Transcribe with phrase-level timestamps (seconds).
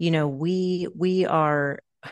[0.00, 1.78] you know, we we are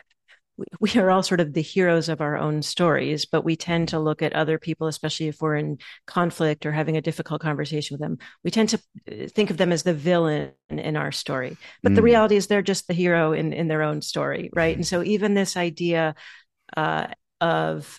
[0.81, 3.99] we are all sort of the heroes of our own stories, but we tend to
[3.99, 8.03] look at other people, especially if we're in conflict or having a difficult conversation with
[8.03, 8.19] them.
[8.45, 8.81] We tend to
[9.11, 11.57] uh, think of them as the villain in our story.
[11.83, 11.95] But mm.
[11.97, 14.77] the reality is they're just the hero in, in their own story, right?
[14.77, 16.15] And so even this idea
[16.77, 17.07] uh,
[17.41, 17.99] of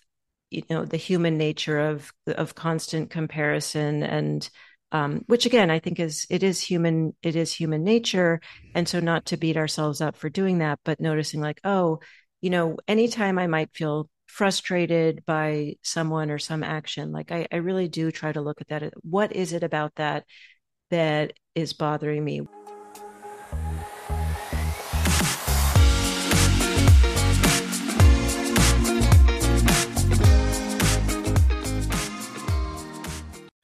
[0.52, 4.48] you know the human nature of of constant comparison and
[4.92, 8.42] um, which again I think is it is human it is human nature,
[8.76, 12.00] and so not to beat ourselves up for doing that, but noticing like oh
[12.42, 17.58] you know, anytime I might feel frustrated by someone or some action, like I, I
[17.58, 18.94] really do try to look at that.
[19.02, 20.26] What is it about that
[20.90, 22.42] that is bothering me?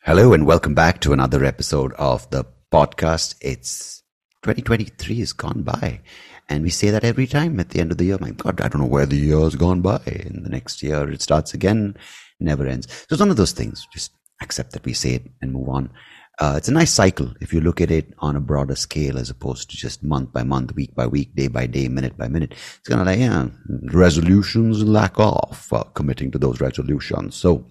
[0.05, 3.33] Hello and welcome back to another episode of the podcast.
[3.41, 4.03] It's
[4.43, 5.99] 2023 has gone by
[6.47, 8.19] and we say that every time at the end of the year.
[8.21, 9.99] My God, I don't know where the year has gone by.
[10.05, 11.97] In the next year, it starts again,
[12.39, 12.85] never ends.
[12.87, 13.87] So it's one of those things.
[13.91, 14.11] Just
[14.43, 15.89] accept that we say it and move on.
[16.37, 19.31] Uh, it's a nice cycle if you look at it on a broader scale as
[19.31, 22.51] opposed to just month by month, week by week, day by day, minute by minute.
[22.51, 23.47] It's kind of like, yeah,
[23.91, 27.35] resolutions lack off uh, committing to those resolutions.
[27.35, 27.65] So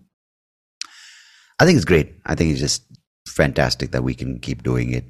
[1.59, 2.15] I think it's great.
[2.27, 2.85] I think it's just
[3.29, 5.05] fantastic that we can keep doing it.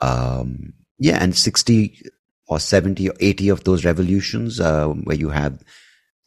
[0.00, 2.00] Um, yeah, and 60
[2.48, 5.62] or 70 or 80 of those revolutions uh, where you have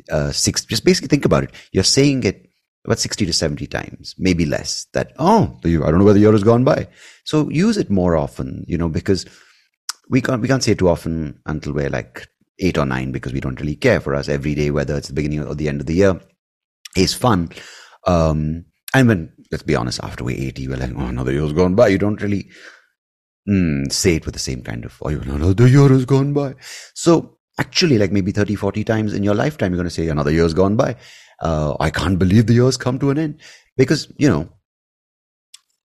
[0.09, 2.47] uh, six just basically think about it you're saying it
[2.85, 6.31] about 60 to 70 times maybe less that oh i don't know where the year
[6.31, 6.87] has gone by
[7.23, 9.25] so use it more often you know because
[10.09, 12.27] we can't we can't say it too often until we're like
[12.59, 15.13] eight or nine because we don't really care for us every day whether it's the
[15.13, 16.19] beginning or the end of the year
[16.95, 17.49] is fun
[18.07, 21.75] um and when let's be honest after we're 80 we're like oh another year's gone
[21.75, 22.49] by you don't really
[23.47, 26.55] mm, say it with the same kind of, oh, another year has gone by.
[26.93, 30.31] So actually, like maybe 30, 40 times in your lifetime, you're going to say another
[30.31, 30.95] year's gone by.
[31.41, 33.41] Uh, I can't believe the year's come to an end
[33.77, 34.49] because, you know,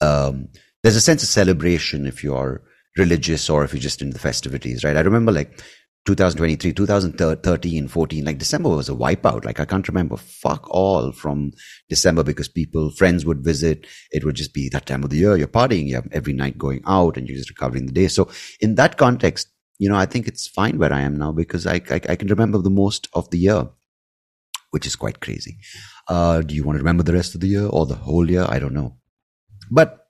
[0.01, 0.49] um,
[0.83, 2.63] there's a sense of celebration if you are
[2.99, 4.97] religious or if you're just in the festivities, right?
[4.97, 5.63] I remember like
[6.07, 9.45] 2023, 2013, 14, like December was a wipeout.
[9.45, 11.53] Like I can't remember fuck all from
[11.89, 13.87] December because people, friends would visit.
[14.13, 15.37] It would just be that time of the year.
[15.37, 15.87] You're partying.
[15.87, 18.07] You have every night going out and you're just recovering the day.
[18.07, 18.31] So
[18.61, 21.83] in that context, you know, I think it's fine where I am now because I,
[21.91, 23.69] I, I can remember the most of the year,
[24.71, 25.59] which is quite crazy.
[26.09, 28.47] Uh, do you want to remember the rest of the year or the whole year?
[28.49, 28.97] I don't know.
[29.71, 30.06] But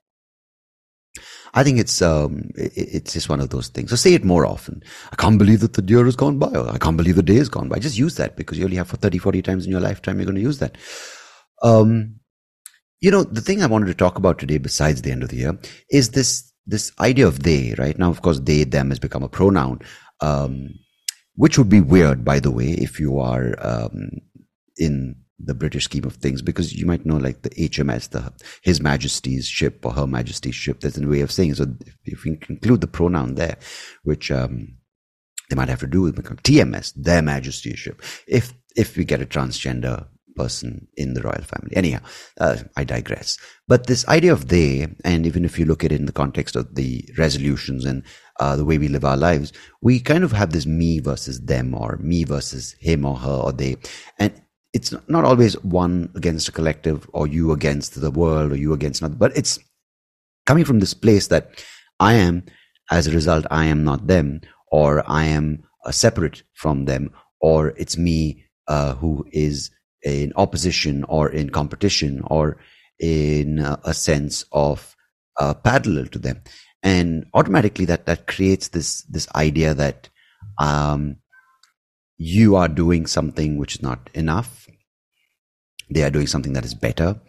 [1.56, 3.88] I think it's um, it, it's just one of those things.
[3.88, 4.82] So say it more often.
[5.10, 6.48] I can't believe that the year has gone by.
[6.48, 7.78] I can't believe the day has gone by.
[7.78, 10.26] Just use that because you only have for 30, 40 times in your lifetime you're
[10.26, 10.76] going to use that.
[11.62, 12.20] Um,
[13.00, 15.36] you know, the thing I wanted to talk about today, besides the end of the
[15.36, 15.58] year,
[15.90, 17.74] is this this idea of they.
[17.78, 19.80] Right now, of course, they them has become a pronoun,
[20.20, 20.68] um,
[21.36, 24.10] which would be weird, by the way, if you are um,
[24.76, 28.32] in the British scheme of things, because you might know like the HMS, the
[28.62, 30.80] His Majesty's ship or Her Majesty's ship.
[30.80, 31.56] There's a way of saying it.
[31.56, 31.66] So
[32.04, 33.58] if we include the pronoun there,
[34.02, 34.76] which um,
[35.50, 38.02] they might have to do with become TMS, Their Majesty's ship.
[38.26, 41.74] If if we get a transgender person in the royal family.
[41.74, 42.00] Anyhow,
[42.38, 43.38] uh, I digress.
[43.66, 46.54] But this idea of they, and even if you look at it in the context
[46.54, 48.04] of the resolutions and
[48.38, 51.74] uh, the way we live our lives, we kind of have this me versus them
[51.74, 53.76] or me versus him or her or they.
[54.18, 54.40] And
[54.72, 59.00] it's not always one against a collective or you against the world or you against
[59.00, 59.58] another, but it's
[60.44, 61.64] coming from this place that
[61.98, 62.44] I am,
[62.90, 67.10] as a result, I am not them, or I am uh, separate from them,
[67.40, 69.70] or it's me uh, who is
[70.02, 72.58] in opposition or in competition or
[73.00, 74.94] in uh, a sense of
[75.40, 76.42] uh, parallel to them.
[76.82, 80.08] And automatically that, that creates this, this idea that,
[80.58, 81.16] um,
[82.18, 84.66] you are doing something which is not enough.
[85.90, 87.20] They are doing something that is better.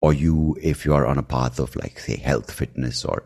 [0.00, 3.24] Or you, if you are on a path of like, say, health, fitness, or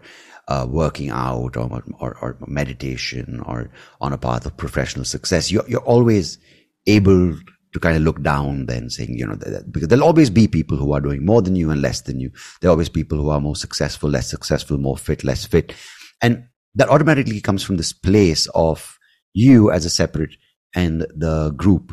[0.48, 5.66] uh, working out, or, or, or meditation, or on a path of professional success, you're,
[5.66, 6.38] you're always
[6.86, 7.34] able
[7.72, 9.36] to kind of look down then saying, you know,
[9.70, 12.30] because there'll always be people who are doing more than you and less than you.
[12.60, 15.74] There are always people who are more successful, less successful, more fit, less fit.
[16.22, 16.44] And
[16.74, 18.98] that automatically comes from this place of
[19.32, 20.36] you as a separate
[20.76, 21.92] and the group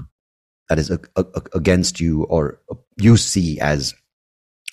[0.70, 1.26] that is a, a,
[1.56, 2.60] against you or
[2.98, 3.96] you see as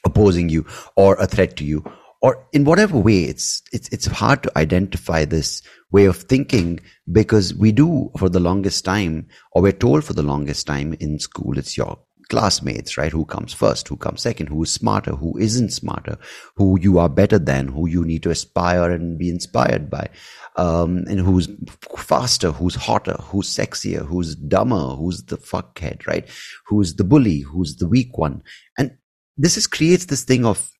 [0.05, 0.67] opposing you
[0.97, 1.85] or a threat to you
[2.21, 6.79] or in whatever way it's it's it's hard to identify this way of thinking
[7.11, 11.19] because we do for the longest time or we're told for the longest time in
[11.19, 11.99] school it's your
[12.31, 13.13] classmates, right?
[13.13, 13.89] Who comes first?
[13.89, 14.47] Who comes second?
[14.47, 15.11] Who is smarter?
[15.17, 16.17] Who isn't smarter?
[16.57, 17.69] Who you are better than?
[17.69, 20.09] Who you need to aspire and be inspired by?
[20.57, 21.49] Um, and who's
[21.97, 22.53] faster?
[22.53, 23.17] Who's hotter?
[23.21, 24.05] Who's sexier?
[24.07, 24.97] Who's dumber?
[24.97, 26.29] Who's the fuckhead, right?
[26.67, 27.41] Who's the bully?
[27.41, 28.43] Who's the weak one?
[28.77, 28.97] And
[29.37, 30.71] this is creates this thing of,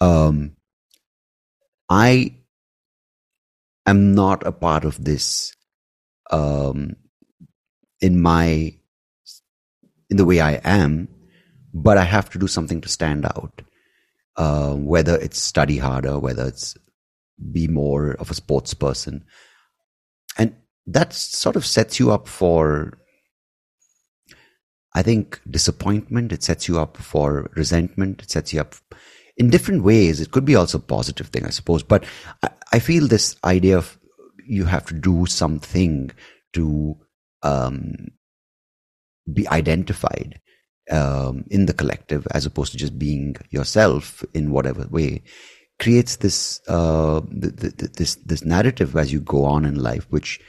[0.00, 0.52] um,
[1.88, 2.36] I
[3.86, 5.54] am not a part of this,
[6.30, 6.96] um,
[8.00, 8.74] in my
[10.10, 11.08] in the way I am,
[11.74, 13.62] but I have to do something to stand out.
[14.36, 16.76] Uh, whether it's study harder, whether it's
[17.52, 19.24] be more of a sports person.
[20.36, 20.54] And
[20.86, 22.98] that sort of sets you up for,
[24.94, 26.32] I think, disappointment.
[26.32, 28.22] It sets you up for resentment.
[28.22, 28.74] It sets you up
[29.36, 30.20] in different ways.
[30.20, 31.82] It could be also a positive thing, I suppose.
[31.82, 32.04] But
[32.42, 33.98] I, I feel this idea of
[34.46, 36.10] you have to do something
[36.54, 36.96] to
[37.42, 38.08] um,
[39.32, 40.40] be identified
[40.90, 45.22] um, in the collective as opposed to just being yourself in whatever way
[45.78, 50.40] creates this uh, this this narrative as you go on in life which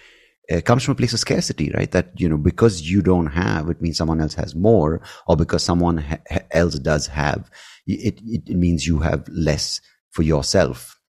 [0.52, 1.92] uh, comes from a place of scarcity right?
[1.92, 5.64] That you know because you don't have it means someone else has more or because
[5.64, 7.50] someone ha- else does have
[7.90, 9.81] it, it means you have less
[10.12, 11.00] for yourself.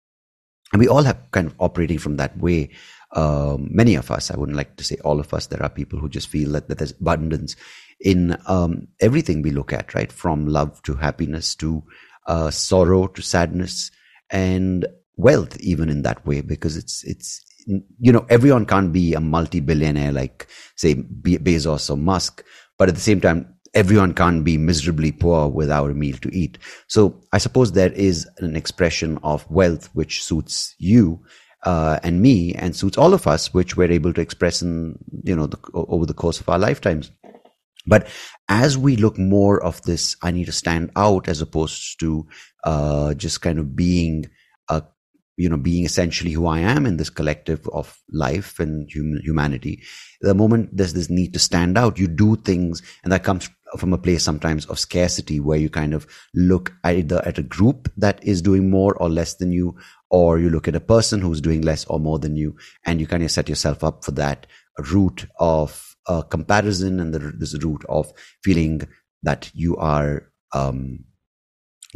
[0.73, 2.71] And we all have kind of operating from that way.
[3.13, 5.99] Um, many of us, I wouldn't like to say all of us, there are people
[5.99, 7.57] who just feel that, that there's abundance
[8.01, 10.13] in um, everything we look at, right?
[10.13, 11.83] From love to happiness to
[12.27, 13.91] uh, sorrow to sadness
[14.31, 14.87] and
[15.17, 17.45] wealth, even in that way, because it's, it's,
[17.99, 22.45] you know, everyone can't be a multi-billionaire like, say, Be- Bezos or Musk,
[22.79, 26.59] but at the same time, everyone can't be miserably poor without a meal to eat.
[26.89, 31.21] So I suppose there is an expression of wealth which suits you
[31.65, 35.37] uh, and me and suits all of us, which we're able to express in, you
[35.37, 37.11] know, the, over the course of our lifetimes.
[37.87, 38.09] But
[38.51, 42.27] as we look more of this, I need to stand out as opposed to
[42.65, 44.29] uh, just kind of being
[44.69, 44.83] a,
[45.37, 49.85] you know, being essentially who I am in this collective of life and hum- humanity.
[50.21, 53.49] The moment there's this need to stand out, you do things, and that comes
[53.79, 57.89] from a place sometimes of scarcity where you kind of look either at a group
[57.97, 59.77] that is doing more or less than you,
[60.11, 63.07] or you look at a person who's doing less or more than you, and you
[63.07, 64.49] kind of set yourself up for that
[64.93, 65.90] route of
[66.29, 68.13] comparison and the, this route of
[68.43, 68.83] feeling
[69.23, 71.05] that you are um,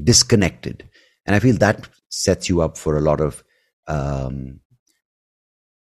[0.02, 0.88] disconnected.
[1.26, 3.43] And I feel that sets you up for a lot of,
[3.88, 4.61] um,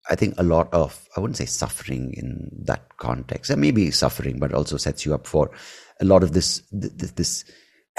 [0.10, 3.50] I think, a lot of, I wouldn't say suffering in that context.
[3.50, 5.52] There may be suffering, but also sets you up for
[6.02, 7.46] a lot of this, this, this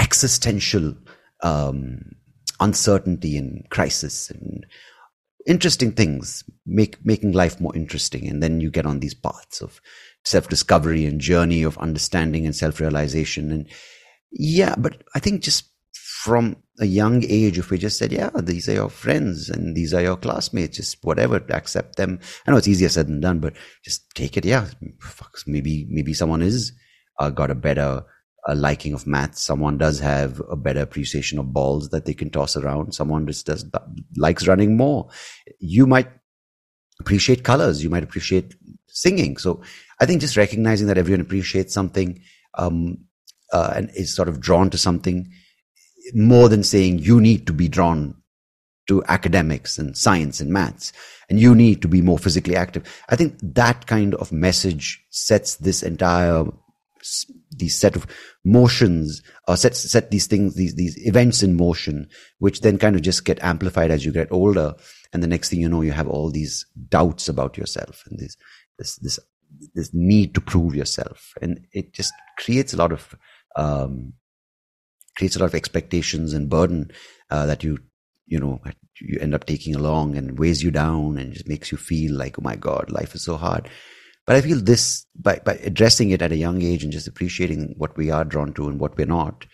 [0.00, 0.94] existential
[1.42, 2.00] um,
[2.60, 4.66] uncertainty and crisis and
[5.46, 9.81] interesting things make making life more interesting and then you get on these paths of
[10.24, 13.68] self-discovery and journey of understanding and self-realization and
[14.32, 18.68] yeah but i think just from a young age if we just said yeah these
[18.68, 22.68] are your friends and these are your classmates just whatever accept them i know it's
[22.68, 23.54] easier said than done but
[23.84, 24.66] just take it yeah
[25.00, 26.72] fuck, maybe maybe someone is
[27.20, 28.04] uh, got a better
[28.46, 29.42] a liking of maths.
[29.42, 32.94] Someone does have a better appreciation of balls that they can toss around.
[32.94, 33.64] Someone just does
[34.16, 35.08] likes running more.
[35.60, 36.10] You might
[37.00, 37.82] appreciate colors.
[37.82, 38.54] You might appreciate
[38.94, 39.37] singing.
[39.37, 39.61] So
[40.00, 42.23] I think just recognizing that everyone appreciates something
[42.56, 42.99] um,
[43.52, 45.31] uh, and is sort of drawn to something
[46.14, 48.14] more than saying you need to be drawn
[48.87, 50.93] to academics and science and maths
[51.29, 52.82] and you need to be more physically active.
[53.08, 56.44] I think that kind of message sets this entire
[57.51, 58.06] these set of
[58.44, 62.08] motions or set set these things these these events in motion
[62.39, 64.74] which then kind of just get amplified as you get older
[65.13, 68.39] and the next thing you know you have all these doubts about yourself and this
[68.78, 69.19] this this
[69.74, 71.32] this need to prove yourself.
[71.40, 73.14] And it just creates a lot of
[73.56, 74.14] um,
[75.16, 76.90] creates a lot of expectations and burden
[77.31, 77.78] uh, that you
[78.26, 78.60] you know
[79.00, 82.38] you end up taking along and weighs you down and just makes you feel like
[82.38, 83.69] oh my god life is so hard.
[84.26, 87.74] But I feel this by, by addressing it at a young age and just appreciating
[87.76, 89.44] what we are drawn to and what we're not,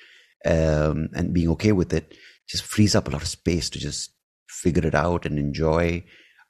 [0.46, 2.14] um, and being okay with it,
[2.48, 4.12] just frees up a lot of space to just
[4.48, 6.04] figure it out and enjoy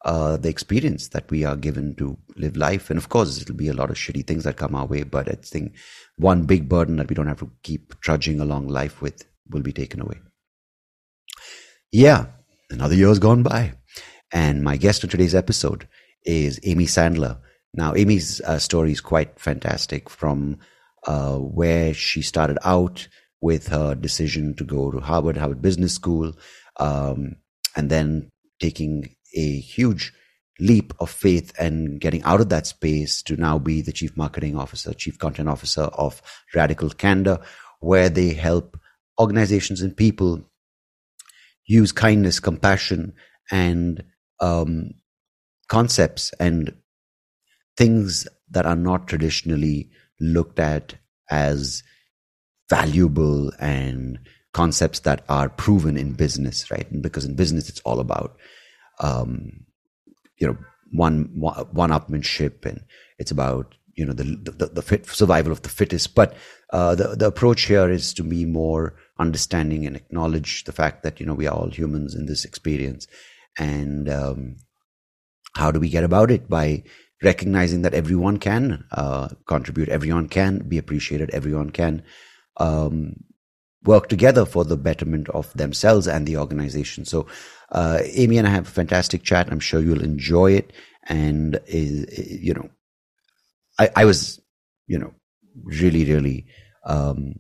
[0.05, 2.91] uh, the experience that we are given to live life.
[2.91, 5.29] And of course, it'll be a lot of shitty things that come our way, but
[5.29, 5.77] I think
[6.17, 9.73] one big burden that we don't have to keep trudging along life with will be
[9.73, 10.21] taken away.
[11.93, 12.27] Yeah,
[12.71, 13.75] another year has gone by.
[14.33, 15.89] And my guest on today's episode
[16.25, 17.39] is Amy Sandler.
[17.75, 20.59] Now, Amy's uh, story is quite fantastic from
[21.07, 23.09] uh, where she started out
[23.41, 26.33] with her decision to go to Harvard, Harvard Business School,
[26.79, 27.37] um,
[27.77, 28.31] and then
[28.61, 30.13] taking a huge
[30.59, 34.57] leap of faith and getting out of that space to now be the chief marketing
[34.57, 36.21] officer, chief content officer of
[36.55, 37.41] Radical Candor,
[37.81, 38.79] where they help
[39.19, 40.43] organizations and people
[41.67, 43.15] use kindness, compassion,
[43.51, 44.03] and
[44.41, 44.91] um,
[45.69, 46.75] concepts and
[47.77, 50.95] things that are not traditionally looked at
[51.31, 51.83] as
[52.69, 54.19] valuable and
[54.53, 56.87] concepts that are proven in business, right?
[57.01, 58.37] Because in business, it's all about,
[59.01, 59.65] um,
[60.39, 60.57] you know,
[60.93, 62.81] one one upmanship, and
[63.19, 66.15] it's about you know the the, the fit, survival of the fittest.
[66.15, 66.35] But
[66.73, 71.21] uh, the the approach here is to be more understanding and acknowledge the fact that
[71.21, 73.07] you know we are all humans in this experience,
[73.59, 74.57] and um,
[75.55, 76.83] how do we get about it by
[77.23, 82.03] recognizing that everyone can uh, contribute, everyone can be appreciated, everyone can
[82.57, 83.17] um,
[83.85, 87.05] work together for the betterment of themselves and the organization.
[87.05, 87.27] So,
[87.71, 89.51] uh, Amy and I have a fantastic chat.
[89.51, 90.73] I'm sure you'll enjoy it.
[91.09, 92.69] And, uh, you know,
[93.79, 94.41] I, I was,
[94.87, 95.15] you know,
[95.65, 96.47] really, really,
[96.85, 97.35] um,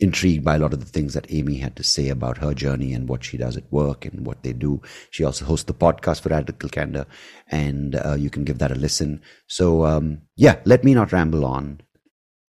[0.00, 2.94] intrigued by a lot of the things that Amy had to say about her journey
[2.94, 4.80] and what she does at work and what they do.
[5.10, 7.06] She also hosts the podcast for Radical Candor,
[7.48, 9.20] and uh, you can give that a listen.
[9.46, 11.82] So, um, yeah, let me not ramble on.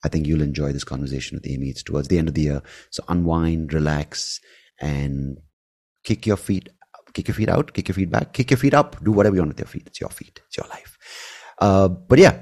[0.03, 1.69] I think you'll enjoy this conversation with Amy.
[1.69, 2.61] It's towards the end of the year.
[2.89, 4.39] So unwind, relax,
[4.79, 5.37] and
[6.03, 6.69] kick your feet,
[7.13, 9.41] kick your feet out, kick your feet back, kick your feet up, do whatever you
[9.41, 9.83] want with your feet.
[9.85, 10.41] It's your feet.
[10.47, 10.97] It's your life.
[11.59, 12.39] Uh, but yeah,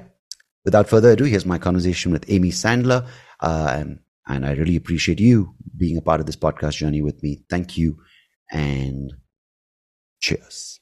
[0.64, 3.06] without further ado, here's my conversation with Amy Sandler.
[3.40, 7.22] Uh, and, and I really appreciate you being a part of this podcast journey with
[7.22, 7.42] me.
[7.50, 7.98] Thank you
[8.50, 9.12] and
[10.20, 10.80] cheers.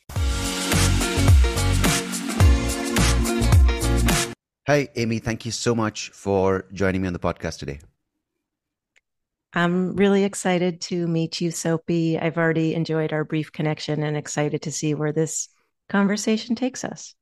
[4.68, 5.18] Hi, Amy.
[5.18, 7.80] Thank you so much for joining me on the podcast today.
[9.54, 12.18] I'm really excited to meet you, Soapy.
[12.18, 15.48] I've already enjoyed our brief connection and excited to see where this
[15.88, 17.14] conversation takes us.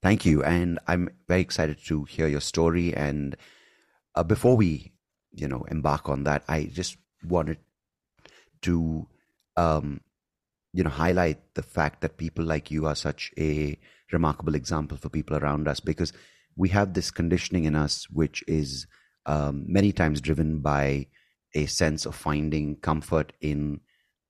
[0.00, 0.44] Thank you.
[0.44, 2.94] And I'm very excited to hear your story.
[2.94, 3.36] And
[4.14, 4.92] uh, before we,
[5.32, 7.58] you know, embark on that, I just wanted
[8.62, 9.08] to,
[9.56, 10.02] um,
[10.72, 13.76] you know, highlight the fact that people like you are such a
[14.12, 16.12] remarkable example for people around us because
[16.56, 18.86] we have this conditioning in us, which is
[19.26, 21.06] um, many times driven by
[21.54, 23.80] a sense of finding comfort in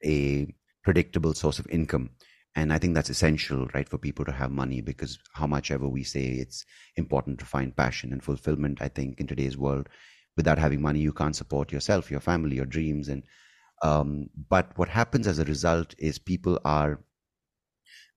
[0.05, 0.53] a
[0.83, 2.11] predictable source of income.
[2.55, 5.89] And I think that's essential, right, for people to have money because how much ever
[5.89, 6.65] we say it's
[6.97, 9.89] important to find passion and fulfillment, I think in today's world,
[10.37, 13.09] without having money, you can't support yourself, your family, your dreams.
[13.09, 13.23] And,
[13.83, 17.01] um, but what happens as a result is people are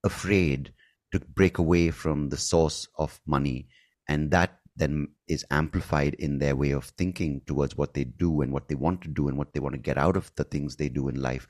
[0.04, 0.74] afraid
[1.12, 3.68] to break away from the source of money
[4.10, 8.52] and that then is amplified in their way of thinking towards what they do and
[8.52, 10.76] what they want to do and what they want to get out of the things
[10.76, 11.48] they do in life.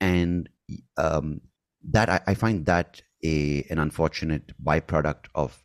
[0.00, 0.48] And
[0.96, 1.42] um,
[1.90, 5.62] that I, I, find that a an unfortunate byproduct of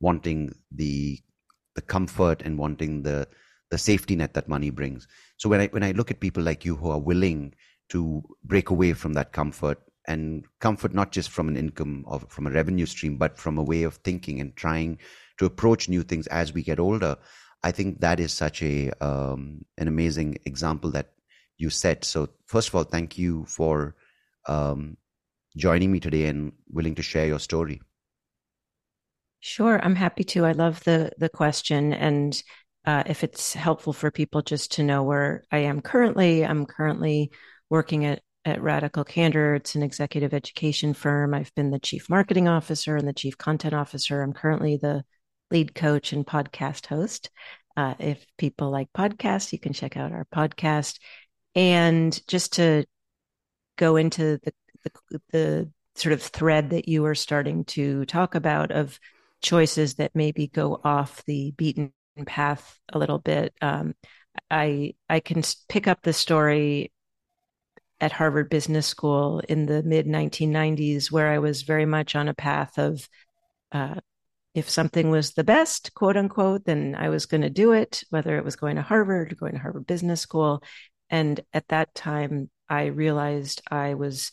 [0.00, 1.20] wanting the
[1.74, 3.28] the comfort and wanting the
[3.70, 5.06] the safety net that money brings.
[5.36, 7.54] So when i when i look at people like you who are willing
[7.90, 9.78] to break away from that comfort
[10.08, 13.62] and comfort not just from an income or from a revenue stream but from a
[13.62, 14.98] way of thinking and trying
[15.38, 17.16] to approach new things as we get older.
[17.62, 21.12] I think that is such a um, an amazing example that
[21.58, 22.04] you set.
[22.04, 23.96] So first of all, thank you for
[24.46, 24.96] um,
[25.56, 27.80] joining me today and willing to share your story.
[29.40, 30.44] Sure, I'm happy to.
[30.44, 32.40] I love the the question, and
[32.84, 37.30] uh, if it's helpful for people just to know where I am currently, I'm currently
[37.70, 39.56] working at at Radical Candor.
[39.56, 41.34] It's an executive education firm.
[41.34, 44.22] I've been the chief marketing officer and the chief content officer.
[44.22, 45.04] I'm currently the
[45.50, 47.30] lead coach and podcast host.
[47.76, 50.98] Uh, if people like podcasts, you can check out our podcast.
[51.54, 52.84] And just to
[53.76, 54.52] go into the,
[54.84, 58.98] the, the sort of thread that you were starting to talk about of
[59.42, 61.92] choices that maybe go off the beaten
[62.24, 63.54] path a little bit.
[63.60, 63.94] Um,
[64.50, 66.92] I I can pick up the story
[68.00, 72.34] at Harvard Business School in the mid 1990s, where I was very much on a
[72.34, 73.08] path of
[73.72, 73.96] uh,
[74.56, 78.38] if something was the best, quote unquote, then I was going to do it, whether
[78.38, 80.62] it was going to Harvard or going to Harvard Business School.
[81.10, 84.32] And at that time, I realized I was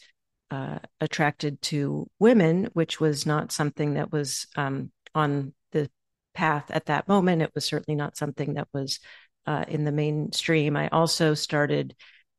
[0.49, 5.89] uh, attracted to women, which was not something that was um, on the
[6.33, 7.41] path at that moment.
[7.41, 9.01] It was certainly not something that was
[9.45, 10.77] uh, in the mainstream.
[10.77, 11.95] I also started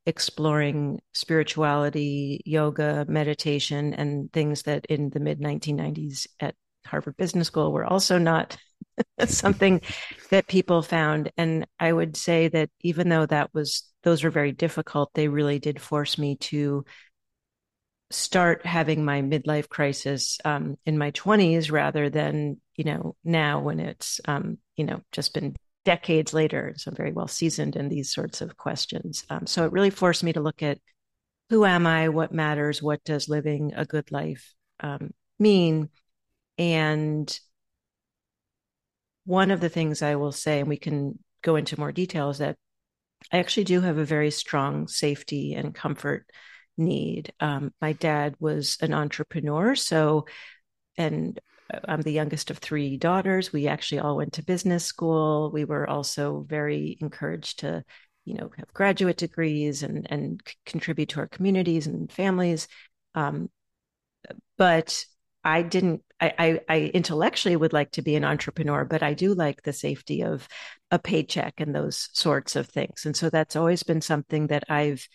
[0.06, 6.54] exploring spirituality, yoga, meditation, and things that in the mid 1990s at
[6.86, 8.56] Harvard Business School were also not
[9.26, 9.80] something
[10.30, 11.32] that people found.
[11.36, 15.58] And I would say that even though that was, those were very difficult, they really
[15.58, 16.84] did force me to
[18.10, 23.80] start having my midlife crisis um, in my 20s rather than you know now when
[23.80, 28.12] it's um, you know just been decades later so i'm very well seasoned in these
[28.12, 30.78] sorts of questions um, so it really forced me to look at
[31.50, 35.88] who am i what matters what does living a good life um, mean
[36.58, 37.38] and
[39.24, 42.38] one of the things i will say and we can go into more detail is
[42.38, 42.56] that
[43.32, 46.26] i actually do have a very strong safety and comfort
[46.76, 47.32] need.
[47.40, 50.26] Um, my dad was an entrepreneur, so
[50.96, 51.38] and
[51.88, 53.52] I'm the youngest of three daughters.
[53.52, 55.50] We actually all went to business school.
[55.52, 57.84] We were also very encouraged to,
[58.24, 62.68] you know, have graduate degrees and and contribute to our communities and families.
[63.14, 63.50] Um,
[64.56, 65.04] but
[65.44, 66.02] I didn't.
[66.20, 69.72] I, I, I intellectually would like to be an entrepreneur, but I do like the
[69.72, 70.48] safety of
[70.90, 73.04] a paycheck and those sorts of things.
[73.04, 75.06] And so that's always been something that I've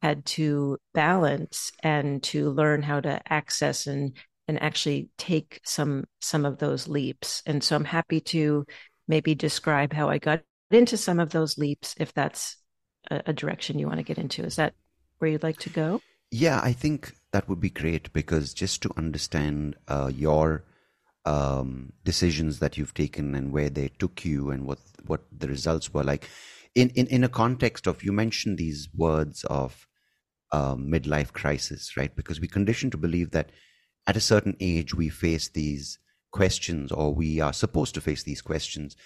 [0.00, 6.44] had to balance and to learn how to access and and actually take some some
[6.44, 7.42] of those leaps.
[7.46, 8.64] And so I'm happy to
[9.08, 12.56] maybe describe how I got into some of those leaps if that's
[13.10, 14.44] a, a direction you want to get into.
[14.44, 14.74] Is that
[15.18, 16.00] where you'd like to go?
[16.30, 20.64] Yeah, I think that would be great because just to understand uh, your
[21.24, 25.92] um, decisions that you've taken and where they took you and what what the results
[25.92, 26.28] were like
[26.74, 29.86] in, in in a context of you mentioned these words of
[30.52, 32.14] um, midlife crisis, right?
[32.14, 33.50] Because we conditioned to believe that
[34.06, 35.98] at a certain age we face these
[36.30, 38.96] questions, or we are supposed to face these questions,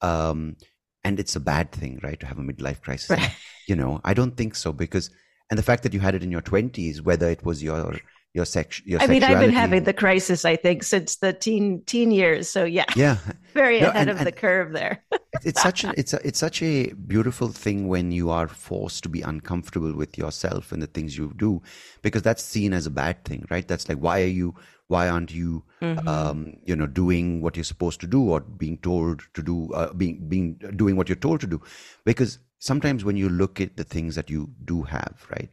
[0.00, 0.56] um,
[1.04, 3.10] and it's a bad thing, right, to have a midlife crisis.
[3.10, 3.32] Right.
[3.68, 5.10] You know, I don't think so because,
[5.50, 7.96] and the fact that you had it in your twenties, whether it was your
[8.36, 11.82] your sex your I mean, I've been having the crisis, I think, since the teen
[11.86, 12.50] teen years.
[12.50, 13.16] So yeah, yeah,
[13.54, 15.02] very no, ahead and, of and the curve there.
[15.42, 19.08] it's such a it's a it's such a beautiful thing when you are forced to
[19.08, 21.62] be uncomfortable with yourself and the things you do,
[22.02, 23.66] because that's seen as a bad thing, right?
[23.66, 24.54] That's like why are you
[24.88, 26.06] why aren't you mm-hmm.
[26.06, 29.92] um, you know doing what you're supposed to do or being told to do uh,
[29.94, 31.60] being being doing what you're told to do
[32.04, 35.52] because sometimes when you look at the things that you do have right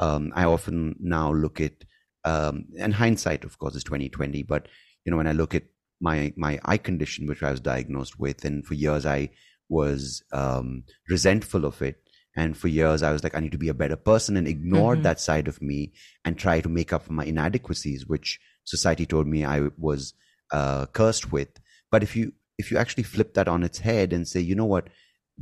[0.00, 1.84] um, i often now look at
[2.24, 4.42] um, and hindsight, of course, is twenty twenty.
[4.42, 4.68] But
[5.04, 5.64] you know, when I look at
[6.00, 9.30] my my eye condition, which I was diagnosed with, and for years I
[9.68, 11.96] was um, resentful of it,
[12.36, 14.98] and for years I was like, I need to be a better person, and ignored
[14.98, 15.04] mm-hmm.
[15.04, 15.92] that side of me
[16.24, 20.14] and try to make up for my inadequacies, which society told me I was
[20.50, 21.60] uh, cursed with.
[21.90, 24.64] But if you if you actually flip that on its head and say, you know
[24.64, 24.88] what,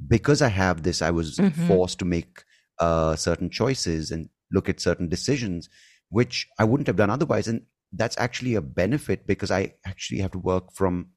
[0.09, 1.67] because I have this, I was mm-hmm.
[1.67, 2.45] forced to make
[2.79, 5.69] uh, certain choices and look at certain decisions
[6.13, 7.49] which I wouldn't have done otherwise.
[7.49, 11.09] And that's actually a benefit because I actually have to work from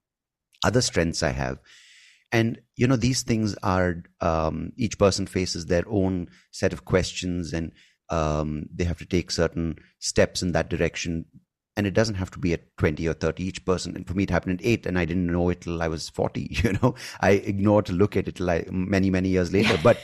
[0.63, 1.59] other strengths I have.
[2.31, 7.51] And, you know, these things are, um, each person faces their own set of questions
[7.51, 7.73] and
[8.09, 11.25] um, they have to take certain steps in that direction.
[11.77, 13.95] And it doesn't have to be at 20 or 30 each person.
[13.95, 16.09] And for me, it happened at eight and I didn't know it till I was
[16.09, 19.77] 40, you know, I ignored to look at it till I, many, many years later.
[19.83, 19.99] but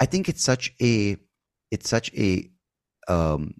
[0.00, 1.16] I think it's such a,
[1.70, 2.50] it's such a,
[3.08, 3.54] um,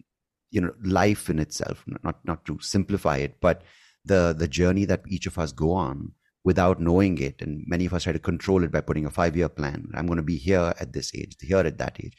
[0.53, 3.63] you know life in itself not not to simplify it but
[4.05, 6.13] the the journey that each of us go on
[6.45, 7.43] without knowing it.
[7.43, 9.91] And many of us try to control it by putting a 5 year plan.
[9.95, 12.17] I'm going to be here at this age here at that age.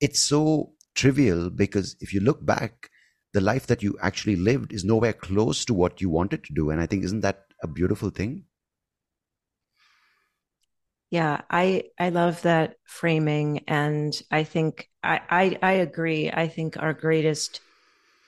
[0.00, 2.90] It's so trivial because if you look back
[3.32, 6.70] the life that you actually lived is nowhere close to what you wanted to do.
[6.70, 8.44] And i think isn't that a beautiful thing?
[11.10, 13.64] Yeah i i love that framing.
[13.68, 16.30] And i think i i, I agree.
[16.30, 17.60] I think our greatest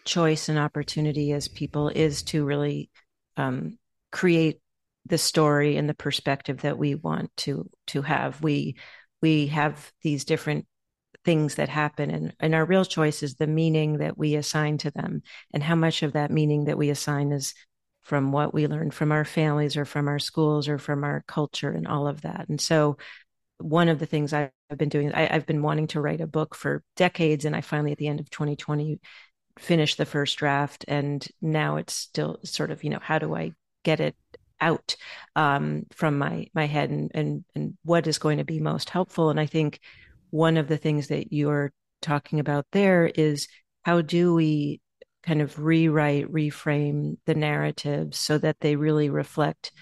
[0.05, 2.91] choice and opportunity as people is to really
[3.37, 3.79] um,
[4.11, 4.61] create
[5.07, 8.43] the story and the perspective that we want to to have.
[8.43, 8.77] We
[9.21, 10.67] we have these different
[11.24, 14.90] things that happen and, and our real choice is the meaning that we assign to
[14.90, 17.54] them and how much of that meaning that we assign is
[18.02, 21.70] from what we learn from our families or from our schools or from our culture
[21.70, 22.48] and all of that.
[22.48, 22.96] And so
[23.58, 26.56] one of the things I've been doing, I, have been wanting to write a book
[26.56, 28.98] for decades, and I finally, at the end of 2020,
[29.58, 33.52] finished the first draft and now it's still sort of you know how do i
[33.85, 34.16] get it
[34.62, 34.96] out
[35.37, 39.28] um, from my my head and, and and what is going to be most helpful?
[39.28, 39.80] And i think
[40.33, 43.49] one of the things that you're talking about there is
[43.83, 44.81] how do we
[45.23, 49.73] kind of rewrite reframe the narratives so that they really reflect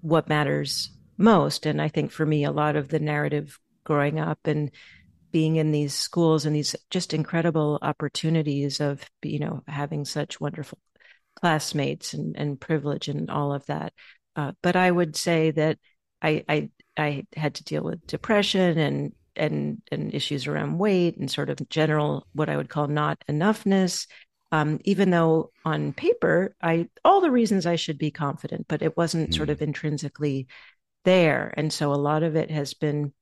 [0.00, 1.64] what matters most?
[1.64, 4.70] And i think for me a lot of the narrative growing up and
[5.30, 10.78] being in these schools and these just incredible opportunities of you know having such wonderful
[11.36, 13.92] classmates and, and privilege and all of that.
[14.34, 15.78] Uh, but i would say that
[16.20, 21.30] I, I i had to deal with depression and and and issues around weight and
[21.30, 24.06] sort of general what i would call not enoughness
[24.50, 28.96] um, even though on paper, I all the reasons I should be confident, but it
[28.96, 29.34] wasn't mm.
[29.34, 30.46] sort of intrinsically
[31.04, 31.52] there.
[31.56, 33.12] And so a lot of it has been,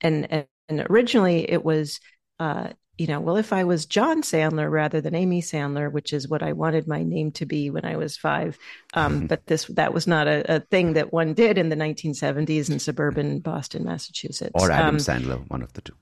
[0.00, 2.00] and and, and originally it was,
[2.38, 2.68] uh,
[2.98, 6.42] you know, well, if I was John Sandler rather than Amy Sandler, which is what
[6.42, 8.58] I wanted my name to be when I was five,
[8.94, 12.70] um, but this that was not a, a, thing that one did in the 1970s
[12.70, 14.52] in suburban Boston, Massachusetts.
[14.54, 15.94] Or Adam um, Sandler, one of the two.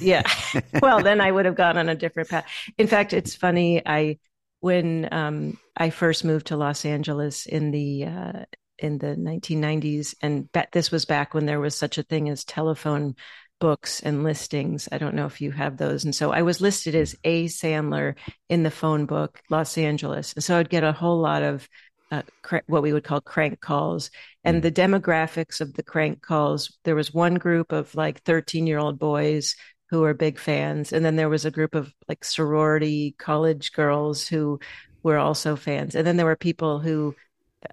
[0.00, 0.22] yeah,
[0.82, 2.46] well, then I would have gone on a different path.
[2.76, 3.80] In fact, it's funny.
[3.86, 4.18] I
[4.60, 8.44] when um, I first moved to Los Angeles in the uh,
[8.78, 13.14] in the 1990s, and this was back when there was such a thing as telephone
[13.58, 14.88] books and listings.
[14.90, 16.04] I don't know if you have those.
[16.04, 17.46] And so I was listed as A.
[17.46, 18.14] Sandler
[18.48, 20.32] in the phone book, Los Angeles.
[20.34, 21.68] And so I'd get a whole lot of
[22.10, 24.10] uh, cr- what we would call crank calls.
[24.44, 24.62] And mm.
[24.62, 28.98] the demographics of the crank calls there was one group of like 13 year old
[28.98, 29.56] boys
[29.90, 30.92] who were big fans.
[30.92, 34.60] And then there was a group of like sorority college girls who
[35.02, 35.94] were also fans.
[35.94, 37.14] And then there were people who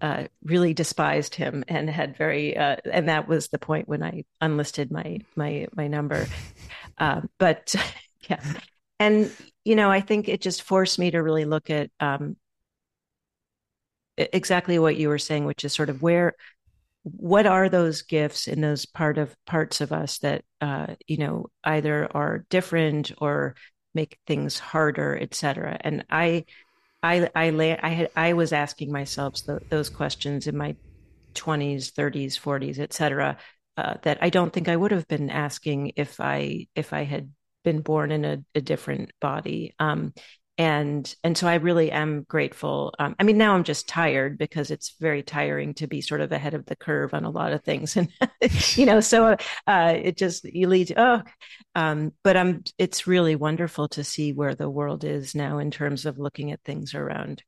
[0.01, 4.25] uh, really despised him and had very uh, and that was the point when I
[4.41, 6.27] unlisted my my my number.
[6.97, 7.75] Uh, but
[8.29, 8.41] yeah,
[8.99, 9.31] and
[9.65, 12.35] you know I think it just forced me to really look at um,
[14.17, 16.33] exactly what you were saying, which is sort of where
[17.03, 21.47] what are those gifts in those part of parts of us that uh, you know
[21.63, 23.55] either are different or
[23.93, 25.77] make things harder, et cetera.
[25.81, 26.45] And I
[27.03, 29.35] I I I had I was asking myself
[29.69, 30.75] those questions in my
[31.35, 33.37] 20s, 30s, 40s, etc.
[33.77, 37.31] Uh, that I don't think I would have been asking if I if I had
[37.63, 39.75] been born in a, a different body.
[39.79, 40.13] Um,
[40.57, 42.93] and and so I really am grateful.
[42.99, 46.31] Um, I mean, now I'm just tired because it's very tiring to be sort of
[46.31, 48.09] ahead of the curve on a lot of things, and
[48.75, 49.35] you know, so
[49.67, 50.87] uh, it just you lead.
[50.89, 51.21] To, oh,
[51.75, 52.63] um, but I'm.
[52.77, 56.63] It's really wonderful to see where the world is now in terms of looking at
[56.63, 57.43] things around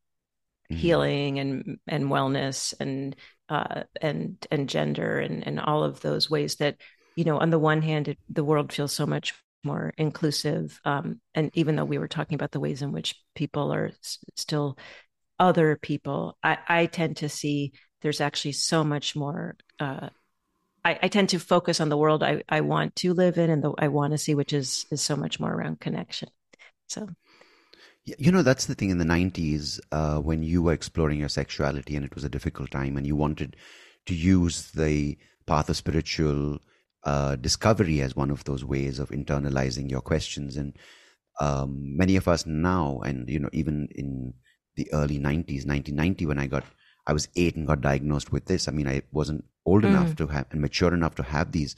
[0.72, 0.80] mm-hmm.
[0.80, 3.16] healing and and wellness and
[3.50, 6.78] uh, and and gender and and all of those ways that
[7.16, 9.36] you know on the one hand it, the world feels so much
[9.66, 10.80] more inclusive.
[10.86, 14.20] Um, and even though we were talking about the ways in which people are s-
[14.36, 14.78] still
[15.40, 19.58] other people, I, I, tend to see there's actually so much more.
[19.80, 20.10] Uh,
[20.86, 23.64] I, I, tend to focus on the world I, I want to live in and
[23.64, 26.30] the I want to see, which is is so much more around connection.
[26.88, 27.10] So.
[28.06, 31.96] You know, that's the thing in the 90s uh, when you were exploring your sexuality
[31.96, 33.56] and it was a difficult time and you wanted
[34.06, 36.60] to use the path of spiritual
[37.06, 40.58] uh, discovery as one of those ways of internalizing your questions.
[40.58, 40.76] And
[41.40, 44.34] um, many of us now, and you know, even in
[44.76, 46.64] the early '90s, 1990, when I got,
[47.08, 48.68] I was eight and got diagnosed with this.
[48.68, 49.90] I mean, I wasn't old mm.
[49.90, 51.76] enough to have and mature enough to have these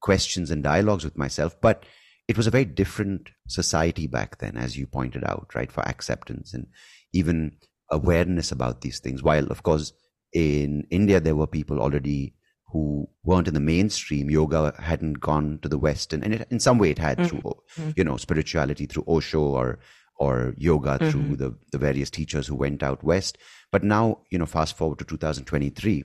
[0.00, 1.84] questions and dialogues with myself, but
[2.28, 6.54] it was a very different society back then, as you pointed out, right, for acceptance
[6.54, 6.66] and
[7.12, 7.56] even
[7.90, 9.22] awareness about these things.
[9.22, 9.92] While, of course,
[10.32, 12.34] in India, there were people already
[12.72, 16.58] who weren't in the mainstream, yoga hadn't gone to the West, and, and it, in
[16.58, 17.28] some way it had mm-hmm.
[17.28, 17.40] through,
[17.76, 17.90] mm-hmm.
[17.96, 19.78] you know, spirituality through Osho or
[20.16, 21.10] or yoga mm-hmm.
[21.10, 23.36] through the the various teachers who went out west.
[23.70, 26.04] But now, you know, fast forward to 2023,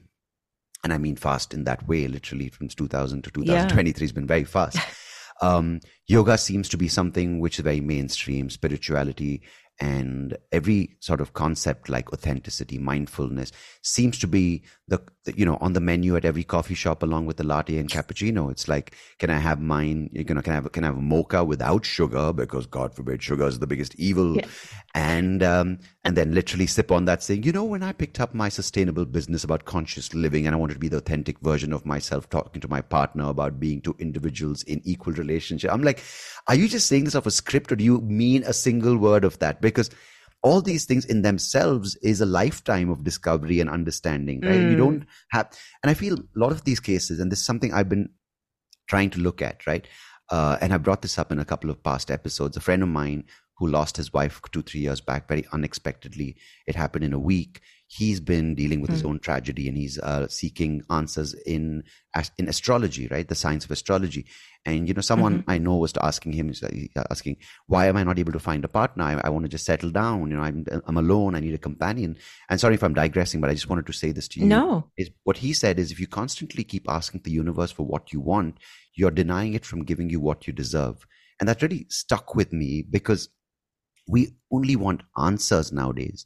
[0.83, 4.03] and I mean fast in that way, literally from 2000 to 2023 yeah.
[4.03, 4.77] has been very fast.
[5.41, 8.49] um, yoga seems to be something which is very mainstream.
[8.49, 9.41] Spirituality
[9.79, 15.57] and every sort of concept like authenticity mindfulness seems to be the, the, you know
[15.61, 18.49] on the menu at every coffee shop along with the latte and cappuccino.
[18.51, 21.01] It's like can i have mine you know can i have can i have a
[21.01, 22.33] mocha without sugar?
[22.33, 24.35] Because god forbid sugar is the biggest evil.
[24.37, 24.45] Yeah.
[24.95, 28.33] and um and then literally sip on that saying you know when i picked up
[28.33, 31.85] my sustainable business about conscious living and i wanted to be the authentic version of
[31.85, 36.01] myself talking to my partner about being two individuals in equal relationship i'm like
[36.47, 39.23] are you just saying this off a script or do you mean a single word
[39.23, 39.89] of that because
[40.43, 44.59] all these things in themselves is a lifetime of discovery and understanding right?
[44.59, 44.71] Mm.
[44.71, 45.47] you don't have
[45.83, 48.09] and i feel a lot of these cases and this is something i've been
[48.87, 49.87] trying to look at right?
[50.29, 52.57] Uh, and i brought this up in a couple of past episodes.
[52.57, 53.23] A friend of mine
[53.57, 56.35] who lost his wife two three years back very unexpectedly.
[56.65, 57.61] It happened in a week.
[57.87, 58.93] He's been dealing with mm.
[58.93, 59.07] his hmm.
[59.07, 61.83] own tragedy and he's uh, seeking answers in
[62.37, 63.27] in astrology right?
[63.27, 64.25] The science of astrology.
[64.65, 65.49] And you know someone mm-hmm.
[65.49, 68.67] i know was asking him uh, asking why am i not able to find a
[68.67, 69.05] partner?
[69.05, 70.29] I, I want to just settle down.
[70.29, 71.35] You know I'm, I'm alone.
[71.35, 72.17] I need a companion.
[72.49, 74.45] And sorry if i'm digressing but i just wanted to say this to you.
[74.45, 74.91] No.
[74.97, 78.19] Is what he said is if you constantly keep asking the universe for what you
[78.19, 78.59] want
[78.97, 81.07] you're denying it from giving you what you deserve.
[81.39, 83.29] And that really stuck with me because
[84.07, 86.25] we only want answers nowadays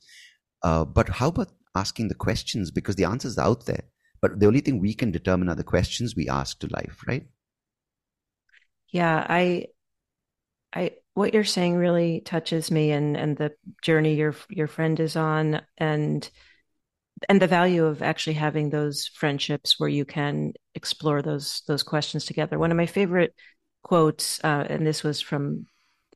[0.63, 2.71] uh, but how about asking the questions?
[2.71, 3.83] Because the answers are out there.
[4.21, 7.25] But the only thing we can determine are the questions we ask to life, right?
[8.89, 9.67] Yeah, I,
[10.73, 15.15] I, what you're saying really touches me and and the journey your your friend is
[15.15, 16.29] on and
[17.29, 22.25] and the value of actually having those friendships where you can explore those those questions
[22.25, 22.59] together.
[22.59, 23.33] One of my favorite
[23.81, 25.65] quotes, uh, and this was from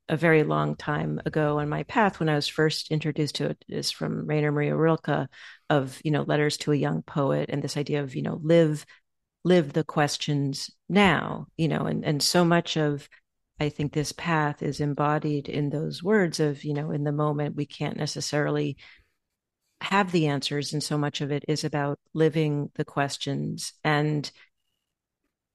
[0.07, 3.65] a very long time ago on my path when I was first introduced to it,
[3.67, 5.27] is from Rainer Maria Rilke
[5.69, 8.85] of you know letters to a young poet and this idea of you know live
[9.43, 13.07] live the questions now you know and and so much of
[13.59, 17.55] I think this path is embodied in those words of, you know, in the moment,
[17.55, 18.77] we can't necessarily
[19.79, 20.73] have the answers.
[20.73, 23.73] And so much of it is about living the questions.
[23.83, 24.29] And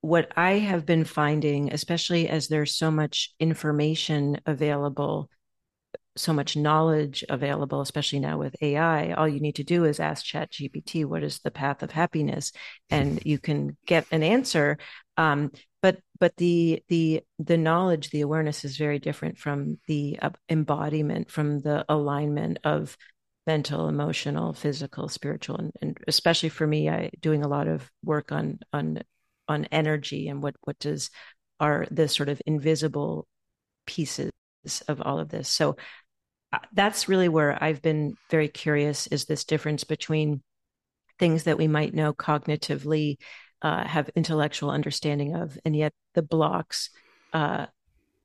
[0.00, 5.30] what I have been finding, especially as there's so much information available,
[6.16, 10.24] so much knowledge available, especially now with AI, all you need to do is ask
[10.24, 12.52] Chat GPT, what is the path of happiness?
[12.88, 14.78] And you can get an answer.
[15.16, 20.30] Um, but but the the the knowledge the awareness is very different from the uh,
[20.48, 22.96] embodiment from the alignment of
[23.46, 28.30] mental emotional physical spiritual and, and especially for me i doing a lot of work
[28.30, 28.98] on on
[29.50, 31.10] on energy and what what does
[31.58, 33.26] are the sort of invisible
[33.86, 34.32] pieces
[34.88, 35.76] of all of this so
[36.52, 40.42] uh, that's really where i've been very curious is this difference between
[41.18, 43.18] things that we might know cognitively
[43.62, 46.90] uh, have intellectual understanding of, and yet the blocks.
[47.32, 47.66] Uh,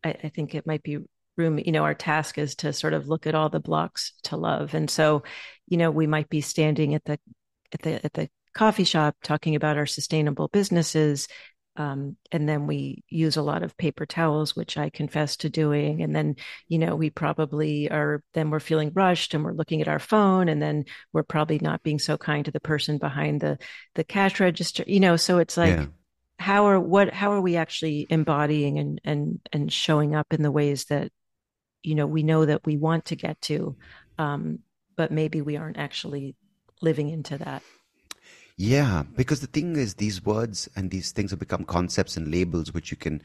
[0.03, 0.99] I, I, think it might be
[1.35, 1.63] Rumi.
[1.65, 4.73] You know, our task is to sort of look at all the blocks to love,
[4.73, 5.23] and so,
[5.67, 7.19] you know, we might be standing at the
[7.73, 11.27] at the at the coffee shop talking about our sustainable businesses
[11.77, 16.01] um, and then we use a lot of paper towels, which I confess to doing.
[16.01, 16.37] And then,
[16.69, 20.47] you know, we probably are, then we're feeling rushed and we're looking at our phone
[20.47, 23.57] and then we're probably not being so kind to the person behind the,
[23.95, 25.85] the cash register, you know, so it's like, yeah.
[26.39, 30.51] how are, what, how are we actually embodying and, and, and showing up in the
[30.51, 31.11] ways that,
[31.83, 33.75] you know, we know that we want to get to,
[34.17, 34.59] um,
[34.95, 36.35] but maybe we aren't actually
[36.81, 37.61] living into that.
[38.57, 42.73] Yeah, because the thing is, these words and these things have become concepts and labels
[42.73, 43.21] which you can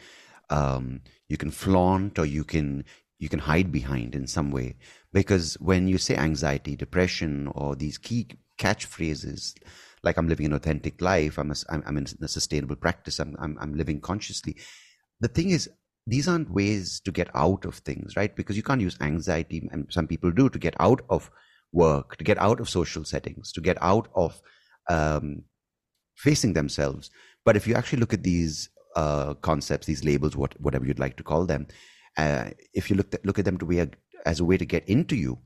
[0.51, 2.85] um, you can flaunt or you can
[3.21, 4.75] you can hide behind in some way.
[5.13, 8.27] Because when you say anxiety, depression, or these key
[8.59, 9.55] catchphrases,
[10.03, 13.57] like I'm living an authentic life, I'm a, I'm in a sustainable practice, I'm, I'm
[13.61, 14.57] I'm living consciously.
[15.21, 15.71] The thing is,
[16.09, 18.35] these aren't ways to get out of things, right?
[18.35, 21.31] Because you can't use anxiety, and some people do, to get out of
[21.73, 24.43] work, to get out of social settings, to get out of
[24.91, 25.45] um,
[26.17, 27.11] facing themselves.
[27.45, 31.17] But if you actually look at these uh, concepts, these labels, what, whatever you'd like
[31.17, 31.69] to call them,
[32.19, 33.89] uh, if you look at, look at them to be a,
[34.27, 35.39] as a way to get into you,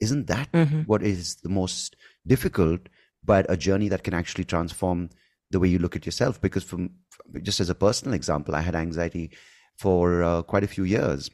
[0.00, 0.80] isn't that mm-hmm.
[0.82, 2.80] what is the most difficult,
[3.24, 5.10] but a journey that can actually transform
[5.50, 6.40] the way you look at yourself?
[6.40, 6.90] Because from
[7.42, 9.30] just as a personal example, I had anxiety
[9.78, 11.30] for uh, quite a few years.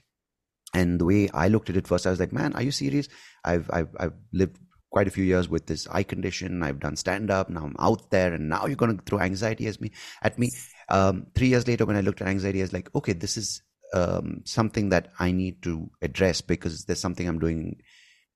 [0.75, 3.09] And the way I looked at it first, I was like, man, are you serious?
[3.45, 4.59] I've, I've, I've lived
[4.90, 6.62] quite a few years with this eye condition.
[6.62, 7.51] I've done stand up.
[7.51, 9.92] Now I'm out there, and now you're going to throw anxiety at me.
[10.22, 10.51] At me.
[10.88, 13.62] Um, three years later, when I looked at anxiety, I was like, okay, this is
[13.94, 17.81] um, something that I need to address because there's something I'm doing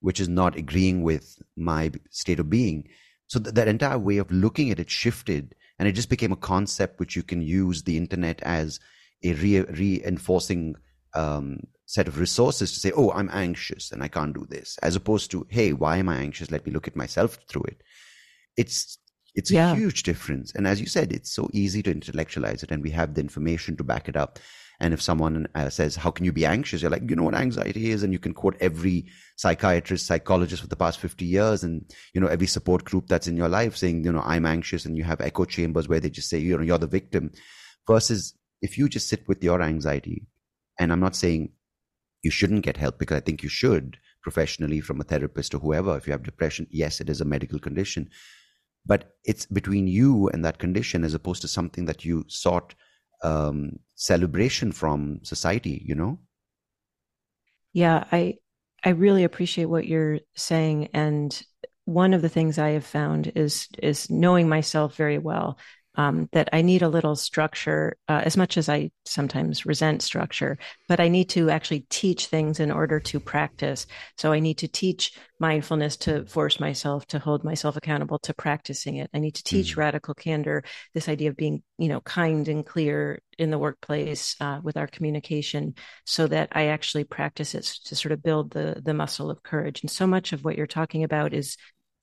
[0.01, 2.89] which is not agreeing with my state of being.
[3.27, 6.37] So th- that entire way of looking at it shifted, and it just became a
[6.37, 8.81] concept which you can use the internet as
[9.23, 10.75] a re- reinforcing
[11.15, 11.61] um,
[11.91, 15.33] set of resources to say, oh, I'm anxious and I can't do this, as opposed
[15.33, 16.53] to, hey, why am I anxious?
[16.53, 17.83] Let me look at myself through it.
[18.57, 18.97] It's
[19.35, 19.73] it's yeah.
[19.73, 20.53] a huge difference.
[20.55, 23.77] And as you said, it's so easy to intellectualize it, and we have the information
[23.77, 24.39] to back it up.
[24.79, 26.81] And if someone uh, says, How can you be anxious?
[26.81, 28.05] You're like, You know what anxiety is?
[28.05, 32.29] And you can quote every psychiatrist, psychologist for the past 50 years and, you know,
[32.29, 34.85] every support group that's in your life saying, You know, I'm anxious.
[34.85, 37.33] And you have echo chambers where they just say, You know, you're the victim.
[37.87, 40.27] Versus if you just sit with your anxiety,
[40.79, 41.53] and I'm not saying
[42.23, 45.97] you shouldn't get help because I think you should professionally from a therapist or whoever.
[45.97, 48.11] If you have depression, yes, it is a medical condition,
[48.87, 52.75] but it's between you and that condition as opposed to something that you sought
[53.23, 56.19] um, celebration from society, you know?
[57.73, 58.37] Yeah, I
[58.83, 61.41] I really appreciate what you're saying and
[61.85, 65.59] one of the things I have found is is knowing myself very well
[65.97, 70.57] um, that I need a little structure, uh, as much as I sometimes resent structure,
[70.89, 73.87] but I need to actually teach things in order to practice.
[74.17, 78.97] So I need to teach mindfulness to force myself to hold myself accountable to practicing
[78.97, 79.11] it.
[79.13, 79.81] I need to teach mm-hmm.
[79.81, 80.63] radical candor,
[80.95, 84.87] this idea of being, you know, kind and clear in the workplace uh, with our
[84.87, 85.75] communication,
[86.05, 89.83] so that I actually practice it to sort of build the the muscle of courage.
[89.83, 91.57] And so much of what you're talking about is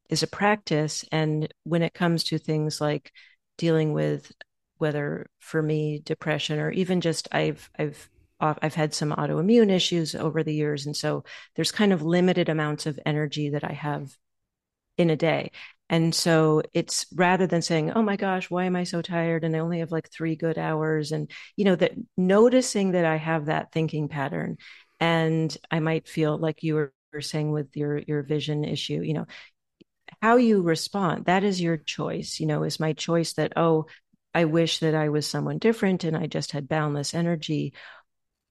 [0.10, 1.06] is a practice.
[1.12, 3.12] And when it comes to things like
[3.58, 4.32] dealing with
[4.78, 10.16] whether for me depression or even just I've I've uh, I've had some autoimmune issues
[10.16, 10.86] over the years.
[10.86, 11.24] And so
[11.56, 14.16] there's kind of limited amounts of energy that I have
[14.98, 15.52] in a day.
[15.90, 19.44] And so it's rather than saying, oh my gosh, why am I so tired?
[19.44, 21.12] And I only have like three good hours.
[21.12, 24.58] And, you know, that noticing that I have that thinking pattern
[25.00, 29.28] and I might feel like you were saying with your, your vision issue, you know,
[30.22, 32.40] how you respond, that is your choice.
[32.40, 33.86] You know, is my choice that, oh,
[34.34, 37.74] I wish that I was someone different and I just had boundless energy?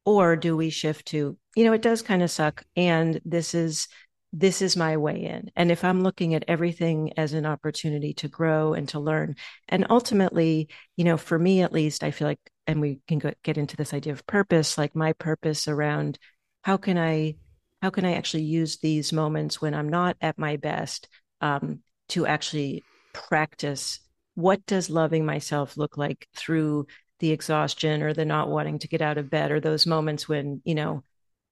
[0.04, 2.64] Or do we shift to, you know, it does kind of suck.
[2.76, 3.88] And this is,
[4.32, 5.50] this is my way in.
[5.56, 9.36] And if I'm looking at everything as an opportunity to grow and to learn,
[9.68, 13.32] and ultimately, you know, for me at least, I feel like, and we can go,
[13.42, 16.18] get into this idea of purpose, like my purpose around
[16.62, 17.36] how can I,
[17.80, 21.08] how can I actually use these moments when I'm not at my best
[21.40, 24.00] um, to actually practice
[24.34, 26.86] what does loving myself look like through
[27.20, 30.60] the exhaustion or the not wanting to get out of bed or those moments when
[30.64, 31.02] you know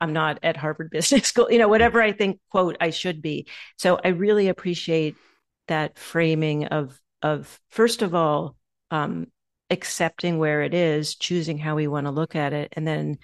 [0.01, 3.47] I'm not at Harvard Business School, you know, whatever I think, quote, I should be.
[3.79, 5.17] So I really appreciate
[5.69, 8.57] that framing of of first of all,
[8.91, 9.29] um,
[9.71, 13.19] accepting where it is, choosing how we want to look at it, and then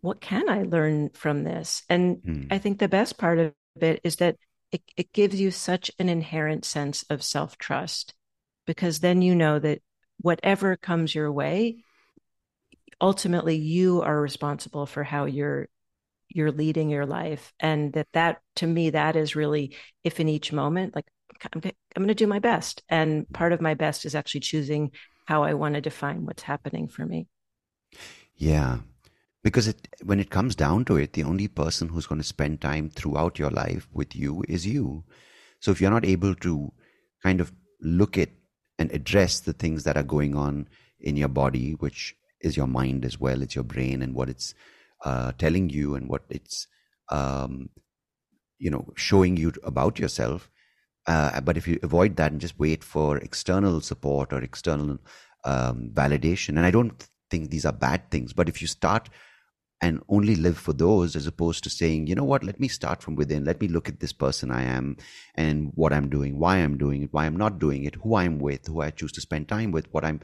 [0.00, 1.82] what can I learn from this?
[1.88, 2.46] And mm.
[2.50, 4.36] I think the best part of it is that
[4.72, 8.14] it, it gives you such an inherent sense of self trust
[8.66, 9.82] because then you know that
[10.20, 11.76] whatever comes your way,
[13.00, 15.68] ultimately you are responsible for how you're
[16.28, 17.52] you're leading your life.
[17.60, 21.06] And that that to me that is really if in each moment like
[21.54, 22.82] i'm, I'm going to do my best.
[22.88, 24.92] And part of my best is actually choosing
[25.26, 27.26] how i want to define what's happening for me.
[28.36, 28.78] Yeah
[29.42, 32.60] because it when it comes down to it the only person who's going to spend
[32.60, 35.04] time throughout your life with you is you.
[35.60, 36.72] So if you're not able to
[37.22, 38.30] kind of look at
[38.78, 40.68] and address the things that are going on
[41.00, 44.54] in your body which is your mind as well it's your brain and what it's
[45.04, 46.66] uh, telling you and what it's
[47.10, 47.68] um,
[48.58, 50.48] you know showing you about yourself
[51.06, 54.98] uh, but if you avoid that and just wait for external support or external
[55.44, 59.08] um, validation and i don't think these are bad things but if you start
[59.82, 62.44] and only live for those as opposed to saying you know what?
[62.44, 63.44] Let me start from within.
[63.44, 64.96] Let me look at this person i am
[65.34, 68.38] and what i'm doing why i'm doing it why i'm not doing it who i'm
[68.38, 70.20] with who i choose to spend time with what i'm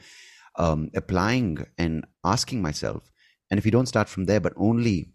[0.59, 3.11] um, applying and asking myself.
[3.51, 5.13] And if you don't start from there, but only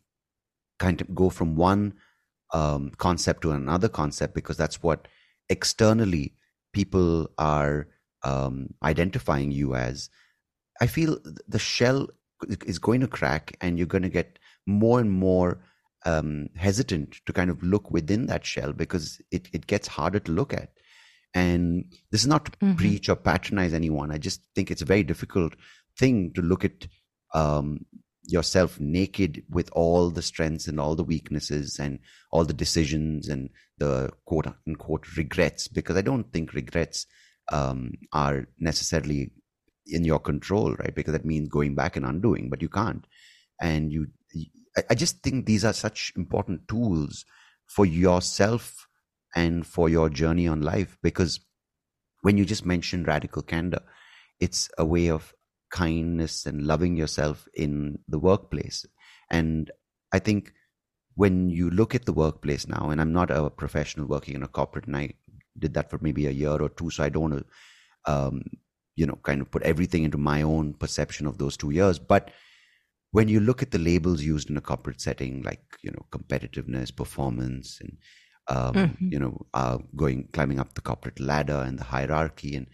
[0.80, 1.94] kind of go from one
[2.54, 5.08] um, concept to another concept, because that's what
[5.50, 6.34] externally
[6.74, 7.88] people are
[8.24, 10.10] um, identifying you as,
[10.82, 12.08] I feel the shell
[12.44, 15.64] is going to crack and you're going to get more and more
[16.06, 20.32] um, hesitant to kind of look within that shell because it, it gets harder to
[20.32, 20.72] look at.
[21.34, 22.76] And this is not to mm-hmm.
[22.76, 24.12] preach or patronize anyone.
[24.12, 25.56] I just think it's a very difficult
[25.98, 26.88] thing to look at
[27.34, 27.86] um,
[28.26, 32.00] yourself naked with all the strengths and all the weaknesses and
[32.32, 37.06] all the decisions and the quote unquote regrets because i don't think regrets
[37.52, 39.32] um, are necessarily
[39.88, 43.06] in your control right because that means going back and undoing but you can't
[43.62, 44.08] and you
[44.90, 47.26] i just think these are such important tools
[47.68, 48.88] for yourself
[49.36, 51.40] and for your journey on life because
[52.22, 53.82] when you just mentioned radical candor
[54.40, 55.34] it's a way of
[55.74, 58.86] kindness and loving yourself in the workplace.
[59.30, 59.72] And
[60.14, 60.54] I think
[61.16, 64.48] when you look at the workplace now, and I'm not a professional working in a
[64.48, 65.14] corporate, and I
[65.58, 67.46] did that for maybe a year or two, so I don't
[68.06, 68.44] um,
[68.96, 72.00] you know, kind of put everything into my own perception of those two years.
[72.00, 72.32] But
[73.12, 76.96] when you look at the labels used in a corporate setting, like you know, competitiveness,
[76.96, 77.98] performance, and
[78.48, 79.08] um, mm-hmm.
[79.12, 82.68] you know, uh, going climbing up the corporate ladder and the hierarchy, and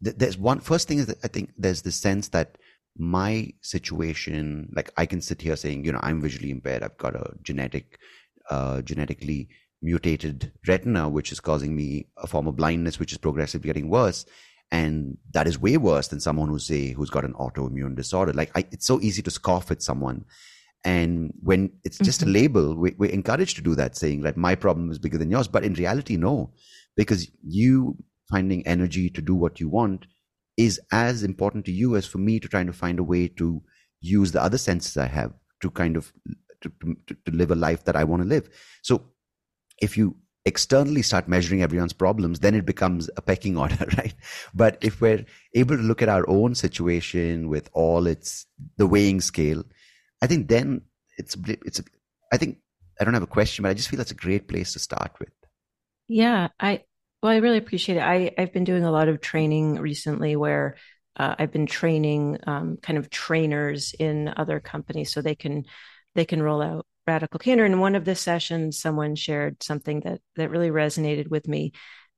[0.00, 2.58] there's one first thing is that I think there's the sense that
[2.98, 6.82] my situation, like I can sit here saying, you know, I'm visually impaired.
[6.82, 7.98] I've got a genetic,
[8.50, 9.48] uh, genetically
[9.82, 14.24] mutated retina, which is causing me a form of blindness, which is progressively getting worse.
[14.72, 18.32] And that is way worse than someone who's say who's got an autoimmune disorder.
[18.32, 20.24] Like I, it's so easy to scoff at someone.
[20.84, 22.30] And when it's just mm-hmm.
[22.30, 25.30] a label, we, we're encouraged to do that, saying that my problem is bigger than
[25.30, 25.48] yours.
[25.48, 26.52] But in reality, no,
[26.96, 27.96] because you
[28.30, 30.06] finding energy to do what you want
[30.56, 33.62] is as important to you as for me to trying to find a way to
[34.00, 36.12] use the other senses I have to kind of
[36.62, 36.72] to,
[37.06, 38.48] to, to live a life that I want to live.
[38.82, 39.02] So
[39.80, 40.16] if you
[40.46, 44.14] externally start measuring everyone's problems, then it becomes a pecking order, right?
[44.54, 48.46] But if we're able to look at our own situation with all its
[48.78, 49.64] the weighing scale,
[50.22, 50.82] I think then
[51.18, 51.82] it's it's
[52.32, 52.58] I think
[53.00, 55.12] I don't have a question, but I just feel that's a great place to start
[55.20, 55.32] with.
[56.08, 56.84] Yeah, I
[57.22, 58.02] well, I really appreciate it.
[58.02, 60.76] I, I've been doing a lot of training recently where
[61.16, 65.64] uh, I've been training um, kind of trainers in other companies so they can
[66.14, 67.64] they can roll out radical candor.
[67.64, 71.72] In one of the sessions, someone shared something that that really resonated with me,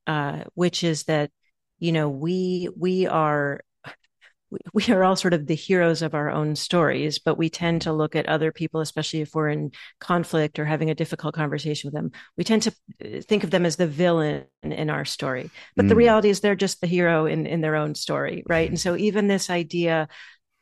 [0.07, 1.31] uh, which is that
[1.79, 3.61] you know we we are
[4.73, 7.93] we are all sort of the heroes of our own stories, but we tend to
[7.93, 11.93] look at other people, especially if we're in conflict or having a difficult conversation with
[11.93, 12.11] them.
[12.37, 12.71] We tend to
[13.03, 15.89] uh, think of them as the villain in our story, but mm.
[15.89, 18.69] the reality is they're just the hero in in their own story, right?
[18.69, 20.07] And so even this idea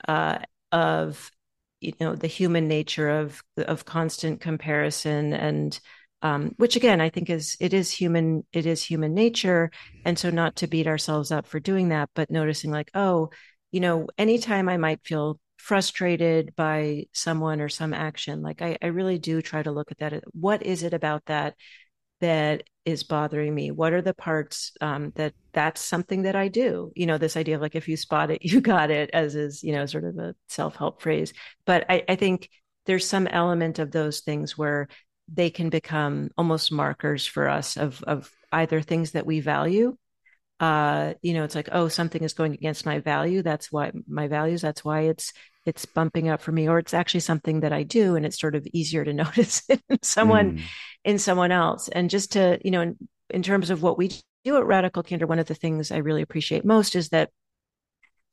[0.07, 0.39] uh,
[0.71, 1.31] of
[1.79, 5.79] you know the human nature of of constant comparison and
[6.23, 9.71] um, which again I think is it is human it is human nature,
[10.05, 13.29] and so not to beat ourselves up for doing that, but noticing like oh
[13.71, 18.87] you know, anytime I might feel frustrated by someone or some action, like I, I
[18.87, 20.23] really do try to look at that.
[20.33, 21.55] What is it about that
[22.21, 23.71] that is bothering me?
[23.71, 26.91] What are the parts um, that that's something that I do?
[26.95, 29.63] You know, this idea of like if you spot it, you got it, as is
[29.63, 31.33] you know sort of a self help phrase.
[31.65, 32.49] But I, I think
[32.85, 34.87] there's some element of those things where
[35.27, 39.97] they can become almost markers for us of of either things that we value
[40.59, 43.41] uh you know it's like oh something is going against my value.
[43.41, 44.61] That's why my values.
[44.61, 45.33] That's why it's
[45.65, 46.67] it's bumping up for me.
[46.67, 49.79] Or it's actually something that i do and it's sort of easier to notice in
[50.01, 50.61] someone mm.
[51.03, 51.89] in someone else.
[51.89, 52.97] And just to you know in,
[53.29, 54.11] in terms of what we
[54.43, 57.29] do at radical candor one of the things i really appreciate most is that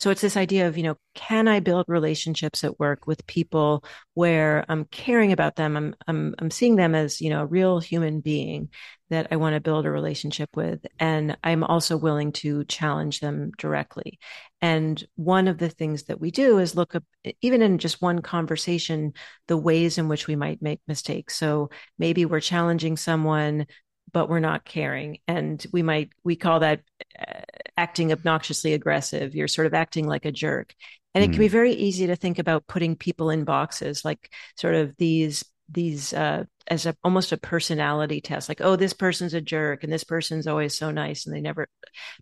[0.01, 3.85] so it's this idea of, you know, can I build relationships at work with people
[4.15, 5.77] where I'm caring about them?
[5.77, 8.69] I'm I'm I'm seeing them as, you know, a real human being
[9.11, 10.85] that I want to build a relationship with.
[10.99, 14.19] And I'm also willing to challenge them directly.
[14.61, 17.05] And one of the things that we do is look up,
[17.41, 19.13] even in just one conversation,
[19.47, 21.37] the ways in which we might make mistakes.
[21.37, 23.67] So maybe we're challenging someone
[24.15, 26.81] but we're not caring and we might we call that
[27.19, 27.43] uh,
[27.77, 30.73] acting obnoxiously aggressive you're sort of acting like a jerk
[31.15, 31.33] and it mm.
[31.33, 31.53] can be hmm.
[31.53, 36.45] very easy to think about putting people in boxes like sort of these these uh,
[36.69, 40.47] as a almost a personality test like oh this person's a jerk and this person's
[40.47, 41.69] always so nice and they never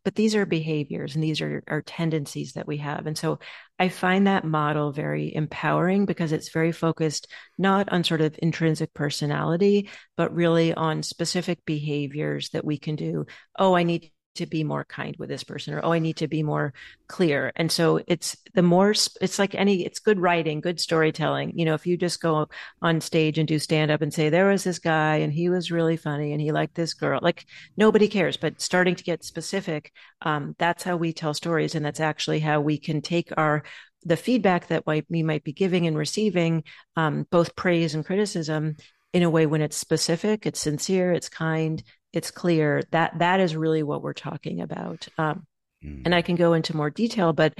[0.04, 3.38] but these are behaviors and these are, are tendencies that we have and so
[3.82, 7.26] i find that model very empowering because it's very focused
[7.58, 13.26] not on sort of intrinsic personality but really on specific behaviors that we can do.
[13.58, 16.28] Oh i need to be more kind with this person or oh i need to
[16.28, 16.72] be more
[17.12, 17.52] clear.
[17.56, 21.52] And so it's the more it's like any it's good writing good storytelling.
[21.58, 22.48] You know if you just go
[22.80, 25.70] on stage and do stand up and say there was this guy and he was
[25.70, 27.44] really funny and he liked this girl like
[27.76, 28.38] nobody cares.
[28.38, 32.60] But starting to get specific um, that's how we tell stories and that's actually how
[32.62, 33.62] we can take our
[34.04, 36.64] the feedback that we might be giving and receiving
[36.96, 38.76] um, both praise and criticism
[39.12, 41.82] in a way when it's specific it's sincere it's kind
[42.12, 45.08] it's clear that that is really what we're talking about.
[45.18, 45.46] Um,
[45.84, 46.02] mm.
[46.04, 47.54] And I can go into more detail, but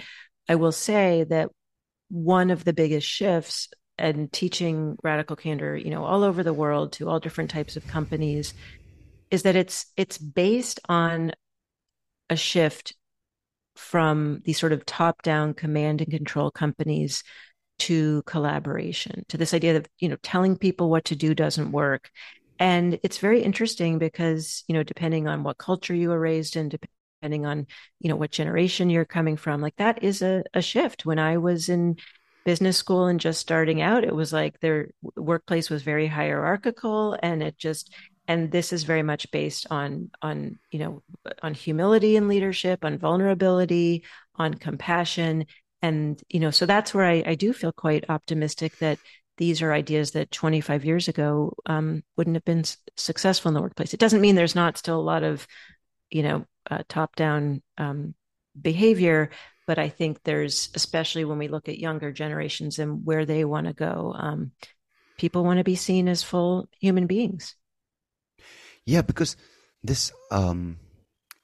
[0.48, 1.50] I will say that
[2.08, 6.92] one of the biggest shifts and teaching radical candor, you know, all over the world
[6.92, 8.54] to all different types of companies,
[9.30, 11.32] is that it's it's based on
[12.28, 12.94] a shift
[13.76, 17.24] from these sort of top-down command and control companies
[17.78, 22.10] to collaboration to this idea that you know telling people what to do doesn't work
[22.62, 26.68] and it's very interesting because you know depending on what culture you were raised in
[26.68, 27.66] depending on
[27.98, 31.04] you know what generation you're coming from like that is a, a shift.
[31.04, 31.96] When i was in
[32.44, 37.42] business school and just starting out it was like their workplace was very hierarchical and
[37.42, 37.94] it just
[38.28, 41.02] and this is very much based on on you know
[41.42, 44.04] on humility and leadership on vulnerability
[44.36, 45.46] on compassion.
[45.82, 48.98] And you know so that's where I, I do feel quite optimistic that
[49.38, 53.62] these are ideas that 25 years ago um, wouldn't have been s- successful in the
[53.62, 53.94] workplace.
[53.94, 55.46] It doesn't mean there's not still a lot of,
[56.10, 58.14] you know, uh, top-down um,
[58.60, 59.30] behavior,
[59.66, 63.66] but I think there's, especially when we look at younger generations and where they want
[63.66, 64.52] to go, um,
[65.18, 67.56] people want to be seen as full human beings.
[68.84, 69.36] Yeah, because
[69.82, 70.78] this, um,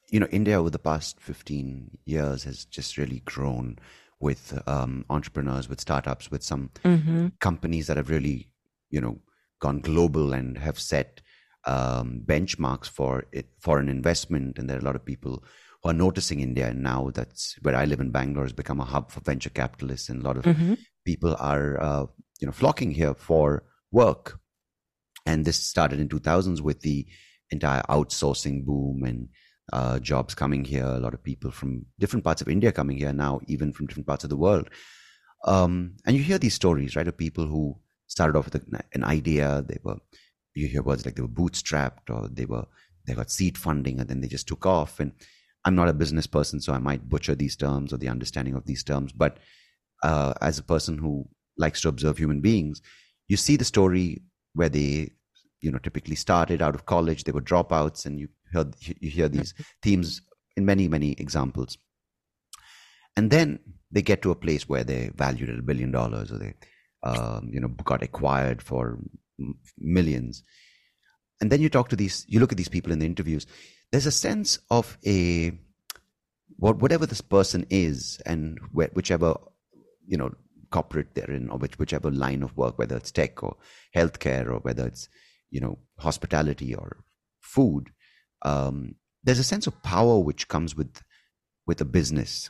[0.09, 3.77] you know, India over the past 15 years has just really grown
[4.19, 7.27] with um, entrepreneurs, with startups, with some mm-hmm.
[7.39, 8.49] companies that have really,
[8.89, 9.19] you know,
[9.59, 11.21] gone global and have set
[11.65, 14.57] um, benchmarks for it, for an investment.
[14.57, 15.43] And there are a lot of people
[15.81, 16.67] who are noticing India.
[16.67, 20.09] And now that's where I live in Bangalore has become a hub for venture capitalists,
[20.09, 20.73] and a lot of mm-hmm.
[21.05, 22.05] people are, uh,
[22.39, 24.39] you know, flocking here for work.
[25.25, 27.05] And this started in 2000s with the
[27.51, 29.29] entire outsourcing boom and
[29.73, 33.13] uh, jobs coming here, a lot of people from different parts of India coming here
[33.13, 34.69] now, even from different parts of the world.
[35.45, 38.61] Um, and you hear these stories, right, of people who started off with
[38.93, 39.63] an idea.
[39.67, 39.97] They were,
[40.53, 42.65] you hear words like they were bootstrapped or they were,
[43.05, 44.99] they got seed funding and then they just took off.
[44.99, 45.13] And
[45.65, 48.65] I'm not a business person, so I might butcher these terms or the understanding of
[48.65, 49.11] these terms.
[49.11, 49.37] But
[50.03, 52.81] uh, as a person who likes to observe human beings,
[53.27, 54.21] you see the story
[54.53, 55.11] where they,
[55.61, 59.29] you know, typically started out of college, they were dropouts, and you hear you hear
[59.29, 60.21] these themes
[60.55, 61.77] in many many examples.
[63.15, 63.59] And then
[63.91, 66.53] they get to a place where they're valued at a billion dollars, or they,
[67.03, 68.99] um, you know, got acquired for
[69.77, 70.43] millions.
[71.41, 73.47] And then you talk to these, you look at these people in the interviews.
[73.91, 75.51] There's a sense of a
[76.57, 79.35] what whatever this person is, and whichever
[80.05, 80.31] you know
[80.71, 83.55] corporate they're in, or which, whichever line of work, whether it's tech or
[83.95, 85.09] healthcare, or whether it's
[85.49, 86.97] you know hospitality or
[87.41, 87.89] food.
[88.41, 91.01] Um, there's a sense of power which comes with
[91.65, 92.49] with a business,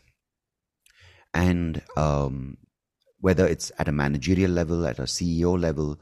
[1.33, 2.57] and um,
[3.19, 5.99] whether it's at a managerial level, at a CEO level,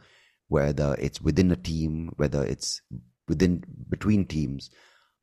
[0.47, 2.81] whether it's within a team, whether it's
[3.27, 4.69] within between teams,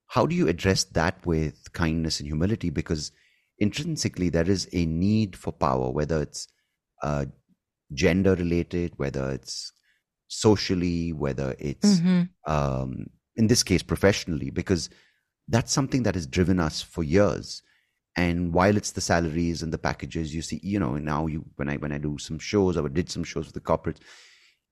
[0.09, 2.71] how do you address that with kindness and humility?
[2.71, 3.12] Because
[3.59, 6.49] intrinsically there is a need for power, whether it's
[7.03, 7.27] uh,
[7.93, 9.73] gender related, whether it's
[10.29, 12.23] socially, whether it's mm-hmm.
[12.53, 13.07] um,
[13.37, 14.91] in this case professionally, because
[15.49, 17.62] that's something that has driven us for years.
[18.16, 21.68] And while it's the salaries and the packages, you see, you know, now you when
[21.68, 23.99] I when I do some shows or did some shows with the corporates,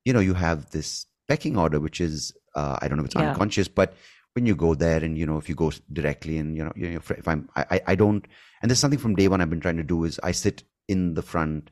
[0.05, 3.15] you know, you have this pecking order, which is uh, I don't know if it's
[3.15, 3.31] yeah.
[3.31, 3.95] unconscious, but
[4.33, 6.89] when you go there and you know if you go directly and you know, you
[6.89, 8.25] know if I'm I, I don't
[8.61, 11.13] and there's something from day one I've been trying to do is I sit in
[11.13, 11.69] the front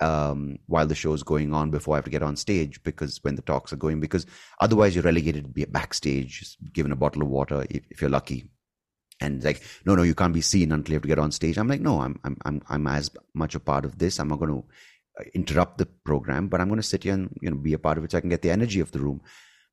[0.00, 3.18] um, while the show is going on before I have to get on stage because
[3.22, 4.26] when the talks are going because
[4.60, 8.50] otherwise you're relegated to be backstage given a bottle of water if, if you're lucky.
[9.20, 11.56] And like no no you can't be seen until you have to get on stage.
[11.56, 14.18] I'm like no I'm I'm I'm, I'm as much a part of this.
[14.18, 14.64] I'm not going to
[15.20, 17.78] uh, interrupt the program but I'm going to sit here and you know be a
[17.78, 19.20] part of it so I can get the energy of the room.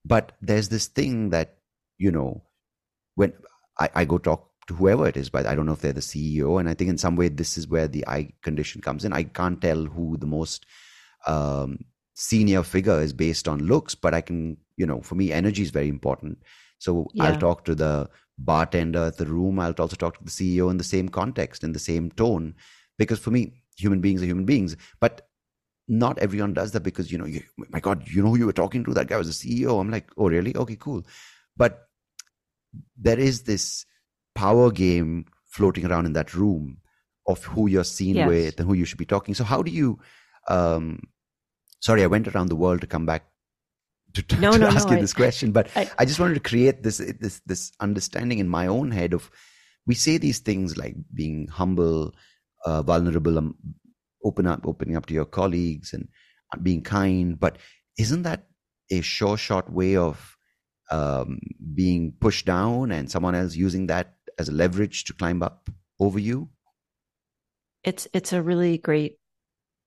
[0.05, 1.57] But there's this thing that
[2.01, 2.41] you know,
[3.13, 3.33] when
[3.79, 6.59] I, I go talk whoever it is, but I don't know if they're the CEO.
[6.59, 9.13] And I think in some way, this is where the eye condition comes in.
[9.13, 10.65] I can't tell who the most
[11.27, 11.79] um,
[12.13, 15.71] senior figure is based on looks, but I can, you know, for me, energy is
[15.71, 16.39] very important.
[16.79, 17.25] So yeah.
[17.25, 19.59] I'll talk to the bartender at the room.
[19.59, 22.55] I'll also talk to the CEO in the same context, in the same tone,
[22.97, 24.75] because for me, human beings are human beings.
[24.99, 25.27] But
[25.87, 28.53] not everyone does that because you know, you, my God, you know who you were
[28.53, 28.93] talking to?
[28.93, 29.79] That guy was a CEO.
[29.79, 30.55] I'm like, oh really?
[30.55, 31.03] Okay, cool.
[31.57, 31.87] But
[32.97, 33.85] there is this
[34.35, 36.77] power game floating around in that room
[37.27, 38.27] of who you're seen yes.
[38.27, 39.33] with and who you should be talking.
[39.33, 39.99] So how do you?
[40.47, 41.03] Um,
[41.79, 43.25] sorry, I went around the world to come back
[44.13, 46.19] to, to, no, to no, ask no, you I, this question, but I, I, just
[46.19, 49.29] wanted to create this this this understanding in my own head of
[49.85, 52.13] we say these things like being humble,
[52.65, 53.55] uh, vulnerable, um,
[54.23, 56.07] open up, opening up to your colleagues, and
[56.61, 57.39] being kind.
[57.39, 57.57] But
[57.97, 58.47] isn't that
[58.91, 60.37] a sure shot way of
[60.91, 61.39] um,
[61.73, 65.69] being pushed down and someone else using that as a leverage to climb up
[65.99, 66.49] over you?
[67.83, 69.17] It's it's a really great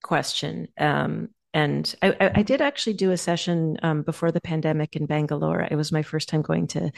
[0.03, 0.69] question.
[0.79, 5.61] Um, and I, I, did actually do a session um, before the pandemic in Bangalore.
[5.61, 6.91] It was my first time going to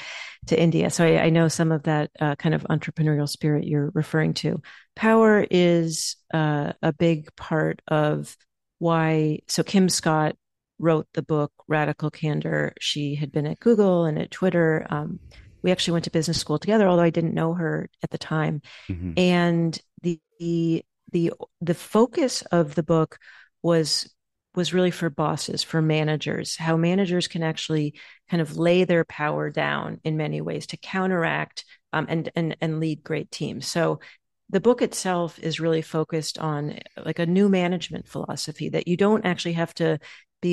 [0.46, 3.90] to India, so I, I know some of that uh, kind of entrepreneurial spirit you're
[3.94, 4.62] referring to.
[4.94, 8.34] Power is uh, a big part of
[8.78, 9.40] why.
[9.48, 10.36] So Kim Scott
[10.78, 12.72] wrote the book Radical Candor.
[12.80, 14.86] She had been at Google and at Twitter.
[14.88, 15.20] Um,
[15.66, 18.62] we actually went to business school together, although I didn't know her at the time.
[18.88, 19.14] Mm-hmm.
[19.16, 23.18] And the, the the the focus of the book
[23.62, 24.08] was
[24.54, 27.98] was really for bosses, for managers, how managers can actually
[28.30, 32.78] kind of lay their power down in many ways to counteract um, and and and
[32.78, 33.66] lead great teams.
[33.66, 33.98] So
[34.50, 39.26] the book itself is really focused on like a new management philosophy that you don't
[39.26, 39.98] actually have to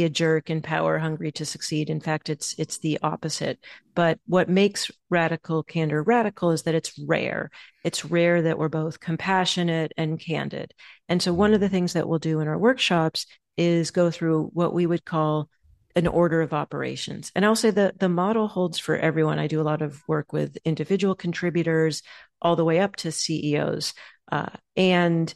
[0.01, 1.91] a jerk and power hungry to succeed.
[1.91, 3.59] In fact, it's it's the opposite.
[3.93, 7.51] But what makes radical candor radical is that it's rare.
[7.83, 10.73] It's rare that we're both compassionate and candid.
[11.07, 14.49] And so one of the things that we'll do in our workshops is go through
[14.53, 15.49] what we would call
[15.95, 17.31] an order of operations.
[17.35, 19.37] And I'll say that the model holds for everyone.
[19.37, 22.01] I do a lot of work with individual contributors
[22.41, 23.93] all the way up to CEOs.
[24.31, 25.31] Uh, and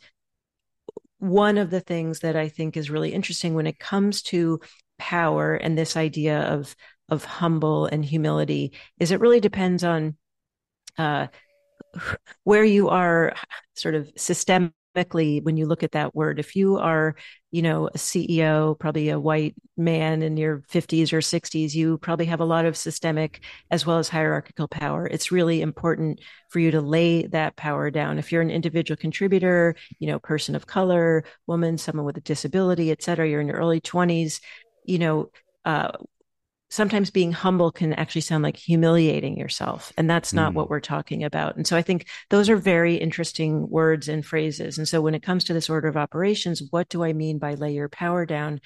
[1.20, 4.60] one of the things that I think is really interesting when it comes to
[4.98, 6.76] power and this idea of
[7.10, 10.18] of humble and humility is it really depends on
[10.98, 11.28] uh,
[12.44, 13.34] where you are
[13.76, 14.12] sort of
[14.98, 17.16] system when you look at that word if you are
[17.52, 22.26] you know a ceo probably a white man in your 50s or 60s you probably
[22.26, 25.06] have a lot of systemic as well as hierarchical power.
[25.08, 26.20] It's really important
[26.50, 28.18] for you to lay that power down.
[28.18, 32.92] If you're an individual contributor you know person of color woman someone with a disability
[32.92, 34.40] et cetera you're in your early 20s
[34.86, 35.30] you know
[35.66, 35.92] uh,
[36.70, 39.94] sometimes being humble can actually sound like humiliating yourself.
[39.98, 40.56] And that's not mm.
[40.56, 41.56] what we're talking about.
[41.56, 44.78] And so I think those are very interesting words and phrases.
[44.78, 47.54] And so when it comes to this order of operations, what do I mean by
[47.54, 48.60] lay your power down?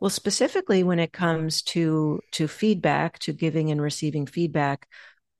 [0.00, 4.86] Well, specifically when it comes to, to feedback, to giving and receiving feedback,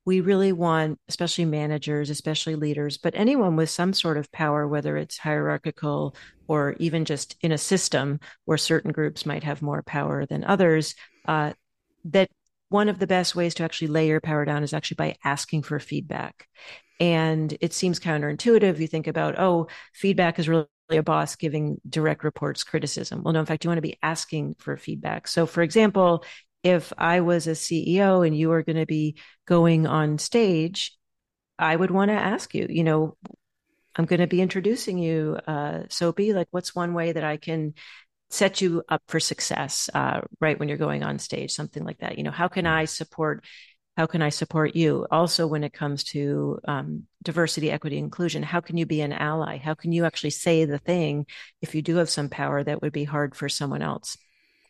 [0.03, 4.95] we really want, especially managers, especially leaders, but anyone with some sort of power, whether
[4.95, 6.15] it's hierarchical
[6.47, 10.95] or even just in a system where certain groups might have more power than others,
[11.27, 11.51] uh,
[12.11, 12.29] that
[12.69, 15.63] one of the best ways to actually lay your power down is actually by asking
[15.63, 16.47] for feedback.
[16.99, 18.79] And it seems counterintuitive.
[18.79, 23.23] You think about, oh, feedback is really a boss giving direct reports criticism.
[23.23, 25.27] Well, no, in fact, you want to be asking for feedback.
[25.27, 26.25] So, for example,
[26.63, 30.97] if I was a CEO and you are going to be going on stage,
[31.59, 33.15] I would want to ask you, you know,
[33.95, 36.33] I'm going to be introducing you, uh, Soapy.
[36.33, 37.73] Like, what's one way that I can
[38.29, 42.17] set you up for success uh, right when you're going on stage something like that
[42.17, 43.43] you know how can i support
[43.97, 45.07] how can i support you?
[45.09, 49.57] Also when it comes to um, diversity equity inclusion how can you be an ally?
[49.57, 51.25] How can you actually say the thing
[51.63, 54.15] if you do have some power that would be hard for someone else?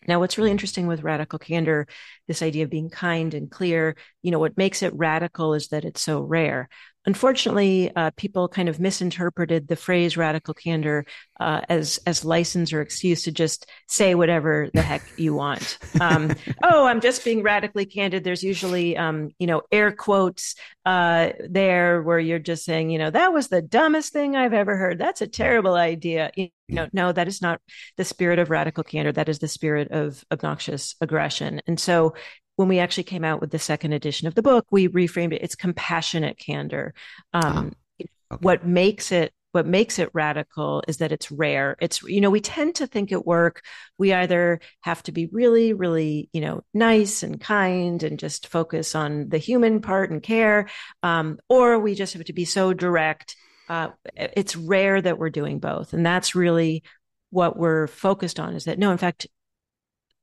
[0.08, 1.88] Now, what's really interesting with radical candor,
[2.28, 5.84] this idea of being kind and clear, you know, what makes it radical is that
[5.84, 6.70] it's so rare.
[7.05, 11.05] Unfortunately, uh, people kind of misinterpreted the phrase radical candor
[11.39, 15.77] uh, as as license or excuse to just say whatever the heck you want.
[16.01, 18.23] Um, oh, I'm just being radically candid.
[18.23, 23.09] There's usually, um, you know, air quotes uh, there where you're just saying, you know,
[23.09, 24.99] that was the dumbest thing I've ever heard.
[24.99, 26.31] That's a terrible idea.
[26.35, 27.61] You know, no, that is not
[27.95, 29.13] the spirit of radical candor.
[29.13, 31.61] That is the spirit of obnoxious aggression.
[31.67, 32.15] And so
[32.58, 35.41] when we actually came out with the second edition of the book, we reframed it.
[35.41, 36.93] It's compassionate candor.
[37.34, 38.39] Um, oh, okay.
[38.41, 41.78] What makes it what makes it radical is that it's rare.
[41.80, 43.64] It's you know we tend to think at work
[43.97, 48.95] we either have to be really really you know nice and kind and just focus
[48.95, 50.68] on the human part and care,
[51.03, 53.36] um, or we just have to be so direct.
[53.70, 56.84] Uh, it's rare that we're doing both, and that's really
[57.30, 58.55] what we're focused on.
[58.55, 59.28] Is that no, in fact,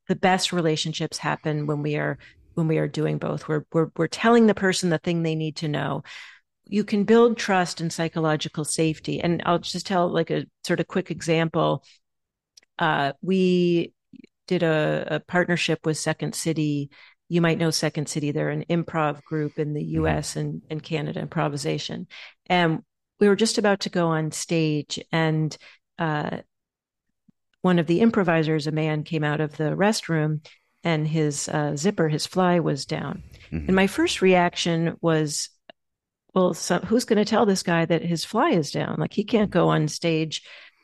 [0.09, 2.19] the best relationships happen when we are
[2.55, 3.49] when we are doing both.
[3.49, 6.03] We're we're we're telling the person the thing they need to know.
[6.67, 9.21] You can build trust and psychological safety.
[9.21, 11.85] And I'll just tell like a sort of quick example.
[12.79, 13.93] Uh, we
[14.47, 16.91] did a, a, partnership with Second City.
[17.29, 18.33] You might know Second City.
[18.33, 20.41] They're an improv group in the US mm-hmm.
[20.41, 22.07] and, and Canada, improvisation.
[22.47, 22.81] And
[23.21, 25.57] we were just about to go on stage and
[25.99, 26.39] uh,
[27.65, 30.47] one of the improvisers, a man, came out of the restroom
[30.85, 33.23] and his uh, zipper, his fly was down.
[33.47, 33.69] Mm-hmm.
[33.69, 35.49] And my first reaction was,
[36.35, 38.97] well, so who's going to tell this guy that his fly is down?
[38.99, 40.43] Like he can't go on stage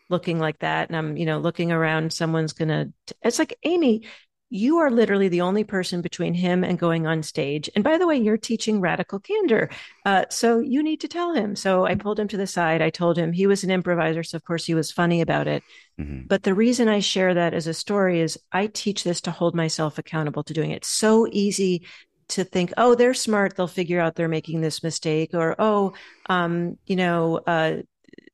[0.08, 0.88] looking like that.
[0.88, 4.08] And I'm, you know, looking around, someone's going to, it's like, Amy,
[4.50, 7.70] you are literally the only person between him and going on stage.
[7.74, 9.70] And by the way, you're teaching radical candor.
[10.04, 11.54] Uh, so you need to tell him.
[11.54, 12.82] So I pulled him to the side.
[12.82, 14.24] I told him he was an improviser.
[14.24, 15.62] So of course he was funny about it.
[16.00, 16.26] Mm-hmm.
[16.26, 19.54] But the reason I share that as a story is I teach this to hold
[19.54, 20.84] myself accountable to doing it.
[20.84, 21.86] so easy
[22.28, 23.56] to think, oh, they're smart.
[23.56, 25.94] They'll figure out they're making this mistake or, oh,
[26.26, 27.78] um, you know, uh,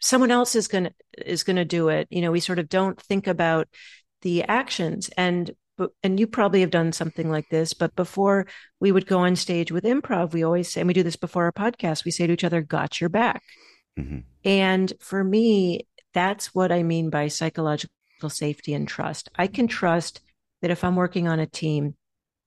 [0.01, 2.07] someone else is going to, is going to do it.
[2.11, 3.69] You know, we sort of don't think about
[4.23, 8.47] the actions and but and you probably have done something like this but before
[8.81, 11.45] we would go on stage with improv we always say and we do this before
[11.45, 13.43] our podcast we say to each other got your back.
[13.99, 14.19] Mm-hmm.
[14.45, 17.91] and for me that's what i mean by psychological
[18.29, 19.29] safety and trust.
[19.37, 20.21] I can trust
[20.63, 21.95] that if i'm working on a team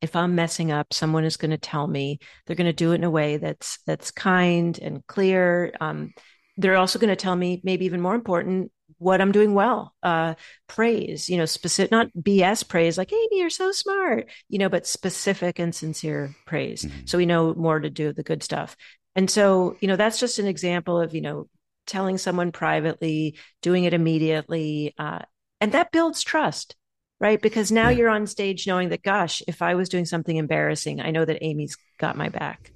[0.01, 2.19] if i'm messing up someone is going to tell me.
[2.45, 5.73] They're going to do it in a way that's that's kind and clear.
[5.81, 6.13] Um,
[6.57, 9.95] they're also going to tell me maybe even more important what I'm doing well.
[10.03, 10.35] Uh,
[10.67, 14.85] praise, you know, specific, not BS praise, like, Amy, you're so smart, you know, but
[14.85, 16.83] specific and sincere praise.
[16.83, 17.05] Mm-hmm.
[17.05, 18.75] So we know more to do the good stuff.
[19.15, 21.47] And so, you know, that's just an example of, you know,
[21.87, 24.93] telling someone privately, doing it immediately.
[24.97, 25.19] Uh,
[25.59, 26.75] and that builds trust,
[27.19, 27.41] right?
[27.41, 27.97] Because now yeah.
[27.97, 31.43] you're on stage knowing that, gosh, if I was doing something embarrassing, I know that
[31.43, 32.71] Amy's got my back.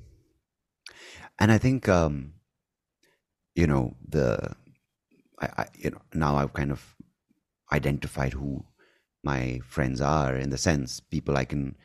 [1.39, 2.33] And I think, um,
[3.55, 4.55] you know, the
[5.43, 6.95] I, I, you know now I've kind of
[7.71, 8.65] identified who
[9.23, 11.75] my friends are in the sense people I can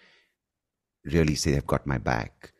[1.05, 2.53] really say they've got my back.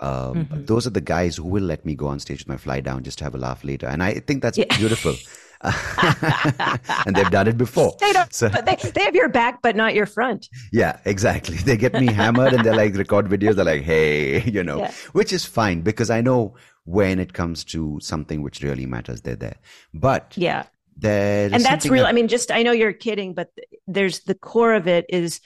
[0.00, 0.64] Um, mm-hmm.
[0.66, 3.02] Those are the guys who will let me go on stage with my fly down
[3.02, 4.76] just to have a laugh later, and I think that's yeah.
[4.76, 5.14] beautiful.
[5.62, 7.96] and they've done it before.
[7.98, 8.32] They don't.
[8.32, 10.48] So, they, they have your back, but not your front.
[10.70, 11.56] Yeah, exactly.
[11.56, 13.54] They get me hammered, and they're like record videos.
[13.54, 14.92] They're like, "Hey, you know," yeah.
[15.12, 19.36] which is fine because I know when it comes to something which really matters, they're
[19.36, 19.58] there.
[19.92, 20.64] But yeah,
[20.96, 22.04] there and that's real.
[22.04, 23.50] That, I mean, just I know you're kidding, but
[23.86, 25.40] there's the core of it is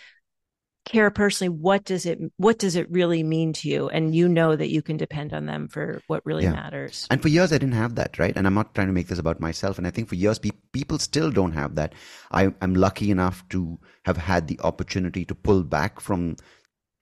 [0.87, 4.57] care personally what does it what does it really mean to you and you know
[4.57, 6.53] that you can depend on them for what really yeah.
[6.53, 9.07] matters and for years i didn't have that right and i'm not trying to make
[9.07, 11.95] this about myself and i think for years pe- people still don't have that
[12.33, 16.37] I, i'm lucky enough to have had the opportunity to pull back from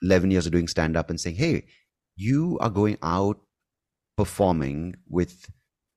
[0.02, 1.64] 11 years of doing stand up and saying hey
[2.16, 3.38] you are going out
[4.18, 5.48] performing with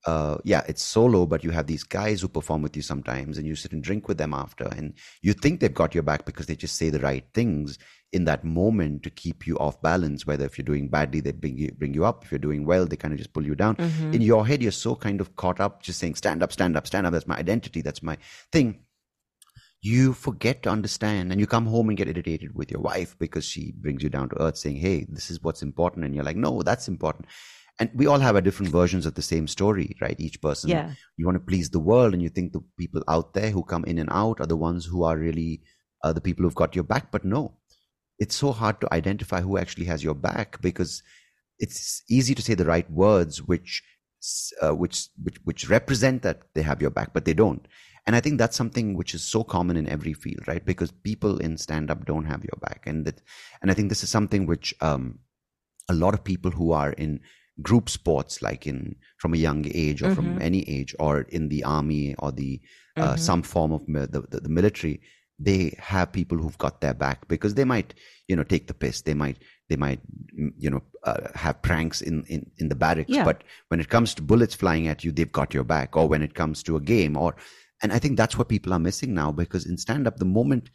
[0.06, 3.46] uh, yeah, it's solo, but you have these guys who perform with you sometimes, and
[3.46, 6.48] you sit and drink with them after, and you think they've got your back because
[6.48, 7.78] they just say the right things
[8.12, 10.26] in that moment to keep you off balance.
[10.26, 12.24] Whether if you're doing badly, they bring you bring you up.
[12.26, 13.76] If you're doing well, they kind of just pull you down.
[13.76, 14.14] Mm-hmm.
[14.14, 16.88] In your head, you're so kind of caught up, just saying, "Stand up, stand up,
[16.88, 17.82] stand up." That's my identity.
[17.82, 18.18] That's my
[18.52, 18.80] thing.
[19.84, 23.46] You forget to understand, and you come home and get irritated with your wife because
[23.46, 26.38] she brings you down to earth, saying, "Hey, this is what's important," and you're like,
[26.38, 27.28] "No, that's important."
[27.82, 30.20] And we all have our different versions of the same story right?
[30.20, 30.94] Each person yeah.
[31.18, 33.84] you want to please the world and you think the people out there who come
[33.86, 35.62] in and out are the ones who are really
[36.04, 37.12] uh, the people who've got your back.
[37.12, 37.58] But no
[38.22, 41.02] it's so hard to identify who actually has your back because
[41.58, 43.84] it's easy to say the right words which
[44.62, 47.68] uh, which, which which represent that they have your back but they don't.
[48.06, 50.64] And i think that's something which is so common in every field right?
[50.64, 52.84] Because people in stand up don't have your back.
[52.86, 53.22] And that
[53.62, 55.20] and i think this is something which um,
[55.90, 57.22] a lot of people who are in
[57.62, 60.16] group sports like in from a young age or mm-hmm.
[60.16, 62.62] from any age or in the army or the
[62.98, 63.18] uh, mm-hmm.
[63.18, 65.02] some form of the, the, the, military
[65.38, 67.94] they have people who've got their back because they might
[68.28, 69.38] you know take the piss they might
[69.70, 70.00] they might
[70.58, 73.24] you know uh, have pranks in, in in the barracks yeah.
[73.24, 76.22] but when it comes to bullets flying at you they've got your back or when
[76.22, 77.36] it comes to a game or
[77.82, 80.70] and i think that's what people are missing now because in stand up the moment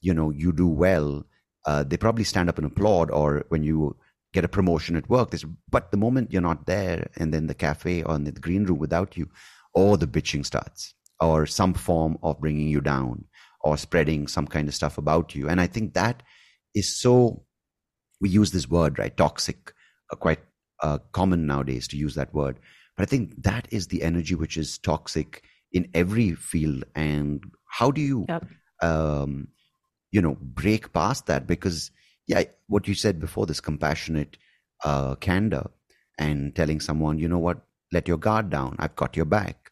[0.00, 1.24] you know you do well
[1.66, 3.96] uh, they probably stand up and applaud or when you
[4.32, 5.30] get a promotion at work.
[5.30, 8.64] This, but the moment you're not there, and then the cafe or in the green
[8.64, 9.28] room without you,
[9.74, 13.24] or the bitching starts, or some form of bringing you down,
[13.62, 15.48] or spreading some kind of stuff about you.
[15.48, 16.22] And I think that
[16.74, 17.44] is so.
[18.20, 19.16] We use this word, right?
[19.16, 19.72] Toxic,
[20.12, 20.40] uh, quite
[20.82, 22.58] uh, common nowadays to use that word.
[22.96, 26.84] But I think that is the energy which is toxic in every field.
[26.94, 28.44] And how do you, yep.
[28.82, 29.48] um,
[30.10, 31.46] you know, break past that?
[31.46, 31.90] Because
[32.26, 34.36] yeah, what you said before, this compassionate
[34.84, 35.70] uh, candor
[36.18, 37.62] and telling someone, you know what,
[37.92, 38.76] let your guard down.
[38.78, 39.70] I've got your back.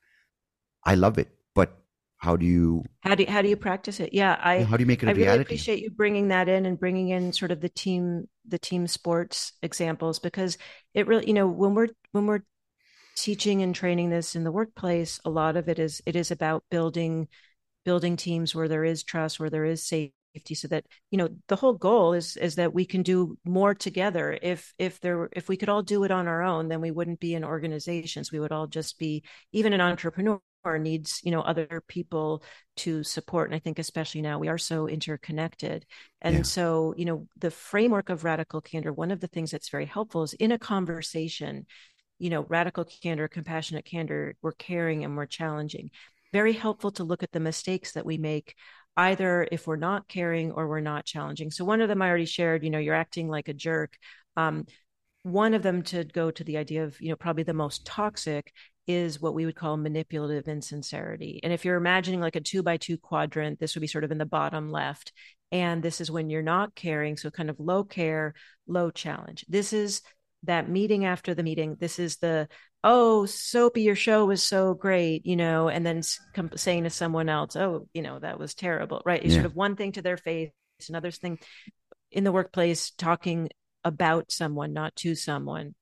[0.84, 1.28] I love it.
[1.55, 1.76] But
[2.18, 4.12] how do you how do you, how do you practice it?
[4.12, 5.30] Yeah, I how do you make it a I reality?
[5.30, 8.86] really appreciate you bringing that in and bringing in sort of the team the team
[8.86, 10.59] sports examples because
[10.94, 12.42] it really you know when we're when we're
[13.16, 16.64] teaching and training this in the workplace, a lot of it is it is about
[16.70, 17.28] building
[17.84, 21.28] building teams where there is trust, where there is safety safety so that you know
[21.49, 24.39] the whole goal is is that we can do more together.
[24.41, 27.20] If if there if we could all do it on our own then we wouldn't
[27.20, 28.32] be in organizations.
[28.32, 30.41] We would all just be even an entrepreneur
[30.78, 32.43] needs you know other people
[32.76, 33.49] to support.
[33.49, 35.86] And i think especially now we are so interconnected.
[36.20, 36.43] And yeah.
[36.43, 40.22] so you know the framework of radical candor one of the things that's very helpful
[40.22, 41.66] is in a conversation
[42.18, 45.91] you know radical candor compassionate candor we're caring and we're challenging.
[46.32, 48.55] Very helpful to look at the mistakes that we make
[48.99, 51.51] either if we're not caring or we're not challenging.
[51.51, 53.96] So one of them I already shared, you know, you're acting like a jerk.
[54.36, 54.66] Um,
[55.22, 58.53] one of them to go to the idea of, you know, probably the most toxic
[58.88, 61.38] is what we would call manipulative insincerity.
[61.42, 64.11] And if you're imagining like a two by two quadrant, this would be sort of
[64.11, 65.12] in the bottom left.
[65.53, 67.16] And this is when you're not caring.
[67.16, 68.34] So kind of low care,
[68.66, 69.44] low challenge.
[69.49, 70.03] This is
[70.44, 71.76] that meeting after the meeting.
[71.78, 72.49] This is the
[72.85, 76.01] oh soapy your show was so great you know and then
[76.55, 79.22] saying to someone else oh you know that was terrible right?
[79.22, 79.37] You yeah.
[79.37, 80.51] sort of one thing to their face
[80.89, 81.39] another thing
[82.11, 83.49] in the workplace talking
[83.85, 85.74] about someone not to someone.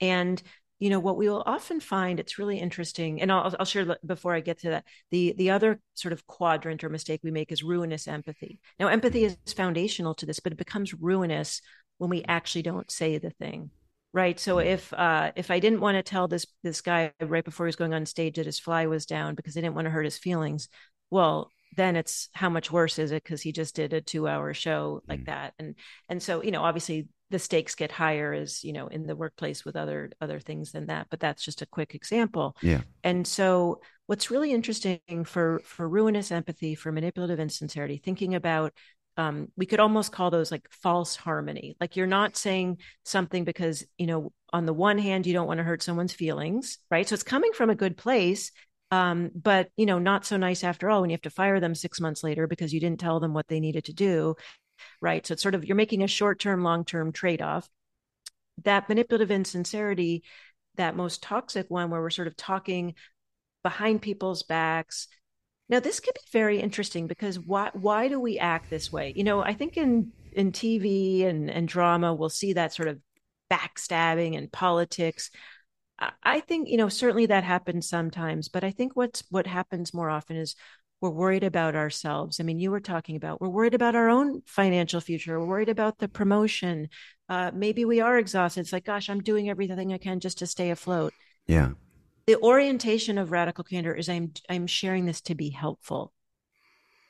[0.00, 0.42] And
[0.78, 4.34] you know what we will often find it's really interesting and I'll, I'll share before
[4.34, 7.62] i get to that the the other sort of quadrant or mistake we make is
[7.62, 8.58] ruinous empathy.
[8.80, 9.34] Now empathy mm-hmm.
[9.46, 11.62] is foundational to this but it becomes ruinous
[11.98, 13.70] when we actually don't say the thing
[14.12, 17.66] right so if uh if i didn't want to tell this this guy right before
[17.66, 19.90] he was going on stage that his fly was down because i didn't want to
[19.90, 20.68] hurt his feelings
[21.10, 24.52] well then it's how much worse is it because he just did a two hour
[24.52, 25.26] show like mm.
[25.26, 25.74] that and
[26.08, 29.64] and so you know obviously the stakes get higher as you know in the workplace
[29.64, 32.56] with other other things than that but that's just a quick example.
[32.62, 32.82] Yeah.
[33.02, 38.72] And so what's really interesting for for ruinous empathy for manipulative insincerity thinking about
[39.16, 41.76] um, we could almost call those like false harmony.
[41.80, 45.58] Like you're not saying something because, you know, on the one hand, you don't want
[45.58, 47.06] to hurt someone's feelings, right?
[47.06, 48.52] So it's coming from a good place,
[48.90, 51.74] um, but, you know, not so nice after all when you have to fire them
[51.74, 54.34] six months later because you didn't tell them what they needed to do,
[55.00, 55.26] right?
[55.26, 57.68] So it's sort of, you're making a short term, long term trade off.
[58.64, 60.24] That manipulative insincerity,
[60.76, 62.94] that most toxic one where we're sort of talking
[63.62, 65.08] behind people's backs,
[65.72, 69.14] now, this could be very interesting because why why do we act this way?
[69.16, 73.00] You know, I think in in TV and, and drama, we'll see that sort of
[73.50, 75.30] backstabbing and politics.
[76.22, 80.10] I think, you know, certainly that happens sometimes, but I think what's what happens more
[80.10, 80.56] often is
[81.00, 82.38] we're worried about ourselves.
[82.38, 85.40] I mean, you were talking about we're worried about our own financial future.
[85.40, 86.90] We're worried about the promotion.
[87.30, 88.60] Uh, maybe we are exhausted.
[88.60, 91.14] It's like, gosh, I'm doing everything I can just to stay afloat.
[91.46, 91.70] Yeah.
[92.26, 96.12] The orientation of radical candor is I'm I'm sharing this to be helpful.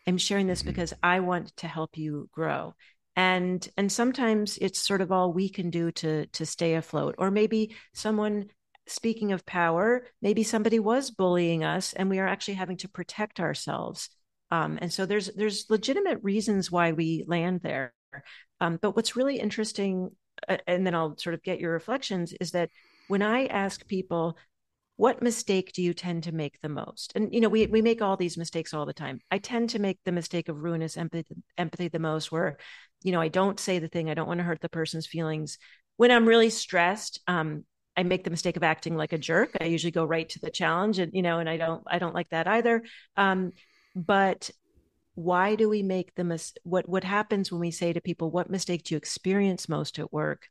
[0.06, 0.70] I'm sharing this mm-hmm.
[0.70, 2.74] because I want to help you grow.
[3.14, 7.16] And and sometimes it's sort of all we can do to to stay afloat.
[7.18, 8.46] Or maybe someone
[8.86, 13.38] speaking of power, maybe somebody was bullying us and we are actually having to protect
[13.38, 14.08] ourselves.
[14.50, 17.94] Um, and so there's there's legitimate reasons why we land there.
[18.60, 20.10] Um, but what's really interesting,
[20.48, 22.70] uh, and then I'll sort of get your reflections, is that
[23.08, 24.36] when I ask people,
[24.96, 27.12] what mistake do you tend to make the most?
[27.14, 29.20] And you know, we we make all these mistakes all the time.
[29.30, 32.58] I tend to make the mistake of ruinous empathy, empathy the most, where
[33.02, 35.58] you know I don't say the thing, I don't want to hurt the person's feelings.
[35.96, 37.64] When I'm really stressed, um,
[37.96, 39.50] I make the mistake of acting like a jerk.
[39.60, 42.14] I usually go right to the challenge, and you know, and I don't I don't
[42.14, 42.82] like that either.
[43.16, 43.52] Um,
[43.94, 44.50] but
[45.14, 48.50] why do we make the mis- what what happens when we say to people, "What
[48.50, 50.48] mistake do you experience most at work?"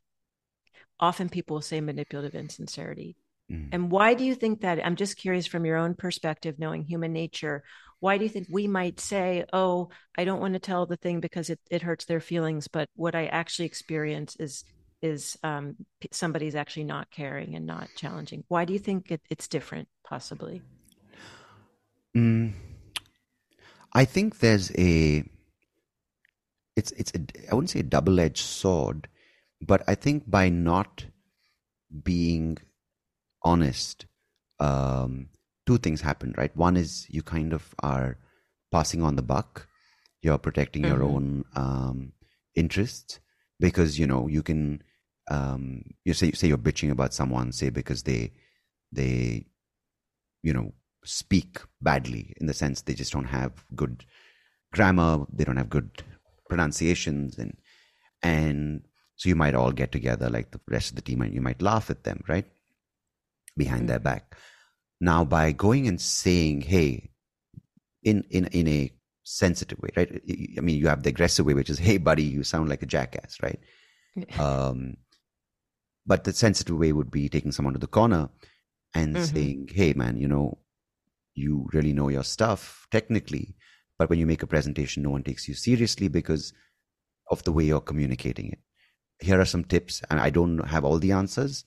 [1.00, 3.16] Often people will say manipulative insincerity.
[3.52, 3.68] Mm.
[3.72, 4.84] And why do you think that?
[4.84, 7.62] I'm just curious from your own perspective, knowing human nature.
[8.00, 11.20] Why do you think we might say, "Oh, I don't want to tell the thing
[11.20, 14.64] because it it hurts their feelings," but what I actually experience is
[15.02, 15.76] is um,
[16.12, 18.44] somebody's actually not caring and not challenging.
[18.48, 20.62] Why do you think it, it's different, possibly?
[22.16, 22.52] Mm,
[23.92, 25.24] I think there's a
[26.76, 29.08] it's it's a, I wouldn't say a double edged sword,
[29.60, 31.04] but I think by not
[32.02, 32.58] being
[33.44, 34.06] honest,
[34.60, 35.28] um,
[35.66, 36.54] two things happen, right?
[36.56, 38.18] One is you kind of are
[38.70, 39.68] passing on the buck.
[40.22, 40.92] You're protecting mm-hmm.
[40.92, 42.12] your own um,
[42.54, 43.20] interests
[43.58, 44.82] because you know you can
[45.30, 48.32] um, you say say you're bitching about someone, say because they
[48.90, 49.46] they
[50.42, 50.72] you know
[51.04, 54.04] speak badly in the sense they just don't have good
[54.72, 56.02] grammar, they don't have good
[56.48, 57.56] pronunciations, and
[58.22, 58.82] and
[59.16, 61.62] so you might all get together like the rest of the team, and you might
[61.62, 62.46] laugh at them, right,
[63.56, 63.88] behind mm-hmm.
[63.88, 64.36] their back.
[65.00, 67.10] Now, by going and saying, "Hey,"
[68.02, 68.92] in in in a
[69.24, 70.22] sensitive way, right?
[70.58, 72.86] I mean, you have the aggressive way, which is, "Hey, buddy, you sound like a
[72.86, 73.58] jackass," right?
[74.38, 74.96] um,
[76.06, 78.28] but the sensitive way would be taking someone to the corner
[78.94, 79.24] and mm-hmm.
[79.24, 80.58] saying, hey, man, you know,
[81.34, 83.54] you really know your stuff technically,
[83.98, 86.52] but when you make a presentation, no one takes you seriously because
[87.30, 88.58] of the way you're communicating it.
[89.20, 91.64] Here are some tips, and I don't have all the answers,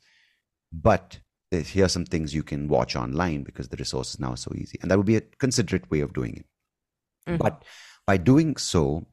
[0.72, 1.20] but
[1.62, 4.78] here are some things you can watch online because the resource is now so easy.
[4.82, 6.46] And that would be a considerate way of doing it.
[7.28, 7.38] Mm-hmm.
[7.38, 7.64] But
[8.06, 9.06] by doing so,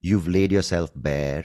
[0.00, 1.44] you've laid yourself bare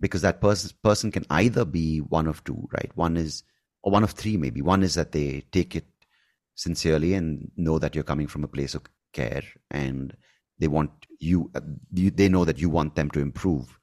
[0.00, 2.90] because that pers- person can either be one of two, right?
[2.94, 3.44] One is,
[3.82, 4.62] or one of three maybe.
[4.62, 5.86] One is that they take it
[6.54, 8.82] sincerely and know that you're coming from a place of
[9.12, 10.16] care and
[10.58, 11.60] they want you, uh,
[11.92, 13.78] you they know that you want them to improve.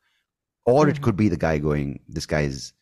[0.65, 0.91] Or mm-hmm.
[0.91, 2.73] it could be the guy going, this guy's,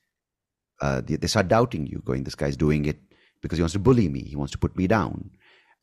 [0.81, 2.99] uh, they, they start doubting you, going, this guy's doing it
[3.41, 5.31] because he wants to bully me, he wants to put me down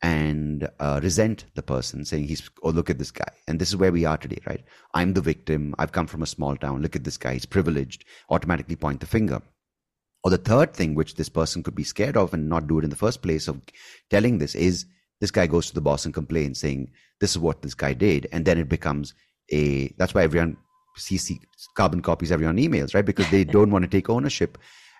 [0.01, 3.31] and uh, resent the person saying he's oh look at this guy.
[3.47, 4.63] And this is where we are today right?
[4.93, 5.73] I'm the victim.
[5.79, 6.81] I've come from a small town.
[6.81, 7.33] Look at this guy.
[7.33, 8.05] He's privileged.
[8.29, 9.41] Automatically point the finger.
[10.23, 12.83] Or the third thing which this person could be scared of and not do it
[12.83, 13.61] in the first place of
[14.09, 14.85] telling this is
[15.21, 18.27] this guy goes to the boss and complains saying this is what this guy did.
[18.31, 19.13] And then it becomes
[19.51, 20.57] a that's why everyone
[20.97, 21.39] CC
[21.75, 23.05] carbon copies everyone emails right?
[23.05, 24.57] Because they don't want to take ownership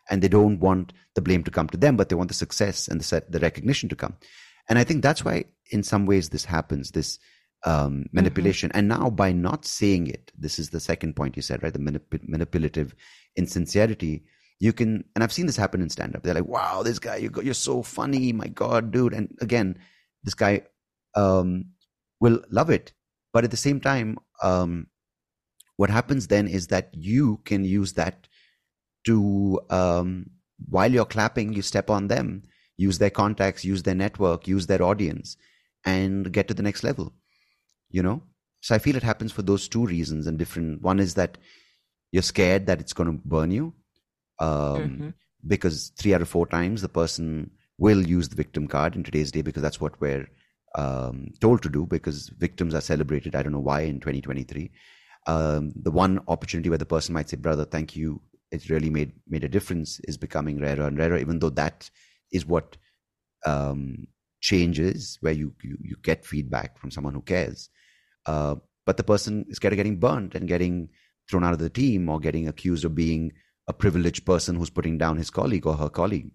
[0.09, 2.87] and they don't want the blame to come to them but they want the success
[2.87, 4.15] and the set, the recognition to come
[4.67, 7.19] and I think that's why, in some ways, this happens, this
[7.65, 8.01] um, mm-hmm.
[8.13, 8.69] manipulation.
[8.69, 8.79] Mm-hmm.
[8.79, 11.73] And now, by not saying it, this is the second point you said, right?
[11.73, 12.95] The manip- manipulative
[13.35, 14.23] insincerity.
[14.59, 16.23] You can, and I've seen this happen in stand up.
[16.23, 18.31] They're like, wow, this guy, you're, you're so funny.
[18.31, 19.13] My God, dude.
[19.13, 19.77] And again,
[20.23, 20.61] this guy
[21.15, 21.65] um,
[22.19, 22.93] will love it.
[23.33, 24.87] But at the same time, um,
[25.75, 28.29] what happens then is that you can use that
[29.05, 30.29] to, um,
[30.69, 32.43] while you're clapping, you step on them
[32.77, 35.37] use their contacts, use their network, use their audience,
[35.85, 37.13] and get to the next level.
[37.89, 38.23] You know?
[38.61, 40.81] So I feel it happens for those two reasons and different.
[40.81, 41.37] One is that
[42.11, 43.73] you're scared that it's going to burn you.
[44.39, 45.09] Um, mm-hmm.
[45.47, 49.31] Because three out of four times the person will use the victim card in today's
[49.31, 50.27] day because that's what we're
[50.75, 53.35] um, told to do because victims are celebrated.
[53.35, 54.71] I don't know why in 2023.
[55.27, 58.21] Um, the one opportunity where the person might say, "Brother, thank you.
[58.51, 61.17] It really made made a difference," is becoming rarer and rarer.
[61.17, 61.89] Even though that
[62.31, 62.77] is what
[63.45, 64.07] um,
[64.41, 67.69] changes where you, you, you get feedback from someone who cares.
[68.25, 70.89] Uh, but the person is kind of getting burnt and getting
[71.29, 73.31] thrown out of the team or getting accused of being
[73.67, 76.29] a privileged person who's putting down his colleague or her colleague.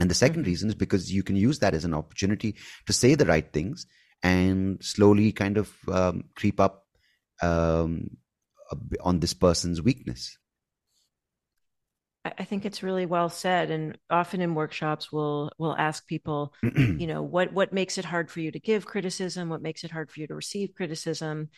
[0.00, 0.42] And the 2nd mm-hmm.
[0.42, 2.56] reason is because you can use that as an opportunity
[2.86, 3.86] to say the right things
[4.22, 6.86] and slowly kind of um, creep up
[7.42, 8.16] um,
[9.02, 10.38] on this person's weakness.
[12.38, 17.06] I think it's really well said, and often in workshops, we'll we'll ask people, you
[17.06, 20.10] know, what what makes it hard for you to give criticism, what makes it hard
[20.10, 21.50] for you to receive criticism,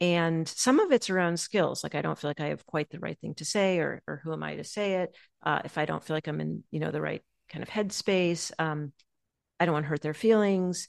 [0.00, 1.82] and some of it's around skills.
[1.82, 4.20] Like I don't feel like I have quite the right thing to say, or or
[4.24, 5.16] who am I to say it?
[5.42, 8.52] Uh, if I don't feel like I'm in, you know, the right kind of headspace,
[8.58, 8.92] um,
[9.60, 10.88] I don't want to hurt their feelings.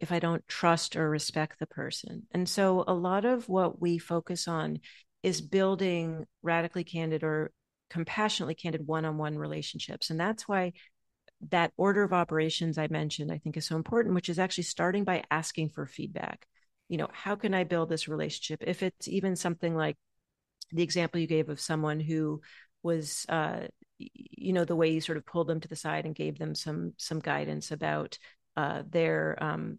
[0.00, 3.98] If I don't trust or respect the person, and so a lot of what we
[3.98, 4.80] focus on
[5.22, 7.52] is building radically candid or
[7.92, 10.08] compassionately candid one-on-one relationships.
[10.08, 10.72] And that's why
[11.50, 15.02] that order of operations i mentioned i think is so important which is actually starting
[15.02, 16.46] by asking for feedback.
[16.88, 18.62] You know how can i build this relationship?
[18.66, 19.96] If it's even something like
[20.70, 22.40] the example you gave of someone who
[22.82, 23.66] was uh
[23.98, 26.54] you know the way you sort of pulled them to the side and gave them
[26.54, 28.18] some some guidance about
[28.56, 29.78] uh their um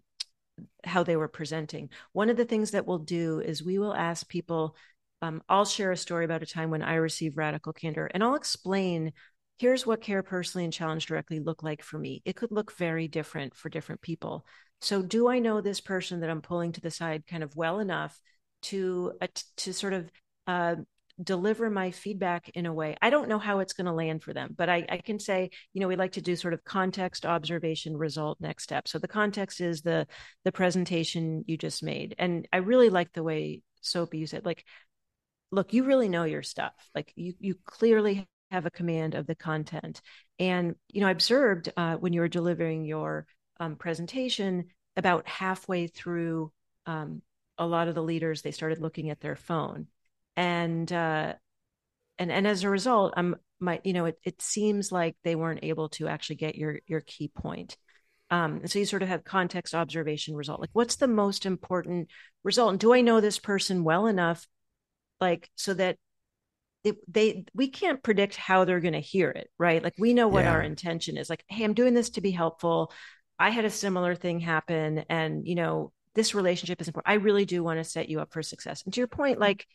[0.84, 1.90] how they were presenting.
[2.12, 4.76] One of the things that we'll do is we will ask people
[5.24, 8.36] um, I'll share a story about a time when I received radical candor, and I'll
[8.36, 9.14] explain
[9.58, 12.22] here's what care personally and challenge directly look like for me.
[12.26, 14.46] It could look very different for different people.
[14.82, 17.80] So, do I know this person that I'm pulling to the side kind of well
[17.80, 18.20] enough
[18.64, 20.12] to uh, to sort of
[20.46, 20.76] uh,
[21.24, 22.98] deliver my feedback in a way?
[23.02, 25.52] I don't know how it's going to land for them, but I, I can say,
[25.72, 28.90] you know, we like to do sort of context, observation, result, next step.
[28.90, 30.06] So the context is the
[30.44, 34.66] the presentation you just made, and I really like the way Soapy you said, like
[35.54, 36.74] look, you really know your stuff.
[36.96, 40.02] Like you, you clearly have a command of the content.
[40.40, 43.28] And, you know, I observed uh, when you were delivering your
[43.60, 44.66] um, presentation
[44.98, 46.52] about halfway through
[46.88, 47.22] um,
[47.58, 49.88] a lot of the leaders, they started looking at their phone.
[50.36, 51.34] And, uh,
[52.18, 55.64] and, and as a result, I'm my, you know, it, it seems like they weren't
[55.64, 57.78] able to actually get your, your key point.
[58.30, 62.08] Um, and so you sort of have context observation result like what's the most important
[62.44, 64.48] result and do i know this person well enough
[65.20, 65.98] like so that
[66.84, 69.84] it, they we can't predict how they're going to hear it right?
[69.84, 70.52] Like we know what yeah.
[70.52, 71.30] our intention is.
[71.30, 72.92] Like hey i'm doing this to be helpful.
[73.40, 77.12] I had a similar thing happen and you know this relationship is important.
[77.12, 78.84] I really do want to set you up for success.
[78.84, 79.66] And to your point like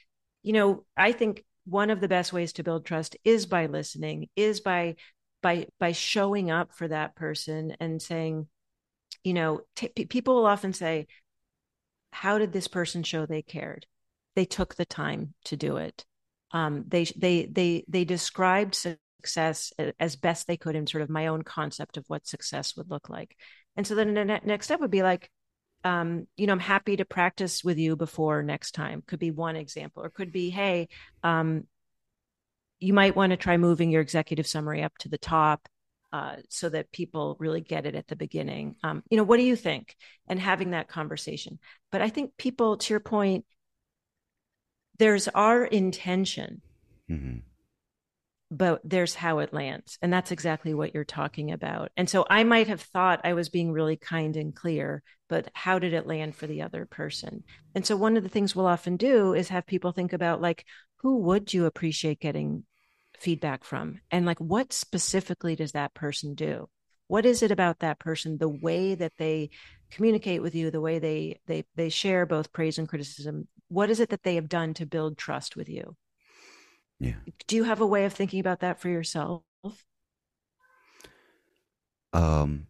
[0.43, 4.29] you know i think one of the best ways to build trust is by listening
[4.37, 4.97] is by
[5.43, 8.47] by by showing up for that person and saying
[9.25, 11.07] you know t- people will often say
[12.13, 13.87] how did this person show they cared
[14.39, 16.05] they took the time to do it.
[16.53, 21.27] Um, they they they they described success as best they could in sort of my
[21.27, 23.37] own concept of what success would look like.
[23.77, 25.29] And so then the ne- next step would be like,
[25.83, 29.03] um, you know, I'm happy to practice with you before next time.
[29.09, 30.87] Could be one example, or could be, hey,
[31.25, 31.65] um,
[32.79, 35.67] you might want to try moving your executive summary up to the top
[36.13, 38.77] uh, so that people really get it at the beginning.
[38.85, 39.97] Um, you know, what do you think?
[40.29, 41.59] And having that conversation.
[41.91, 43.45] But I think people, to your point,
[44.99, 46.61] there's our intention
[47.11, 47.39] mm-hmm.
[48.51, 49.99] but there's how it lands.
[50.01, 51.91] And that's exactly what you're talking about.
[51.97, 55.79] And so i might have thought i was being really kind and clear but how
[55.79, 57.45] did it land for the other person?
[57.75, 60.65] And so one of the things we'll often do is have people think about like
[60.97, 62.65] who would you appreciate getting
[63.19, 64.01] feedback from?
[64.11, 66.69] And like what specifically does that person do?
[67.07, 69.51] What is it about that person the way that they
[69.91, 74.01] communicate with you the way they they they share both praise and criticism what is
[74.01, 75.97] it that they have done to build trust with you?
[76.99, 77.15] Yeah.
[77.47, 79.43] Do you have a way of thinking about that for yourself?
[82.13, 82.67] Um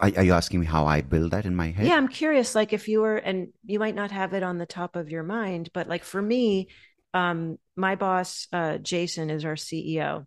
[0.00, 1.86] are, are you asking me how i build that in my head?
[1.86, 4.66] Yeah i'm curious like if you were and you might not have it on the
[4.66, 6.68] top of your mind but like for me
[7.14, 10.26] um my boss uh jason is our ceo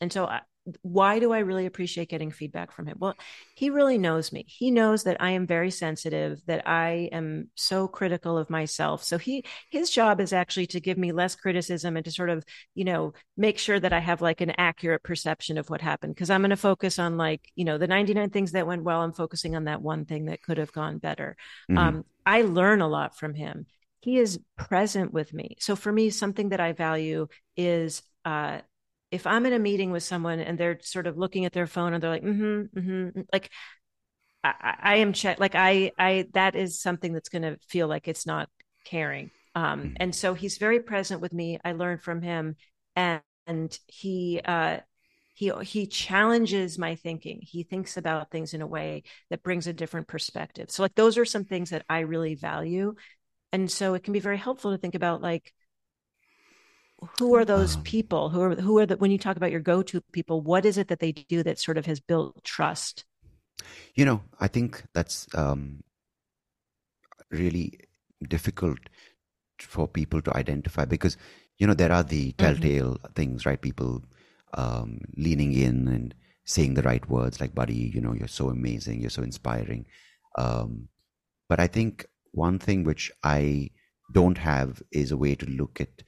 [0.00, 0.28] and so
[0.82, 2.96] why do I really appreciate getting feedback from him?
[2.98, 3.14] Well,
[3.54, 4.44] he really knows me.
[4.48, 9.04] He knows that I am very sensitive, that I am so critical of myself.
[9.04, 12.44] So he his job is actually to give me less criticism and to sort of,
[12.74, 16.30] you know, make sure that I have like an accurate perception of what happened because
[16.30, 19.12] I'm going to focus on like, you know, the 99 things that went well, I'm
[19.12, 21.36] focusing on that one thing that could have gone better.
[21.70, 21.78] Mm-hmm.
[21.78, 23.66] Um, I learn a lot from him.
[24.00, 25.56] He is present with me.
[25.60, 28.60] So for me, something that I value is uh,
[29.10, 31.94] if I'm in a meeting with someone and they're sort of looking at their phone
[31.94, 33.50] and they're like, mm-hmm, mm-hmm, like
[34.42, 38.08] I, I am check, like I, I, that is something that's going to feel like
[38.08, 38.48] it's not
[38.84, 39.30] caring.
[39.54, 39.94] Um, mm-hmm.
[39.98, 41.58] and so he's very present with me.
[41.64, 42.56] I learn from him
[42.94, 44.78] and, and he, uh,
[45.36, 49.72] he he challenges my thinking he thinks about things in a way that brings a
[49.74, 52.94] different perspective so like those are some things that i really value
[53.52, 55.52] and so it can be very helpful to think about like
[57.18, 59.60] who are those um, people who are who are the when you talk about your
[59.60, 63.04] go-to people what is it that they do that sort of has built trust
[63.94, 65.82] you know i think that's um,
[67.30, 67.78] really
[68.28, 68.78] difficult
[69.58, 71.16] for people to identify because
[71.58, 72.44] you know there are the mm-hmm.
[72.44, 73.12] telltale mm-hmm.
[73.12, 74.02] things right people
[74.54, 79.00] um, leaning in and saying the right words like buddy you know you're so amazing
[79.00, 79.84] you're so inspiring
[80.38, 80.88] um,
[81.48, 83.68] but i think one thing which i
[84.12, 86.02] don't have is a way to look at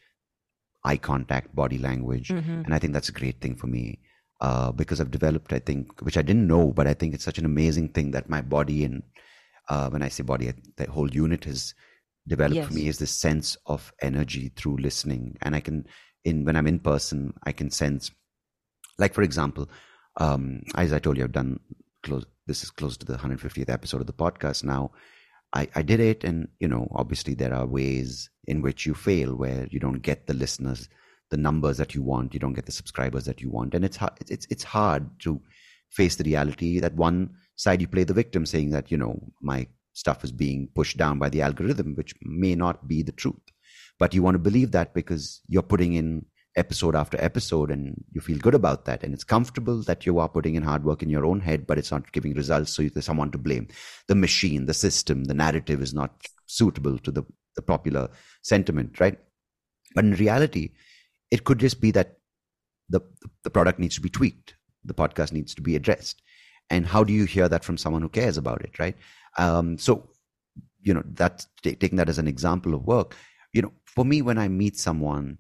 [0.89, 2.29] eye contact, body language.
[2.29, 2.63] Mm-hmm.
[2.65, 3.99] And I think that's a great thing for me
[4.41, 7.39] uh, because I've developed, I think, which I didn't know, but I think it's such
[7.39, 9.03] an amazing thing that my body and
[9.69, 11.75] uh, when I say body, the whole unit has
[12.27, 12.69] developed yes.
[12.69, 15.37] for me is this sense of energy through listening.
[15.43, 15.87] And I can,
[16.25, 18.11] in when I'm in person, I can sense,
[18.99, 19.69] like for example,
[20.17, 21.61] um, as I told you, I've done
[22.03, 22.25] close.
[22.47, 24.93] This is close to the 150th episode of the podcast now.
[25.53, 29.37] I, I did it, and you know, obviously there are ways in which you fail
[29.37, 30.89] where you don't get the listeners,
[31.31, 33.97] the numbers that you want, you don't get the subscribers that you want, and it's
[33.97, 34.15] hard.
[34.29, 35.41] It's it's hard to
[35.91, 39.69] face the reality that one side you play the victim, saying that you know my
[39.93, 43.47] stuff is being pushed down by the algorithm, which may not be the truth,
[43.99, 46.25] but you want to believe that because you're putting in
[46.57, 49.03] episode after episode and you feel good about that.
[49.03, 51.79] And it's comfortable that you are putting in hard work in your own head but
[51.79, 53.69] it's not giving results so there's someone to blame.
[54.09, 57.23] The machine the system the narrative is not suitable to the,
[57.55, 58.09] the popular
[58.49, 59.19] sentiment right
[59.95, 60.71] but in reality
[61.31, 62.19] it could just be that
[62.89, 63.01] the
[63.45, 66.23] the product needs to be tweaked the podcast needs to be addressed
[66.71, 68.97] and how do you hear that from someone who cares about it right
[69.39, 70.11] um, so
[70.81, 73.15] you know that taking that as an example of work
[73.53, 75.39] you know for me when i meet someone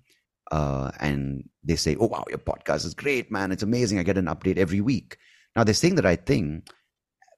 [0.50, 3.52] uh, and they say, "Oh wow, your podcast is great, man!
[3.52, 3.98] It's amazing.
[3.98, 5.18] I get an update every week."
[5.54, 6.62] Now they're saying the right thing,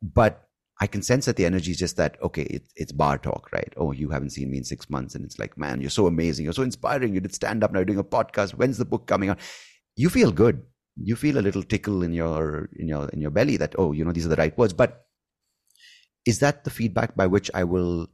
[0.03, 0.49] but
[0.81, 3.73] I can sense that the energy is just that okay, it, it's bar talk, right?
[3.77, 6.45] Oh, you haven't seen me in six months, and it's like, man, you're so amazing,
[6.45, 7.15] you're so inspiring.
[7.15, 8.53] You did stand up, now you're doing a podcast.
[8.53, 9.39] When's the book coming out?
[9.97, 10.63] You feel good.
[10.97, 14.05] You feel a little tickle in your in your in your belly that oh, you
[14.05, 14.73] know, these are the right words.
[14.73, 15.07] But
[16.27, 18.09] is that the feedback by which I will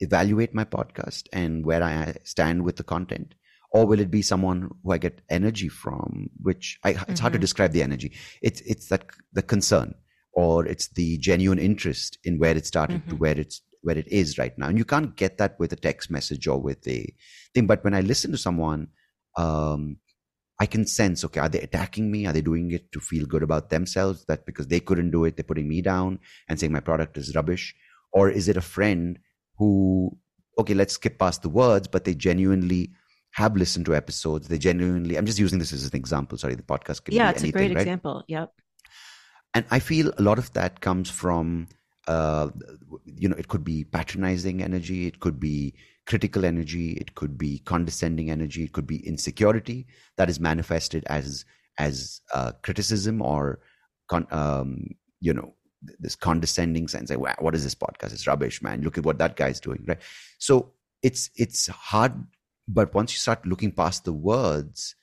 [0.00, 3.34] evaluate my podcast and where I stand with the content?
[3.74, 6.30] or will it be someone who I get energy from?
[6.40, 7.20] Which I, it's mm-hmm.
[7.20, 7.40] hard to mm-hmm.
[7.40, 8.12] describe the energy.
[8.40, 9.94] It's it's that the concern,
[10.34, 13.10] or it's the genuine interest in where it started mm-hmm.
[13.10, 14.68] to where it's where it is right now.
[14.68, 17.12] And you can't get that with a text message or with a
[17.54, 17.66] thing.
[17.66, 18.88] But when I listen to someone,
[19.36, 19.98] um,
[20.58, 22.26] I can sense, okay, are they attacking me?
[22.26, 24.24] Are they doing it to feel good about themselves?
[24.26, 27.34] That because they couldn't do it, they're putting me down and saying my product is
[27.34, 27.74] rubbish?
[28.12, 29.18] Or is it a friend
[29.58, 30.16] who,
[30.58, 32.92] okay, let's skip past the words, but they genuinely
[33.32, 34.48] have listened to episodes.
[34.48, 36.38] They genuinely, I'm just using this as an example.
[36.38, 37.82] Sorry, the podcast could yeah, it's anything, a great right?
[37.82, 38.24] example.
[38.28, 38.52] Yep.
[39.54, 41.68] And I feel a lot of that comes from,
[42.08, 42.50] uh,
[43.04, 45.74] you know, it could be patronizing energy, it could be
[46.06, 49.86] critical energy, it could be condescending energy, it could be insecurity
[50.16, 51.44] that is manifested as
[51.78, 53.58] as uh, criticism or,
[54.08, 54.86] con- um,
[55.20, 55.54] you know,
[55.98, 57.10] this condescending sense.
[57.10, 58.12] Like, what is this podcast?
[58.12, 58.82] It's rubbish, man.
[58.82, 59.98] Look at what that guy's doing, right?
[60.38, 62.14] So it's it's hard
[62.66, 64.94] but once you start looking past the words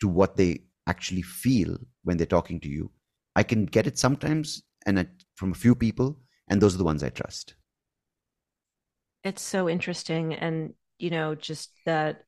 [0.00, 2.90] to what they actually feel when they're talking to you,
[3.40, 7.02] I can get it sometimes and from a few people, and those are the ones
[7.02, 7.54] I trust.
[9.24, 10.34] It's so interesting.
[10.34, 12.24] And, you know, just that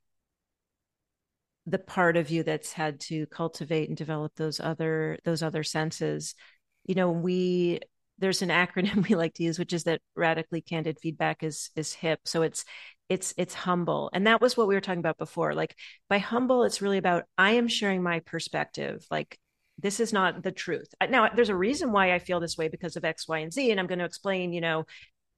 [1.66, 6.34] the part of you that's had to cultivate and develop those other those other senses
[6.84, 7.78] you know we
[8.18, 11.92] there's an acronym we like to use which is that radically candid feedback is is
[11.92, 12.64] hip so it's
[13.08, 15.76] it's it's humble and that was what we were talking about before like
[16.08, 19.38] by humble it's really about i am sharing my perspective like
[19.82, 20.94] this is not the truth.
[21.08, 23.70] Now there's a reason why i feel this way because of x y and z
[23.70, 24.86] and i'm going to explain you know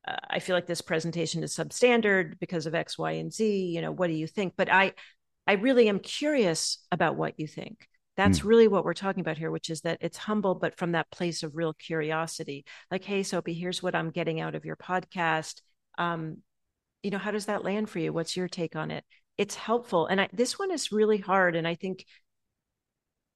[0.06, 3.80] uh, i feel like this presentation is substandard because of x y and z you
[3.80, 4.54] know what do you think?
[4.56, 4.92] But i
[5.46, 7.88] i really am curious about what you think.
[8.16, 8.44] That's mm.
[8.44, 11.42] really what we're talking about here which is that it's humble but from that place
[11.42, 12.64] of real curiosity.
[12.90, 15.60] Like hey soapy here's what i'm getting out of your podcast.
[15.98, 16.38] Um,
[17.02, 18.12] you know how does that land for you?
[18.12, 19.04] What's your take on it?
[19.36, 22.04] It's helpful and I, this one is really hard and i think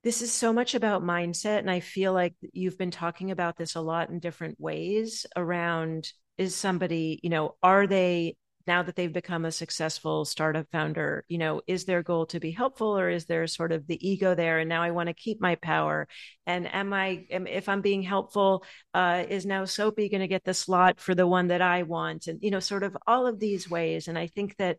[0.09, 3.75] this is so much about mindset and i feel like you've been talking about this
[3.75, 8.35] a lot in different ways around is somebody you know are they
[8.67, 12.51] now that they've become a successful startup founder you know is their goal to be
[12.51, 15.43] helpful or is there sort of the ego there and now i want to keep
[15.43, 16.09] my power?
[16.47, 18.65] And am i am, if i'm being helpful
[18.95, 22.29] uh, is now soapy going to get the slot for the one that i want?
[22.29, 24.79] And you know sort of all of these ways and i think that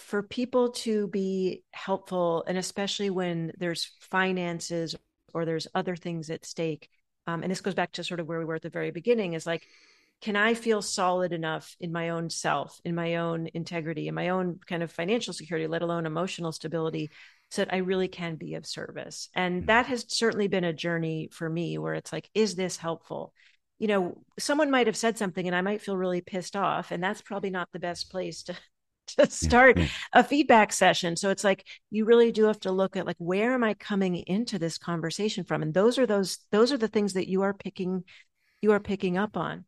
[0.00, 4.96] for people to be helpful and especially when there's finances
[5.34, 6.88] or there's other things at stake
[7.26, 9.34] um, and this goes back to sort of where we were at the very beginning
[9.34, 9.66] is like
[10.20, 14.28] can I feel solid enough in my own self, in my own integrity, in my
[14.28, 17.10] own kind of financial security, let alone emotional stability,
[17.50, 19.30] so that I really can be of service.
[19.34, 19.66] And mm-hmm.
[19.66, 23.32] that has certainly been a journey for me where it's like, is this helpful?
[23.78, 26.90] You know, someone might have said something and I might feel really pissed off.
[26.90, 28.56] And that's probably not the best place to
[29.18, 29.90] to start yeah, yeah.
[30.12, 31.16] a feedback session.
[31.16, 34.16] So it's like you really do have to look at like where am I coming
[34.16, 35.62] into this conversation from?
[35.62, 38.04] And those are those those are the things that you are picking
[38.62, 39.64] you are picking up on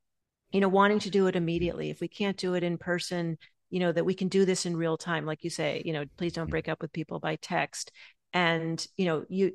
[0.53, 1.39] you know wanting to do it mm-hmm.
[1.39, 3.37] immediately if we can't do it in person
[3.71, 6.05] you know that we can do this in real time like you say you know
[6.17, 7.91] please don't break up with people by text
[8.33, 9.53] and you know you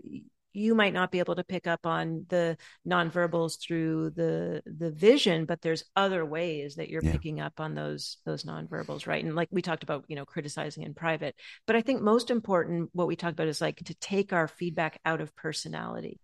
[0.58, 2.58] you might not be able to pick up on the
[2.88, 7.12] nonverbals through the the vision but there's other ways that you're yeah.
[7.12, 10.84] picking up on those those nonverbals right and like we talked about you know criticizing
[10.84, 11.36] in private
[11.66, 15.00] but i think most important what we talked about is like to take our feedback
[15.06, 16.20] out of personality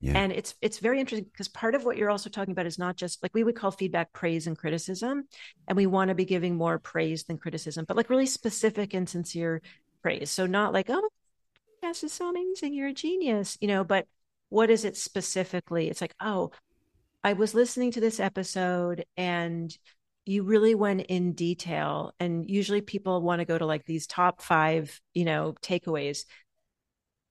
[0.00, 0.12] yeah.
[0.14, 2.96] And it's it's very interesting because part of what you're also talking about is not
[2.96, 5.26] just like we would call feedback praise and criticism,
[5.66, 9.08] and we want to be giving more praise than criticism, but like really specific and
[9.08, 9.62] sincere
[10.02, 10.30] praise.
[10.30, 11.08] So not like oh,
[11.82, 13.84] this is so amazing, you're a genius, you know.
[13.84, 14.06] But
[14.48, 15.88] what is it specifically?
[15.88, 16.52] It's like oh,
[17.24, 19.76] I was listening to this episode and
[20.24, 24.42] you really went in detail and usually people want to go to like these top
[24.42, 26.24] five you know takeaways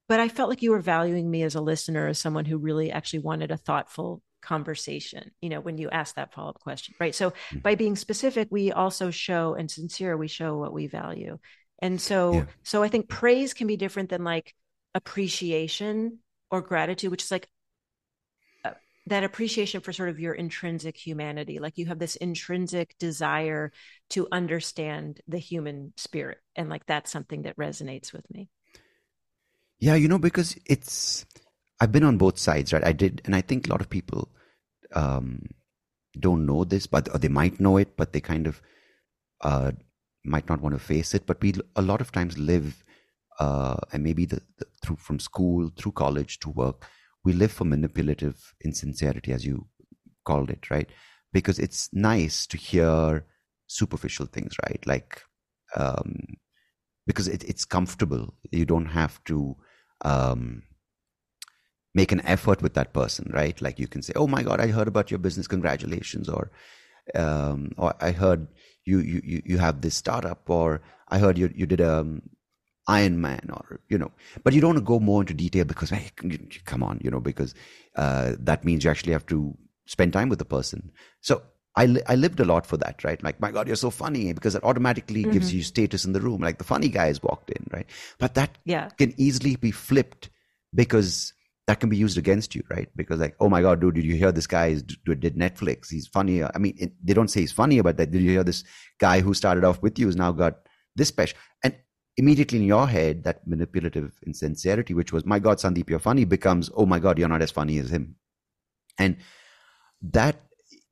[0.08, 2.92] but I felt like you were valuing me as a listener, as someone who really
[2.92, 7.16] actually wanted a thoughtful conversation, you know, when you ask that follow up question, right?
[7.16, 7.60] So mm-hmm.
[7.60, 11.40] by being specific, we also show and sincere, we show what we value.
[11.80, 12.46] And so, yeah.
[12.64, 14.54] so I think praise can be different than like
[14.94, 16.20] appreciation
[16.50, 17.48] or gratitude, which is like
[18.64, 18.72] uh,
[19.08, 21.60] that appreciation for sort of your intrinsic humanity.
[21.60, 23.72] Like you have this intrinsic desire
[24.12, 26.38] to understand the human spirit.
[26.56, 28.50] And like that's something that resonates with me.
[29.80, 31.26] Yeah, you know, because it's
[31.80, 32.84] I've been on both sides, right?
[32.84, 34.30] I did, and I think a lot of people
[34.94, 35.42] um,
[36.18, 38.62] don't know this, but or they might know it, but they kind of
[39.42, 39.72] uh,
[40.26, 41.26] might not want to face it.
[41.26, 42.84] But we a lot of times live,
[43.40, 46.86] uh, and maybe the, the, through from school through college to work,
[47.24, 49.68] we live for manipulative insincerity, as you
[50.26, 50.90] called it, right?
[51.34, 53.26] Because it's nice to hear
[53.68, 54.84] superficial things, right?
[54.86, 55.22] Like
[55.76, 56.38] um,
[57.08, 58.34] because it, it's comfortable.
[58.52, 59.56] You don't have to
[60.04, 60.64] um,
[61.94, 63.60] make an effort with that person, right?
[63.62, 65.48] Like you can say, "Oh my God, I heard about your business.
[65.48, 66.52] Congratulations!" Or,
[67.16, 68.48] um, "Or I heard
[68.86, 72.22] you you you have this startup," or "I heard you you did a um,
[72.88, 74.12] Iron Man," or you know.
[74.44, 76.12] But you don't want to go more into detail because, hey,
[76.66, 77.54] come on, you know, because
[77.96, 80.92] uh, that means you actually have to spend time with the person.
[81.22, 81.42] So
[81.76, 83.22] I, li- I lived a lot for that, right?
[83.22, 85.32] Like, my God, you're so funny because that automatically mm-hmm.
[85.32, 86.42] gives you status in the room.
[86.42, 87.86] Like the funny guy has walked in, right?
[88.18, 88.90] But that yeah.
[88.90, 90.30] can easily be flipped
[90.74, 91.34] because
[91.68, 92.90] that can be used against you, right?
[92.96, 95.90] Because like, oh my God, dude, did you hear this guy is, did Netflix?
[95.90, 96.52] He's funnier.
[96.54, 98.64] I mean, it, they don't say he's funnier, but that, did you hear this
[99.00, 100.60] guy who started off with you has now got
[100.96, 101.38] this special?
[101.64, 101.76] And
[102.18, 106.70] immediately in your head, that manipulative insincerity, which was, my God, Sandeep, you're funny, becomes,
[106.76, 108.16] oh my God, you're not as funny as him.
[109.00, 109.18] And
[110.02, 110.42] that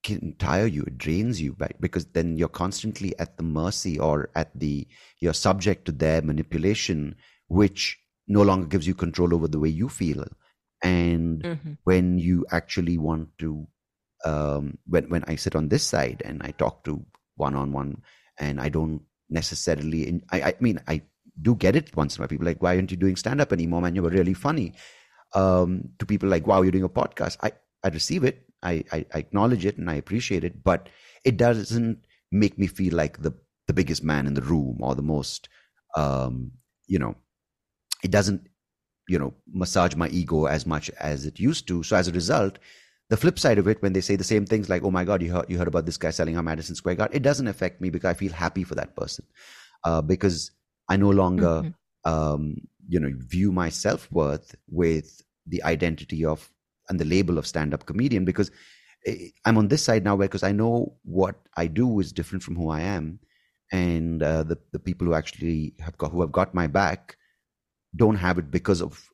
[0.03, 4.29] can tire you it drains you right because then you're constantly at the mercy or
[4.35, 4.85] at the
[5.19, 7.15] you're subject to their manipulation
[7.47, 7.97] which
[8.27, 10.25] no longer gives you control over the way you feel
[10.83, 11.73] and mm-hmm.
[11.85, 13.67] when you actually want to
[14.25, 17.03] um, when when i sit on this side and i talk to
[17.35, 18.01] one on one
[18.39, 21.01] and i don't necessarily I, I mean i
[21.41, 22.29] do get it once in a while.
[22.29, 23.95] People like why aren't you doing stand up anymore man?
[23.95, 24.73] You were really funny.
[25.33, 27.37] Um, to people like wow you're doing a podcast.
[27.41, 27.53] I
[27.83, 28.45] i receive it.
[28.61, 30.87] I, I, I acknowledge it and I appreciate it, but
[31.25, 33.33] it doesn't make me feel like the
[33.67, 35.49] the biggest man in the room or the most
[35.95, 36.51] um,
[36.87, 37.15] you know
[38.03, 38.47] it doesn't
[39.07, 41.83] you know massage my ego as much as it used to.
[41.83, 42.59] So as a result
[43.09, 45.21] the flip side of it when they say the same things like oh my god
[45.21, 47.81] you heard, you heard about this guy selling on madison square garden it doesn't affect
[47.81, 49.25] me because i feel happy for that person.
[49.83, 50.51] Uh, because
[50.89, 52.09] i no longer mm-hmm.
[52.11, 52.55] um,
[52.87, 56.49] you know view my self-worth with the identity of
[56.89, 58.51] and the label of stand-up comedian because
[59.05, 62.55] eh, I'm on this side now because I know what I do is different from
[62.55, 63.19] who I am,
[63.71, 67.17] and uh, the the people who actually have got who have got my back
[67.95, 69.09] don't have it because of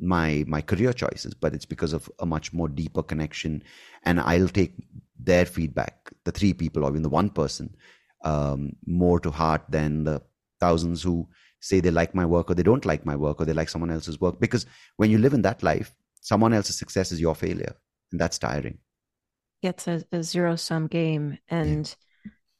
[0.00, 3.62] my my career choices, but it's because of a much more deeper connection,
[4.04, 4.74] and I'll take
[5.18, 7.74] their feedback, the three people or even the one person,
[8.24, 10.22] um, more to heart than the
[10.58, 11.28] thousands who
[11.60, 13.90] say they like my work or they don't like my work or they like someone
[13.90, 14.40] else's work.
[14.40, 14.64] Because
[14.96, 17.74] when you live in that life someone else's success is your failure
[18.12, 18.78] and that's tiring.
[19.62, 21.38] It's a, a zero sum game.
[21.48, 21.94] And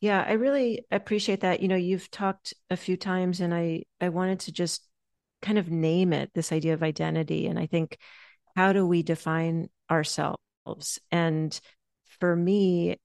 [0.01, 0.19] yeah.
[0.19, 1.61] yeah i really appreciate that.
[1.61, 4.87] You know you've talked a few times and i i wanted to just
[5.42, 7.98] kind of name it this idea of identity and i think
[8.56, 10.98] how do we define ourselves?
[11.10, 11.58] And
[12.20, 12.98] for me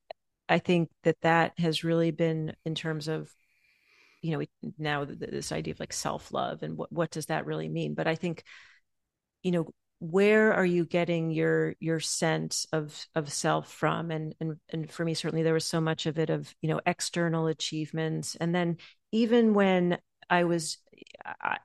[0.47, 3.31] I think that that has really been in terms of,
[4.21, 7.67] you know, now this idea of like self love and what what does that really
[7.69, 7.95] mean?
[7.95, 8.43] But I think,
[9.41, 9.67] you know,
[9.99, 14.11] where are you getting your your sense of of self from?
[14.11, 16.81] And and and for me certainly there was so much of it of you know
[16.85, 18.35] external achievements.
[18.35, 18.77] And then
[19.11, 19.97] even when
[20.29, 20.77] i was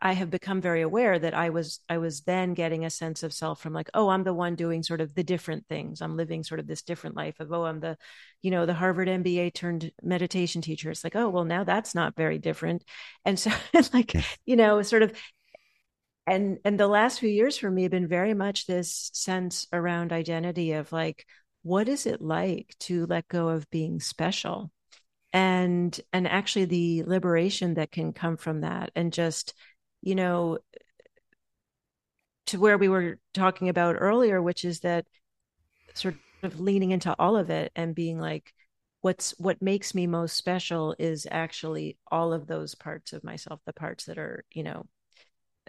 [0.00, 3.32] I, have become very aware that i was i was then getting a sense of
[3.32, 6.00] self from like oh i'm the one doing sort of the different things.
[6.00, 7.96] I'm living sort of this different life of oh i'm the
[8.42, 10.90] you know the harvard mba turned meditation teacher.
[10.90, 12.84] It's like oh well now that's not very different.
[13.24, 13.50] And so
[13.92, 14.14] like
[14.46, 15.12] you know sort of
[16.26, 20.12] and and the last few years for me have been very much this sense around
[20.12, 21.26] identity of like
[21.62, 24.70] what is it like to let go of being special
[25.32, 29.54] and and actually the liberation that can come from that and just
[30.02, 30.58] you know
[32.46, 35.06] to where we were talking about earlier which is that
[35.94, 38.52] sort of leaning into all of it and being like
[39.02, 43.72] what's what makes me most special is actually all of those parts of myself the
[43.72, 44.84] parts that are you know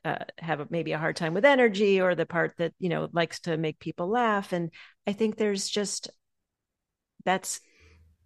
[0.03, 3.07] uh, have a, maybe a hard time with energy or the part that you know
[3.13, 4.51] likes to make people laugh.
[4.53, 4.71] And
[5.05, 6.09] i think there's just
[7.23, 7.61] that's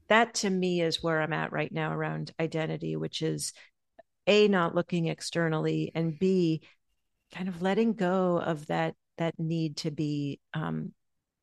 [0.08, 3.54] that to me is where i'm at right now around identity which is
[4.28, 6.62] a not looking externally and b
[7.34, 10.92] kind of letting go of that that need to be um,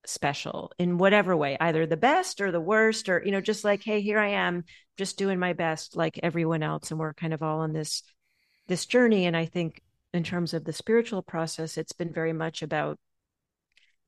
[0.05, 3.83] special in whatever way either the best or the worst or you know just like
[3.83, 4.65] hey here i am
[4.99, 8.03] just doing my best like everyone else and we're kind of all on this
[8.67, 9.81] this journey and i think
[10.13, 12.99] in terms of the spiritual process, it's been very much about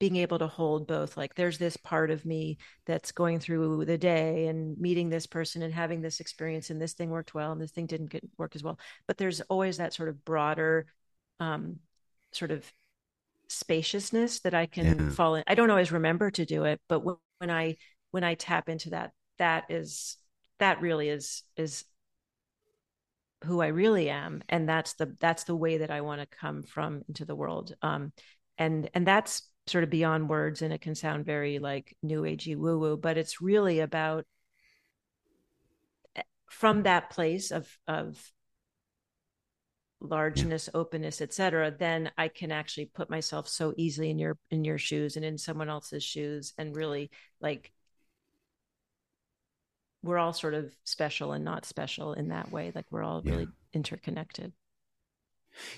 [0.01, 3.97] being able to hold both like there's this part of me that's going through the
[3.99, 7.61] day and meeting this person and having this experience and this thing worked well and
[7.61, 10.87] this thing didn't get, work as well but there's always that sort of broader
[11.41, 11.77] um,
[12.33, 12.71] sort of
[13.49, 15.11] spaciousness that i can yeah.
[15.11, 17.77] fall in i don't always remember to do it but when, when i
[18.11, 20.17] when i tap into that that is
[20.59, 21.85] that really is is
[23.45, 26.63] who I really am, and that's the that's the way that I want to come
[26.63, 27.75] from into the world.
[27.83, 28.13] Um,
[28.59, 32.57] and and that's sort of beyond words, and it can sound very like new agey
[32.57, 34.27] woo woo, but it's really about
[36.17, 38.33] eh, from that place of of
[40.01, 40.79] largeness yeah.
[40.79, 45.17] openness etc then i can actually put myself so easily in your in your shoes
[45.17, 47.11] and in someone else's shoes and really
[47.41, 47.73] like
[50.05, 52.71] we're all sort of special and not special in that way.
[52.75, 54.53] Like we're all really interconnected.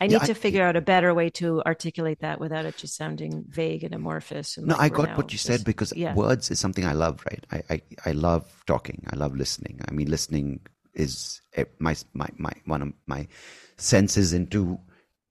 [0.00, 2.96] I need yeah, to figure out a better way to articulate that without it just
[2.96, 4.56] sounding vague and amorphous.
[4.56, 6.14] And no, like I got what you just, said because yeah.
[6.14, 7.44] words is something I love, right?
[7.50, 9.04] I, I, I love talking.
[9.10, 9.80] I love listening.
[9.86, 10.60] I mean, listening
[10.94, 11.40] is
[11.78, 13.28] my, my, my, one of my
[13.76, 14.78] senses into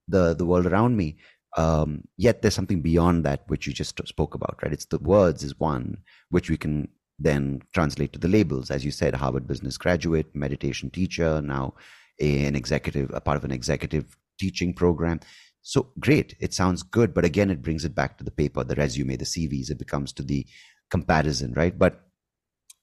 [0.07, 1.17] the, the world around me.
[1.57, 4.73] Um, yet there's something beyond that, which you just spoke about, right?
[4.73, 5.97] It's the words is one,
[6.29, 8.69] which we can then translate to the labels.
[8.69, 11.73] As you said, Harvard business graduate, meditation teacher, now
[12.19, 15.19] an executive, a part of an executive teaching program.
[15.61, 16.35] So great.
[16.39, 17.13] It sounds good.
[17.13, 19.71] But again, it brings it back to the paper, the resume, the CVs.
[19.71, 20.45] It becomes to the
[20.89, 21.77] comparison, right?
[21.77, 22.01] But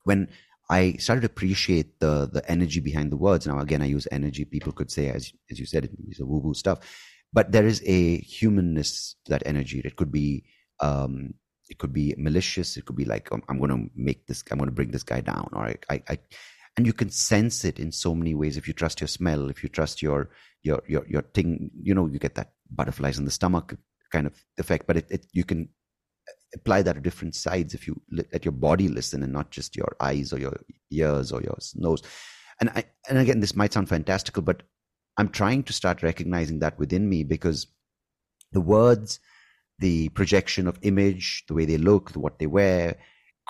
[0.05, 0.29] when
[0.71, 3.47] I started to appreciate the the energy behind the words.
[3.47, 4.45] Now, again, I use energy.
[4.45, 6.79] People could say, as as you said, it's a woo woo stuff,
[7.33, 9.83] but there is a humanness to that energy.
[9.85, 10.45] It could be
[10.81, 11.35] um,
[11.73, 14.59] it could be malicious it could be like i'm, I'm going to make this i'm
[14.59, 16.19] going to bring this guy down or I, I, I,
[16.77, 18.57] and you can sense it in so many ways.
[18.57, 20.31] If you trust your smell if you trust your
[20.63, 23.77] your your your thing you know you get that butterflies in the stomach
[24.11, 24.87] kind of effect.
[24.87, 25.69] But it, it you can
[26.55, 29.97] apply that to different sides if you let your body listen and not just your
[30.01, 32.03] eyes or your ears or your nose.
[32.61, 34.63] And i and again this might sound fantastical but
[35.17, 37.67] i'm trying to start recognizing that within me because
[38.53, 39.19] the words
[39.83, 42.97] the projection of image, the way they look, what they wear,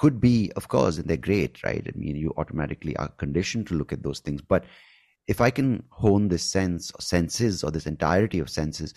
[0.03, 1.87] could be, of course, and they're great, right?
[1.87, 4.43] I mean, you automatically are conditioned to look at those things.
[4.43, 4.65] But
[5.29, 8.95] if I can hone this sense or senses or this entirety of senses,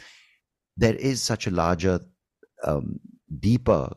[0.76, 2.00] there is such a larger,
[2.64, 3.00] um,
[3.40, 3.96] deeper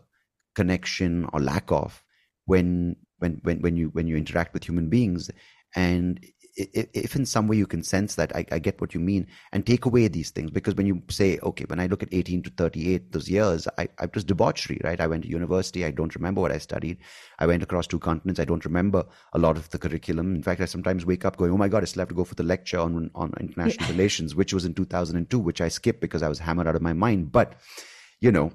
[0.55, 2.05] connection or lack of
[2.45, 5.31] when when when when you when you interact with human beings
[5.77, 6.23] and
[6.59, 9.65] if in some way you can sense that, I, I, get what you mean, and
[9.65, 10.51] take away these things.
[10.51, 13.89] Because when you say, okay, when I look at 18 to 38, those years, I,
[13.99, 15.01] I was debauchery, right?
[15.01, 15.85] I went to university.
[15.85, 16.99] I don't remember what I studied.
[17.39, 18.41] I went across two continents.
[18.41, 19.05] I don't remember
[19.35, 20.35] a lot of the curriculum.
[20.35, 22.25] In fact, I sometimes wake up going, oh my God, I still have to go
[22.25, 23.93] for the lecture on, on international yeah.
[23.93, 26.93] relations, which was in 2002, which I skipped because I was hammered out of my
[26.93, 27.31] mind.
[27.31, 27.55] But,
[28.21, 28.53] you know,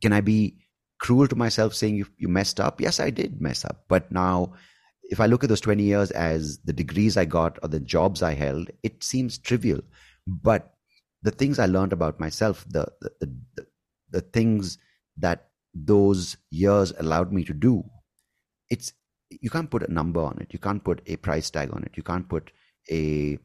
[0.00, 0.58] can I be
[1.00, 2.80] cruel to myself saying you, you messed up?
[2.80, 3.84] Yes, I did mess up.
[3.88, 4.52] But now,
[5.10, 8.22] if I look at those 20 years as the degrees I got or the jobs
[8.22, 9.80] I held, it seems trivial.
[10.26, 10.72] But
[11.22, 13.66] the things I learned about myself, the, the, the,
[14.10, 14.78] the things
[15.18, 17.84] that those years allowed me to do,
[18.70, 18.92] it's
[19.28, 20.52] you can't put a number on it.
[20.52, 21.92] You can't put a price tag on it.
[21.96, 22.52] You can't put
[22.90, 23.38] a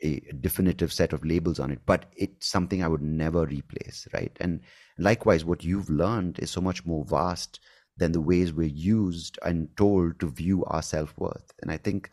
[0.00, 4.30] a definitive set of labels on it, but it's something I would never replace, right?
[4.38, 4.60] And
[4.96, 7.58] likewise, what you've learned is so much more vast
[7.98, 11.52] than the ways we're used and told to view our self worth.
[11.60, 12.10] And I think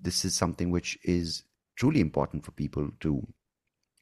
[0.00, 1.42] this is something which is
[1.76, 3.26] truly important for people to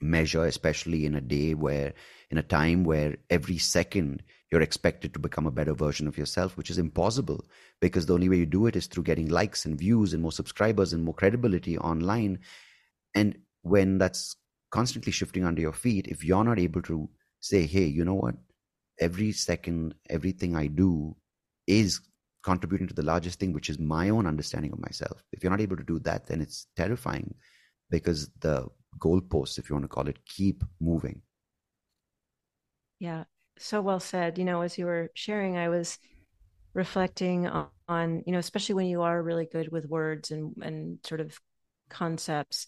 [0.01, 1.95] measure, especially in a day where,
[2.31, 6.57] in a time where every second you're expected to become a better version of yourself,
[6.57, 7.45] which is impossible
[7.81, 10.33] because the only way you do it is through getting likes and views and more
[10.33, 12.39] subscribers and more credibility online.
[13.15, 14.37] And when that's
[14.71, 17.09] constantly shifting under your feet, if you're not able to
[17.41, 18.37] say, hey, you know what?
[19.01, 21.17] Every second, everything I do
[21.67, 22.01] is
[22.43, 25.23] contributing to the largest thing, which is my own understanding of myself.
[25.33, 27.35] If you're not able to do that, then it's terrifying
[27.91, 28.69] because the
[28.99, 31.23] goalposts, if you want to call it, keep moving.
[32.99, 33.25] Yeah,
[33.59, 34.39] so well said.
[34.39, 35.99] You know, as you were sharing, I was
[36.75, 37.47] reflecting
[37.89, 41.39] on, you know, especially when you are really good with words and and sort of
[41.89, 42.67] concepts,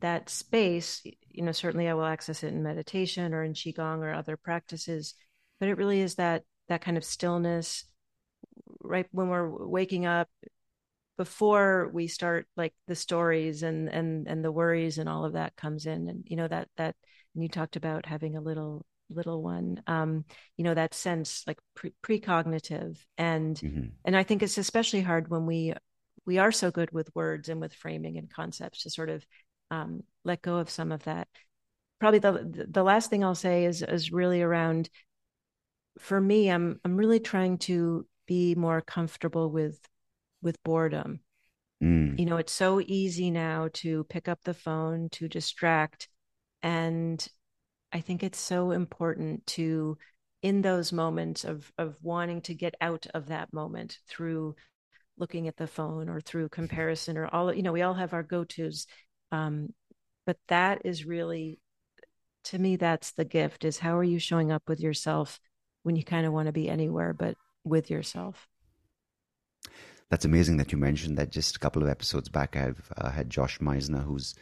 [0.00, 4.12] that space, you know, certainly I will access it in meditation or in qigong or
[4.12, 5.14] other practices,
[5.60, 7.84] but it really is that that kind of stillness
[8.80, 10.28] right when we're waking up
[11.16, 15.56] before we start like the stories and and and the worries and all of that
[15.56, 16.08] comes in.
[16.08, 16.94] And you know that that
[17.34, 20.24] and you talked about having a little little one um
[20.56, 22.98] you know that sense like pre- precognitive.
[23.16, 23.86] And mm-hmm.
[24.04, 25.74] and i think it's especially hard when we
[26.26, 29.24] we are so good with words and with framing and concepts to sort of
[29.70, 31.28] um let go of some of that.
[31.98, 34.90] Probably the the last thing i'll say is is really around
[35.98, 39.80] for me i'm i'm really trying to be more comfortable with
[40.42, 41.20] with boredom.
[41.82, 42.18] Mm.
[42.18, 46.08] You know, it's so easy now to pick up the phone, to distract.
[46.62, 47.26] And
[47.92, 49.98] I think it's so important to,
[50.42, 54.54] in those moments of, of wanting to get out of that moment through
[55.18, 58.22] looking at the phone or through comparison or all, you know, we all have our
[58.22, 58.86] go tos.
[59.32, 59.70] Um,
[60.24, 61.58] but that is really,
[62.44, 65.40] to me, that's the gift is how are you showing up with yourself
[65.86, 68.48] when you kind of want to be anywhere but with yourself?
[70.10, 71.30] that's amazing that you mentioned that.
[71.30, 74.34] Just a couple of episodes back, I've uh, had Josh Meisner, who's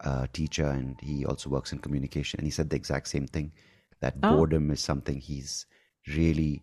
[0.00, 3.52] a teacher and he also works in communication, and he said the exact same thing
[4.00, 4.36] that oh.
[4.36, 5.66] boredom is something he's
[6.14, 6.62] really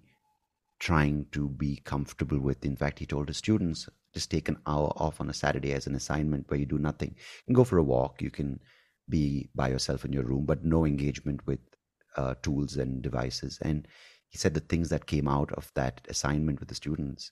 [0.80, 2.66] trying to be comfortable with.
[2.66, 5.86] In fact, he told his students just take an hour off on a Saturday as
[5.86, 7.10] an assignment where you do nothing.
[7.10, 8.60] You can go for a walk, you can
[9.10, 11.60] be by yourself in your room, but no engagement with
[12.16, 13.60] uh, tools and devices.
[13.62, 13.88] And
[14.30, 17.32] he said the things that came out of that assignment with the students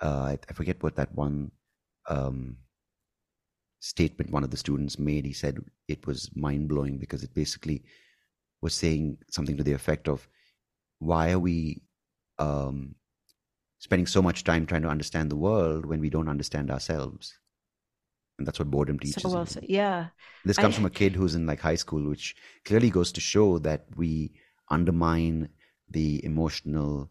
[0.00, 1.50] uh, I, I, forget what that one
[2.08, 2.56] um,
[3.80, 5.24] statement one of the students made.
[5.24, 5.58] He said
[5.88, 7.84] it was mind blowing because it basically
[8.62, 10.26] was saying something to the effect of,
[10.98, 11.82] "Why are we
[12.38, 12.94] um,
[13.78, 17.38] spending so much time trying to understand the world when we don't understand ourselves?"
[18.38, 19.22] And that's what boredom teaches.
[19.22, 19.66] So well said.
[19.68, 20.06] Yeah.
[20.46, 20.76] This comes I...
[20.76, 24.32] from a kid who's in like high school, which clearly goes to show that we
[24.70, 25.50] undermine
[25.90, 27.10] the emotional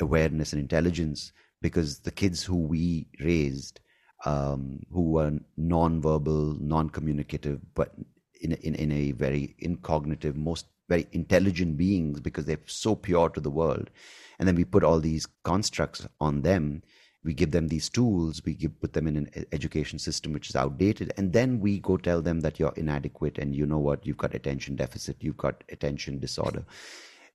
[0.00, 3.80] awareness and intelligence because the kids who we raised,
[4.24, 7.94] um, who were non-verbal, non-communicative, but
[8.40, 13.40] in, in, in a very incognitive, most very intelligent beings because they're so pure to
[13.40, 13.90] the world.
[14.38, 16.82] And then we put all these constructs on them.
[17.24, 18.40] We give them these tools.
[18.44, 21.12] We give, put them in an education system which is outdated.
[21.16, 24.06] And then we go tell them that you're inadequate and you know what?
[24.06, 25.16] You've got attention deficit.
[25.20, 26.64] You've got attention disorder.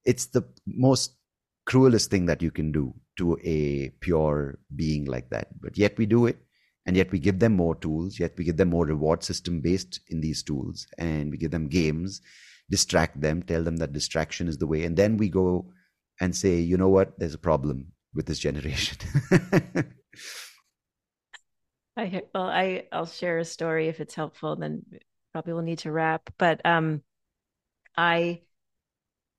[0.06, 1.16] It's the most
[1.66, 5.48] cruelest thing that you can do to a pure being like that.
[5.62, 6.38] But yet we do it.
[6.86, 10.02] And yet we give them more tools, yet we give them more reward system based
[10.10, 10.86] in these tools.
[10.98, 12.20] And we give them games,
[12.70, 14.84] distract them, tell them that distraction is the way.
[14.84, 15.72] And then we go
[16.20, 18.98] and say, you know what, there's a problem with this generation.
[21.96, 24.56] I well, I I'll share a story if it's helpful.
[24.56, 24.84] Then
[25.32, 26.30] probably we'll need to wrap.
[26.38, 27.04] But um,
[27.96, 28.42] I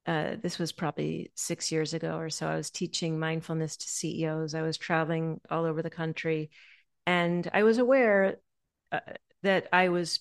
[0.06, 2.46] uh, this was probably six years ago or so.
[2.46, 4.54] I was teaching mindfulness to CEOs.
[4.54, 6.50] I was traveling all over the country,
[7.06, 8.36] and I was aware
[8.92, 9.00] uh,
[9.42, 10.20] that I was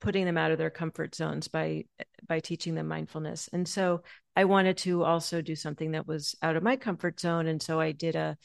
[0.00, 1.84] putting them out of their comfort zones by
[2.28, 3.48] by teaching them mindfulness.
[3.52, 4.02] And so
[4.36, 7.46] I wanted to also do something that was out of my comfort zone.
[7.46, 8.36] And so I did a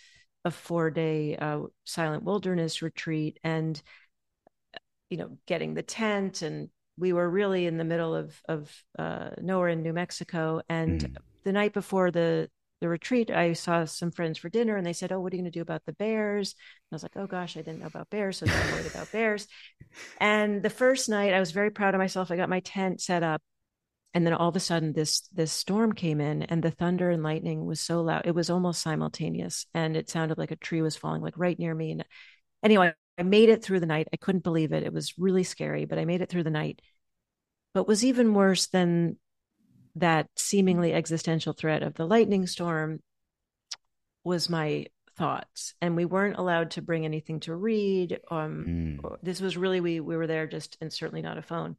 [0.46, 3.82] a four day uh, silent wilderness retreat, and
[5.10, 9.30] you know, getting the tent and we were really in the middle of of uh,
[9.42, 11.18] nowhere in New Mexico, and mm.
[11.44, 12.50] the night before the
[12.80, 15.42] the retreat, I saw some friends for dinner, and they said, "Oh, what are you
[15.42, 17.88] going to do about the bears?" And I was like, "Oh gosh, I didn't know
[17.88, 19.48] about bears, so I'm worried about bears."
[20.20, 22.30] And the first night, I was very proud of myself.
[22.30, 23.42] I got my tent set up,
[24.14, 27.22] and then all of a sudden this this storm came in and the thunder and
[27.22, 30.96] lightning was so loud it was almost simultaneous and it sounded like a tree was
[30.96, 32.04] falling like right near me and
[32.64, 34.08] anyway i made it through the night.
[34.14, 34.84] I couldn't believe it.
[34.84, 36.82] It was really scary but i made it through the night.
[37.74, 39.18] But was even worse than
[39.96, 43.00] that seemingly existential threat of the lightning storm
[44.24, 44.86] was my
[45.18, 45.74] thoughts.
[45.82, 48.20] And we weren't allowed to bring anything to read.
[48.30, 49.18] Um mm.
[49.24, 51.76] this was really we we were there just and certainly not a phone.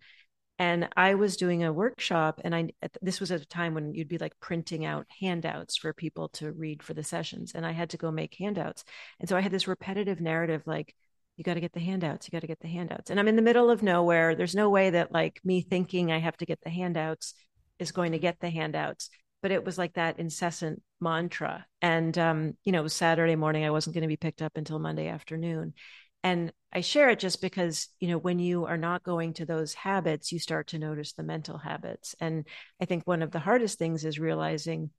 [0.59, 2.69] And i was doing a workshop and i
[3.01, 6.53] this was at a time when you'd be like printing out handouts for people to
[6.53, 7.53] read for the sessions.
[7.55, 8.85] And i had to go make handouts.
[9.21, 10.95] And so i had this repetitive narrative like
[11.39, 13.11] you got to get the handouts you got to get the handouts.
[13.11, 14.35] And i'm in the middle of nowhere.
[14.35, 17.33] There's no way that like me thinking i have to get the handouts
[17.79, 19.09] is going to get the handouts
[19.41, 21.65] but it was like that incessant mantra.
[21.81, 23.65] And um you know it was saturday morning.
[23.65, 25.75] I wasn't going to be picked up until monday afternoon.
[26.25, 29.73] And i share it just because you know when you are not going to those
[29.75, 32.15] habits you start to notice the mental habits.
[32.21, 32.47] And
[32.83, 34.91] i think one of the hardest things is realizing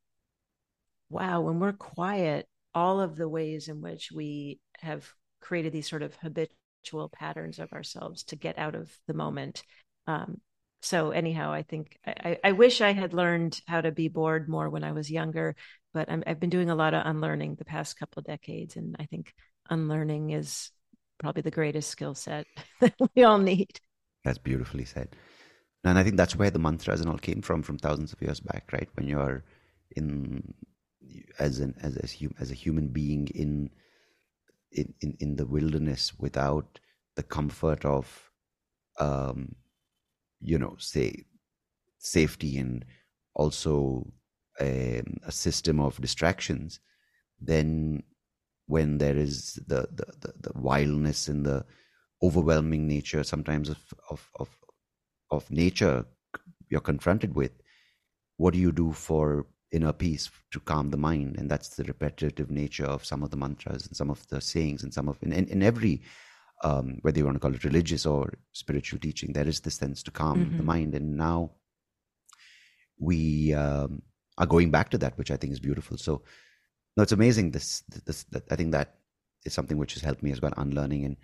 [1.09, 5.11] wow when we're quiet all of the ways in which we have
[5.41, 9.63] created these sort of habitual patterns of ourselves to get out of the moment.
[10.07, 10.41] Um,
[10.81, 14.69] so anyhow i think I, I, wish i had learned how to be bored more
[14.69, 15.57] when i was younger
[15.93, 18.95] but i have been doing a lot of unlearning the past couple of decades and
[18.97, 19.33] i think
[19.69, 20.71] unlearning is
[21.19, 22.47] probably the greatest skill set
[22.79, 23.79] that we all need.
[24.23, 25.09] That's beautifully said.
[25.83, 28.39] And i think that's where the mantras and all came from from thousands of years
[28.39, 28.89] back right?
[28.95, 29.43] When you're
[29.95, 30.53] in
[31.37, 33.69] as an as as, as a human being in
[34.71, 36.79] in, in in the wilderness without
[37.15, 38.31] the comfort of
[38.99, 39.55] um
[40.41, 41.25] you know, say
[41.97, 42.85] safety and
[43.35, 44.11] also
[44.59, 46.79] um, a system of distractions,
[47.39, 48.03] then
[48.67, 51.65] when there is the, the, the, the, wildness and the
[52.21, 53.77] overwhelming nature sometimes of,
[54.09, 54.49] of, of,
[55.31, 56.05] of nature
[56.69, 57.51] you're confronted with,
[58.37, 61.37] what do you do for inner peace to calm the mind?
[61.37, 64.83] And that's the repetitive nature of some of the mantras and some of the sayings
[64.83, 66.01] and some of, in, in, every
[66.63, 70.03] um, whether you want to call it religious or spiritual teaching, there is this sense
[70.03, 70.57] to calm mm-hmm.
[70.57, 70.95] the mind.
[70.95, 71.51] And now
[72.97, 74.01] we um,
[74.37, 75.97] are going back to that, which I think is beautiful.
[75.97, 76.23] So,
[76.97, 77.51] no, it's amazing.
[77.51, 78.95] This, this, that, I think that
[79.45, 81.05] is something which has helped me as well, unlearning.
[81.05, 81.17] And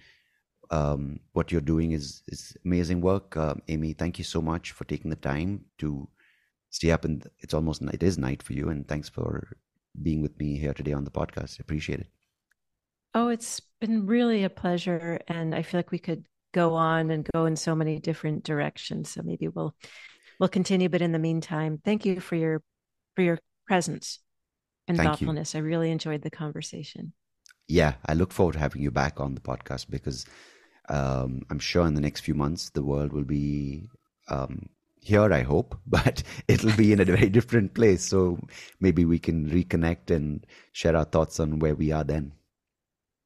[0.72, 3.94] um, what you're doing is is amazing work, uh, Amy.
[3.94, 6.08] Thank you so much for taking the time to
[6.76, 7.06] stay up.
[7.06, 8.70] And it's almost it is night for you.
[8.70, 9.58] And thanks for
[10.02, 11.60] being with me here today on the podcast.
[11.60, 12.08] I appreciate it.
[13.14, 15.22] Oh, it's been really a pleasure.
[15.28, 19.10] And I feel like we could go on and go in so many different directions.
[19.10, 19.74] So maybe we'll
[20.40, 20.90] we'll continue.
[20.90, 22.62] But in the meantime, thank you for your
[23.16, 24.20] for your presence
[24.88, 25.54] and thank thoughtfulness.
[25.54, 25.62] You.
[25.62, 27.14] I really enjoyed the conversation.
[27.68, 30.26] Yeah, I look forward to having you back on the podcast because
[30.90, 33.88] um, I'm sure in the next few months the world will be
[34.28, 34.70] um,
[35.06, 38.04] here, I hope, but it'll be in a very different place.
[38.04, 38.40] So
[38.80, 42.34] maybe we can reconnect and share our thoughts on where we are then.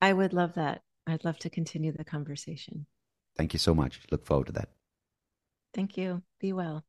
[0.02, 0.82] I would love that.
[1.08, 2.86] I'd love to continue the conversation.
[3.36, 4.02] Thank you so much.
[4.12, 4.70] Look forward to that.
[5.74, 6.24] Thank you.
[6.40, 6.84] Be well.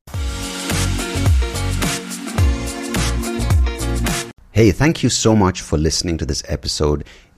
[4.52, 7.04] Hey, thank you so much for listening to this episode.